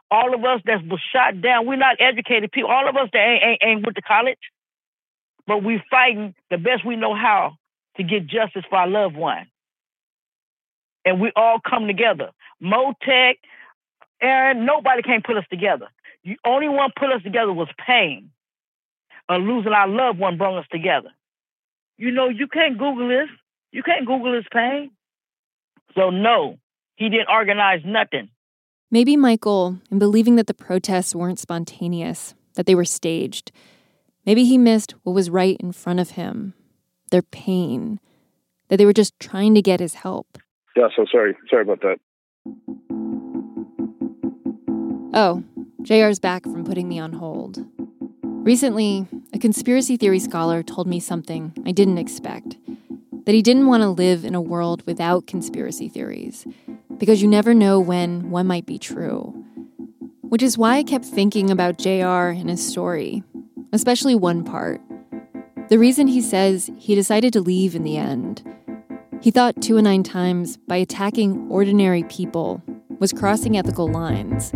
All 0.09 0.33
of 0.33 0.45
us 0.45 0.61
that 0.67 0.87
was 0.87 1.01
shot 1.13 1.41
down, 1.43 1.67
we're 1.67 1.77
not 1.77 1.97
educated 1.99 2.53
people. 2.53 2.71
All 2.71 2.89
of 2.89 2.97
us 2.97 3.09
that 3.13 3.19
ain't, 3.19 3.43
ain't, 3.43 3.59
ain't 3.63 3.85
went 3.85 3.97
to 3.97 4.03
college, 4.03 4.39
but 5.49 5.65
we 5.65 5.83
fighting 5.91 6.35
the 6.49 6.59
best 6.59 6.87
we 6.87 6.95
know 6.95 7.15
how 7.15 7.57
to 7.97 8.05
get 8.05 8.29
justice 8.29 8.63
for 8.71 8.77
our 8.77 8.87
loved 8.87 9.17
one. 9.17 9.47
And 11.07 11.21
we 11.21 11.33
all 11.35 11.59
come 11.59 11.87
together. 11.87 12.33
Motec, 12.63 13.37
Aaron, 14.21 14.67
nobody 14.67 15.03
can 15.03 15.23
put 15.25 15.39
us 15.39 15.45
together. 15.49 15.87
The 16.25 16.37
only 16.45 16.69
one 16.69 16.91
put 16.99 17.11
us 17.13 17.23
together 17.23 17.53
was 17.53 17.69
pain. 17.87 18.33
Of 19.29 19.43
losing 19.43 19.73
our 19.73 19.89
loved 19.89 20.19
one 20.19 20.37
brought 20.37 20.59
us 20.59 20.67
together. 20.71 21.11
You 21.97 22.11
know, 22.11 22.29
you 22.29 22.47
can't 22.47 22.77
Google 22.77 23.09
this. 23.09 23.29
You 23.73 23.83
can't 23.83 24.07
Google 24.07 24.33
this 24.33 24.45
pain. 24.53 24.91
So 25.95 26.11
no, 26.11 26.59
he 26.97 27.09
didn't 27.09 27.29
organize 27.31 27.81
nothing. 27.85 28.29
Maybe 28.91 29.17
Michael, 29.17 29.79
in 29.91 29.99
believing 29.99 30.37
that 30.37 30.47
the 30.47 30.55
protests 30.55 31.15
weren't 31.15 31.39
spontaneous, 31.39 32.35
that 32.55 32.67
they 32.67 32.75
were 32.75 32.85
staged, 32.85 33.51
maybe 34.25 34.45
he 34.45 34.59
missed 34.59 34.95
what 35.03 35.15
was 35.15 35.31
right 35.31 35.57
in 35.59 35.73
front 35.73 36.01
of 36.01 36.11
him 36.11 36.55
their 37.11 37.23
pain, 37.23 38.01
that 38.69 38.79
they 38.79 38.85
were 38.85 38.93
just 38.93 39.19
trying 39.21 39.55
to 39.55 39.63
get 39.63 39.81
his 39.81 39.95
help. 39.95 40.39
Yeah, 40.77 40.89
so 40.95 41.07
sorry. 41.11 41.35
Sorry 41.49 41.63
about 41.63 41.81
that. 41.81 41.99
Oh, 45.15 45.43
JR's 45.83 46.19
back 46.19 46.43
from 46.43 46.65
putting 46.65 46.89
me 46.89 46.99
on 46.99 47.15
hold. 47.15 47.65
Recently, 48.23 49.07
a 49.33 49.39
conspiracy 49.39 49.97
theory 49.97 50.19
scholar 50.19 50.63
told 50.63 50.87
me 50.87 51.01
something 51.01 51.55
I 51.65 51.73
didn't 51.73 51.99
expect 51.99 52.59
that 53.25 53.35
he 53.35 53.43
didn't 53.43 53.67
want 53.67 53.83
to 53.83 53.89
live 53.89 54.25
in 54.25 54.35
a 54.35 54.41
world 54.41 54.85
without 54.87 55.27
conspiracy 55.27 55.89
theories, 55.89 56.47
because 56.99 57.21
you 57.23 57.29
never 57.29 57.55
know 57.55 57.81
when 57.81 58.31
one 58.31 58.47
might 58.47 58.67
be 58.67 58.79
true. 58.79 59.45
Which 60.23 60.43
is 60.43 60.57
why 60.57 60.77
I 60.77 60.83
kept 60.85 61.05
thinking 61.05 61.51
about 61.51 61.79
JR 61.79 62.29
and 62.29 62.49
his 62.49 62.65
story, 62.65 63.25
especially 63.73 64.15
one 64.15 64.45
part. 64.45 64.81
The 65.71 65.79
reason 65.79 66.07
he 66.07 66.21
says 66.21 66.71
he 66.77 66.95
decided 66.95 67.33
to 67.33 67.41
leave 67.41 67.75
in 67.75 67.83
the 67.83 67.97
end. 67.97 68.45
He 69.23 69.31
thought 69.31 69.61
two 69.61 69.77
and 69.77 69.85
nine 69.85 70.03
times 70.03 70.57
by 70.57 70.77
attacking 70.77 71.49
ordinary 71.51 72.05
people 72.05 72.63
was 73.01 73.13
crossing 73.13 73.57
ethical 73.57 73.89
lines, 73.89 74.53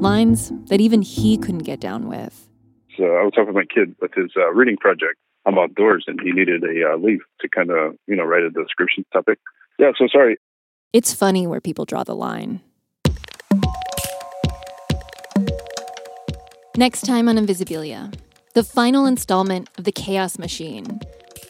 lines 0.00 0.52
that 0.66 0.80
even 0.80 1.02
he 1.02 1.38
couldn't 1.38 1.60
get 1.60 1.80
down 1.80 2.08
with. 2.08 2.48
So 2.96 3.04
I 3.04 3.22
was 3.22 3.32
helping 3.34 3.54
my 3.54 3.64
kid 3.64 3.94
with 4.00 4.12
his 4.14 4.30
uh, 4.36 4.52
reading 4.52 4.76
project. 4.76 5.18
I'm 5.46 5.58
outdoors, 5.58 6.04
and 6.06 6.20
he 6.20 6.30
needed 6.30 6.62
a 6.62 6.92
uh, 6.92 6.96
leave 6.96 7.20
to 7.40 7.48
kind 7.48 7.70
of, 7.70 7.96
you 8.06 8.14
know, 8.14 8.24
write 8.24 8.42
a 8.42 8.50
description 8.50 9.04
topic. 9.12 9.38
Yeah, 9.78 9.92
so 9.98 10.06
sorry. 10.12 10.36
It's 10.92 11.14
funny 11.14 11.46
where 11.46 11.60
people 11.60 11.84
draw 11.84 12.04
the 12.04 12.14
line. 12.14 12.60
Next 16.76 17.02
time 17.02 17.28
on 17.28 17.36
Invisibilia, 17.36 18.14
the 18.54 18.62
final 18.62 19.06
installment 19.06 19.68
of 19.78 19.84
The 19.84 19.92
Chaos 19.92 20.38
Machine. 20.38 21.00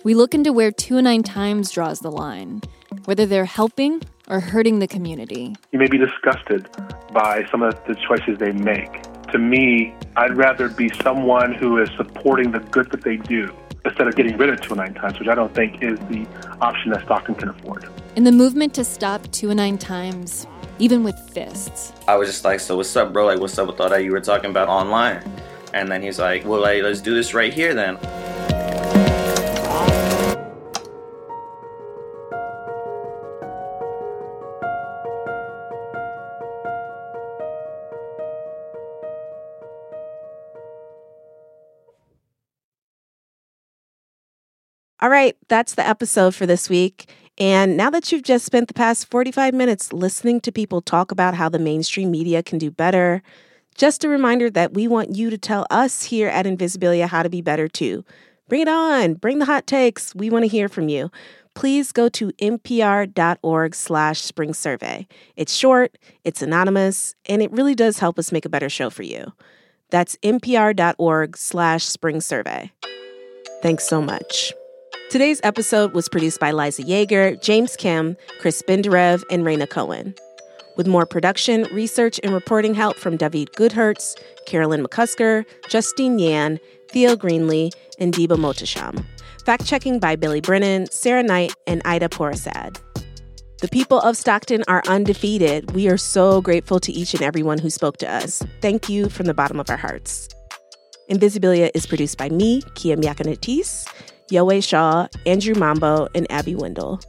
We 0.05 0.15
look 0.15 0.35
into 0.35 0.53
where 0.53 0.73
Two 0.73 0.97
and 0.97 1.05
Nine 1.05 1.23
Times 1.23 1.71
draws 1.71 2.01
the 2.01 2.11
line, 2.11 2.61
whether 3.05 3.25
they're 3.25 3.45
helping 3.45 4.03
or 4.29 4.41
hurting 4.41 4.81
the 4.81 4.89
community. 4.89 5.55
You 5.71 5.79
may 5.79 5.87
be 5.87 5.97
disgusted 5.97 6.69
by 7.13 7.47
some 7.53 7.63
of 7.63 7.75
the 7.87 7.95
choices 7.95 8.39
they 8.39 8.51
make. 8.51 8.91
To 9.31 9.39
me, 9.39 9.95
I'd 10.17 10.37
rather 10.37 10.69
be 10.69 10.91
someone 11.05 11.55
who 11.55 11.79
is 11.79 11.89
supporting 11.97 12.51
the 12.51 12.59
good 12.59 12.91
that 12.91 13.03
they 13.03 13.17
do 13.17 13.55
instead 13.85 14.09
of 14.09 14.17
getting 14.17 14.37
rid 14.37 14.49
of 14.49 14.61
two 14.61 14.75
and 14.75 14.79
nine 14.79 14.95
times, 14.95 15.21
which 15.21 15.29
I 15.29 15.37
don't 15.37 15.55
think 15.55 15.81
is 15.85 16.01
the 16.01 16.27
option 16.61 16.91
that 16.91 17.05
Stockton 17.05 17.37
can 17.37 17.51
afford. 17.51 17.89
In 18.17 18.25
the 18.25 18.33
movement 18.33 18.75
to 18.75 18.85
stop 18.85 19.31
two 19.31 19.51
and 19.51 19.57
nine 19.57 19.79
times, 19.79 20.49
even 20.81 21.05
with 21.05 21.17
fists. 21.31 21.93
I 22.09 22.17
was 22.17 22.29
just 22.29 22.45
like, 22.45 22.59
so 22.59 22.77
what's 22.77 22.97
up, 22.97 23.13
bro? 23.13 23.27
Like, 23.27 23.39
what's 23.39 23.57
up 23.57 23.69
with 23.69 23.81
all 23.81 23.89
that 23.89 24.03
you 24.03 24.11
were 24.11 24.21
talking 24.21 24.51
about 24.51 24.67
online? 24.67 25.23
And 25.75 25.89
then 25.89 26.03
he's 26.03 26.19
like, 26.19 26.45
well, 26.45 26.61
like, 26.61 26.83
let's 26.83 27.01
do 27.01 27.15
this 27.15 27.35
right 27.35 27.55
here 27.55 27.73
then. 27.73 27.99
All 45.03 45.09
right, 45.09 45.37
that's 45.49 45.75
the 45.75 45.85
episode 45.85 46.33
for 46.33 46.47
this 46.47 46.70
week. 46.70 47.11
And 47.37 47.77
now 47.77 47.91
that 47.91 48.12
you've 48.12 48.23
just 48.23 48.45
spent 48.45 48.68
the 48.68 48.75
past 48.75 49.11
45 49.11 49.53
minutes 49.53 49.93
listening 49.93 50.41
to 50.43 50.53
people 50.53 50.81
talk 50.81 51.11
about 51.11 51.35
how 51.35 51.49
the 51.49 51.59
mainstream 51.59 52.12
media 52.12 52.41
can 52.41 52.57
do 52.57 52.70
better, 52.70 53.20
just 53.77 54.05
a 54.05 54.09
reminder 54.09 54.49
that 54.51 54.75
we 54.75 54.87
want 54.87 55.16
you 55.16 55.29
to 55.29 55.37
tell 55.37 55.66
us 55.70 56.05
here 56.05 56.29
at 56.29 56.47
Invisibilia 56.47 57.09
how 57.09 57.25
to 57.25 57.29
be 57.29 57.41
better 57.41 57.66
too. 57.66 58.05
Bring 58.53 58.61
it 58.61 58.69
on. 58.69 59.15
Bring 59.15 59.39
the 59.39 59.47
hot 59.47 59.67
takes. 59.67 60.15
We 60.15 60.29
want 60.29 60.43
to 60.43 60.47
hear 60.47 60.69
from 60.69 60.91
you. 60.91 61.11
Please 61.55 61.91
go 61.91 62.11
to 62.11 62.33
npr.org 62.33 63.75
slash 63.75 64.21
spring 64.21 64.53
survey. 64.53 65.07
It's 65.37 65.55
short, 65.55 65.97
it's 66.23 66.43
anonymous, 66.43 67.15
and 67.25 67.41
it 67.41 67.51
really 67.51 67.75
does 67.75 67.99
help 67.99 68.19
us 68.19 68.31
make 68.31 68.45
a 68.45 68.51
better 68.51 68.69
show 68.69 68.91
for 68.91 69.05
you. 69.05 69.33
That's 69.89 70.17
npr.org 70.17 71.35
slash 71.39 71.85
spring 71.85 72.21
survey. 72.21 72.71
Thanks 73.63 73.89
so 73.89 74.03
much. 74.03 74.53
Today's 75.09 75.41
episode 75.43 75.95
was 75.95 76.11
produced 76.11 76.39
by 76.39 76.53
Liza 76.53 76.83
Yeager, 76.83 77.43
James 77.43 77.75
Kim, 77.75 78.19
Chris 78.39 78.63
Benderev, 78.69 79.23
and 79.31 79.45
Raina 79.45 79.67
Cohen. 79.67 80.15
With 80.77 80.87
more 80.87 81.07
production, 81.07 81.67
research, 81.73 82.21
and 82.23 82.35
reporting 82.35 82.75
help 82.75 82.99
from 82.99 83.17
David 83.17 83.49
Goodhertz, 83.57 84.15
Carolyn 84.47 84.85
McCusker, 84.85 85.47
Justine 85.71 86.19
Yan, 86.19 86.61
Theo 86.91 87.17
Greenlee, 87.17 87.73
and 88.03 88.13
Deba 88.13 88.37
Mohtasham. 88.37 89.05
Fact 89.47 89.65
checking 89.65 89.99
by 89.99 90.17
Billy 90.17 90.41
Brennan, 90.41 90.91
Sarah 90.91 91.23
Knight, 91.23 91.55
and 91.67 91.83
Ayda 91.85 92.09
Pourasad. 92.09 92.79
The 93.61 93.69
people 93.69 94.01
of 94.01 94.17
Stockton 94.17 94.65
are 94.67 94.83
undefeated. 94.89 95.71
We 95.71 95.89
are 95.89 95.97
so 95.97 96.41
grateful 96.41 96.81
to 96.81 96.93
each 96.93 97.15
and 97.15 97.23
everyone 97.23 97.59
who 97.59 97.71
spoke 97.71 97.97
to 97.99 98.13
us. 98.13 98.43
Thank 98.61 98.89
you 98.89 99.09
from 99.09 99.27
the 99.27 99.35
bottom 99.35 99.61
of 99.61 99.71
our 99.71 99.77
hearts. 99.77 100.29
Invisibilia 101.09 101.71
is 101.73 101.87
produced 101.87 102.19
by 102.19 102.29
me, 102.29 102.63
Kia 102.75 102.97
Miakka 102.97 103.25
Natisse, 103.25 103.87
Yowei 104.33 104.63
Shaw, 104.63 105.07
Andrew 105.27 105.55
Mambo, 105.55 106.09
and 106.15 106.31
Abby 106.31 106.57
Wendle. 106.57 107.01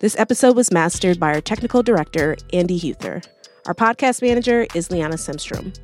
This 0.00 0.16
episode 0.16 0.54
was 0.54 0.70
mastered 0.70 1.18
by 1.18 1.34
our 1.34 1.40
technical 1.40 1.82
director, 1.82 2.36
Andie 2.52 2.78
Huether. 2.78 3.26
Our 3.66 3.74
podcast 3.74 4.22
manager 4.22 4.66
is 4.74 4.92
Liana 4.92 5.16
Simstrom. 5.16 5.76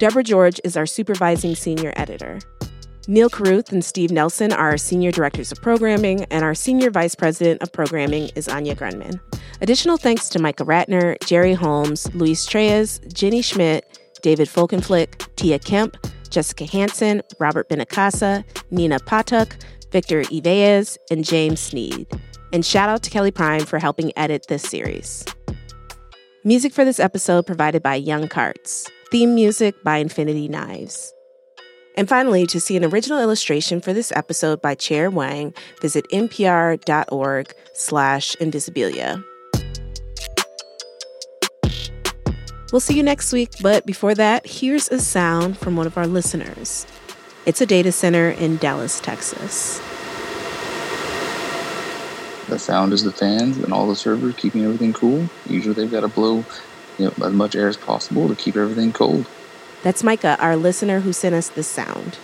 Deborah 0.00 0.24
George 0.24 0.60
is 0.64 0.76
our 0.76 0.86
supervising 0.86 1.54
senior 1.54 1.92
editor. 1.96 2.40
Neil 3.10 3.30
Carruth 3.30 3.72
and 3.72 3.82
Steve 3.82 4.10
Nelson 4.10 4.52
are 4.52 4.68
our 4.68 4.76
senior 4.76 5.10
directors 5.10 5.50
of 5.50 5.62
programming, 5.62 6.24
and 6.24 6.44
our 6.44 6.54
senior 6.54 6.90
vice 6.90 7.14
president 7.14 7.62
of 7.62 7.72
programming 7.72 8.28
is 8.36 8.48
Anya 8.48 8.74
Grundmann. 8.74 9.18
Additional 9.62 9.96
thanks 9.96 10.28
to 10.28 10.38
Micah 10.38 10.66
Ratner, 10.66 11.16
Jerry 11.24 11.54
Holmes, 11.54 12.14
Luis 12.14 12.46
Trelles, 12.46 13.00
Jenny 13.14 13.40
Schmidt, 13.40 13.98
David 14.20 14.46
Folkenflik, 14.46 15.26
Tia 15.36 15.58
Kemp, 15.58 15.96
Jessica 16.28 16.66
Hansen, 16.66 17.22
Robert 17.40 17.70
Benincasa, 17.70 18.44
Nina 18.70 18.98
Patuk, 18.98 19.56
Victor 19.90 20.24
Iveas, 20.24 20.98
and 21.10 21.24
James 21.24 21.60
Sneed. 21.60 22.06
And 22.52 22.62
shout 22.62 22.90
out 22.90 23.02
to 23.04 23.10
Kelly 23.10 23.30
Prime 23.30 23.64
for 23.64 23.78
helping 23.78 24.12
edit 24.18 24.44
this 24.50 24.64
series. 24.64 25.24
Music 26.44 26.74
for 26.74 26.84
this 26.84 27.00
episode 27.00 27.46
provided 27.46 27.82
by 27.82 27.94
Young 27.94 28.28
Carts. 28.28 28.86
Theme 29.10 29.34
music 29.34 29.82
by 29.82 29.96
Infinity 29.96 30.46
Knives. 30.46 31.14
And 31.98 32.08
finally, 32.08 32.46
to 32.46 32.60
see 32.60 32.76
an 32.76 32.84
original 32.84 33.18
illustration 33.18 33.80
for 33.80 33.92
this 33.92 34.12
episode 34.12 34.62
by 34.62 34.76
Chair 34.76 35.10
Wang, 35.10 35.52
visit 35.80 36.08
npr.org 36.12 37.52
slash 37.72 38.36
invisibilia. 38.36 39.24
We'll 42.70 42.78
see 42.78 42.96
you 42.96 43.02
next 43.02 43.32
week, 43.32 43.50
but 43.60 43.84
before 43.84 44.14
that, 44.14 44.46
here's 44.46 44.88
a 44.90 45.00
sound 45.00 45.58
from 45.58 45.74
one 45.74 45.88
of 45.88 45.98
our 45.98 46.06
listeners. 46.06 46.86
It's 47.46 47.60
a 47.60 47.66
data 47.66 47.90
center 47.90 48.30
in 48.30 48.58
Dallas, 48.58 49.00
Texas. 49.00 49.80
The 52.48 52.60
sound 52.60 52.92
is 52.92 53.02
the 53.02 53.10
fans 53.10 53.58
and 53.58 53.72
all 53.72 53.88
the 53.88 53.96
servers 53.96 54.36
keeping 54.36 54.64
everything 54.64 54.92
cool. 54.92 55.28
Usually 55.48 55.74
they've 55.74 55.90
got 55.90 56.02
to 56.02 56.08
blow 56.08 56.44
you 56.98 57.06
know, 57.06 57.26
as 57.26 57.32
much 57.32 57.56
air 57.56 57.66
as 57.66 57.76
possible 57.76 58.28
to 58.28 58.36
keep 58.36 58.56
everything 58.56 58.92
cold. 58.92 59.26
That's 59.82 60.02
Micah, 60.02 60.36
our 60.40 60.56
listener 60.56 61.00
who 61.00 61.12
sent 61.12 61.34
us 61.34 61.48
this 61.50 61.66
sound. 61.66 62.18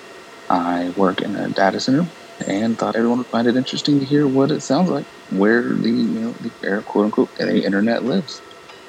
I 0.50 0.92
work 0.96 1.22
in 1.22 1.36
a 1.36 1.48
data 1.48 1.80
center 1.80 2.06
and 2.46 2.78
thought 2.78 2.96
everyone 2.96 3.18
would 3.18 3.26
find 3.28 3.46
it 3.46 3.56
interesting 3.56 4.00
to 4.00 4.04
hear 4.04 4.26
what 4.26 4.50
it 4.50 4.60
sounds 4.60 4.90
like, 4.90 5.04
where 5.30 5.62
the 5.62 5.88
you 5.88 6.20
know 6.20 6.32
the 6.32 6.50
air 6.66 6.82
quote 6.82 7.06
unquote 7.06 7.34
the 7.36 7.64
internet 7.64 8.04
lives. 8.04 8.40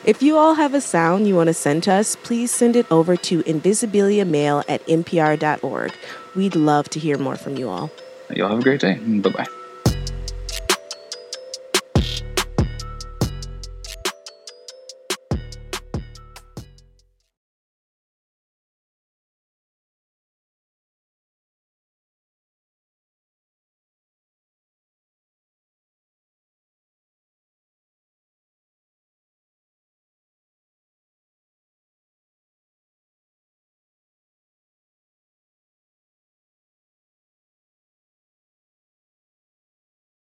If 0.04 0.22
you 0.22 0.38
all 0.38 0.56
have 0.56 0.74
a 0.74 0.82
sound 0.82 1.28
you 1.28 1.36
want 1.36 1.48
to 1.48 1.54
send 1.54 1.84
to 1.84 1.94
us, 1.94 2.16
please 2.16 2.52
send 2.52 2.76
it 2.76 2.86
over 2.92 3.16
to 3.18 3.42
invisibiliamail 3.44 4.64
at 4.68 4.86
npr.org. 4.86 5.94
We'd 6.36 6.56
love 6.56 6.90
to 6.90 7.00
hear 7.00 7.18
more 7.18 7.36
from 7.36 7.58
you 7.58 7.70
all. 7.70 7.90
Y'all 8.30 8.50
have 8.50 8.60
a 8.60 8.64
great 8.64 8.82
day. 8.82 8.96
Bye 8.96 9.30
bye. 9.30 9.65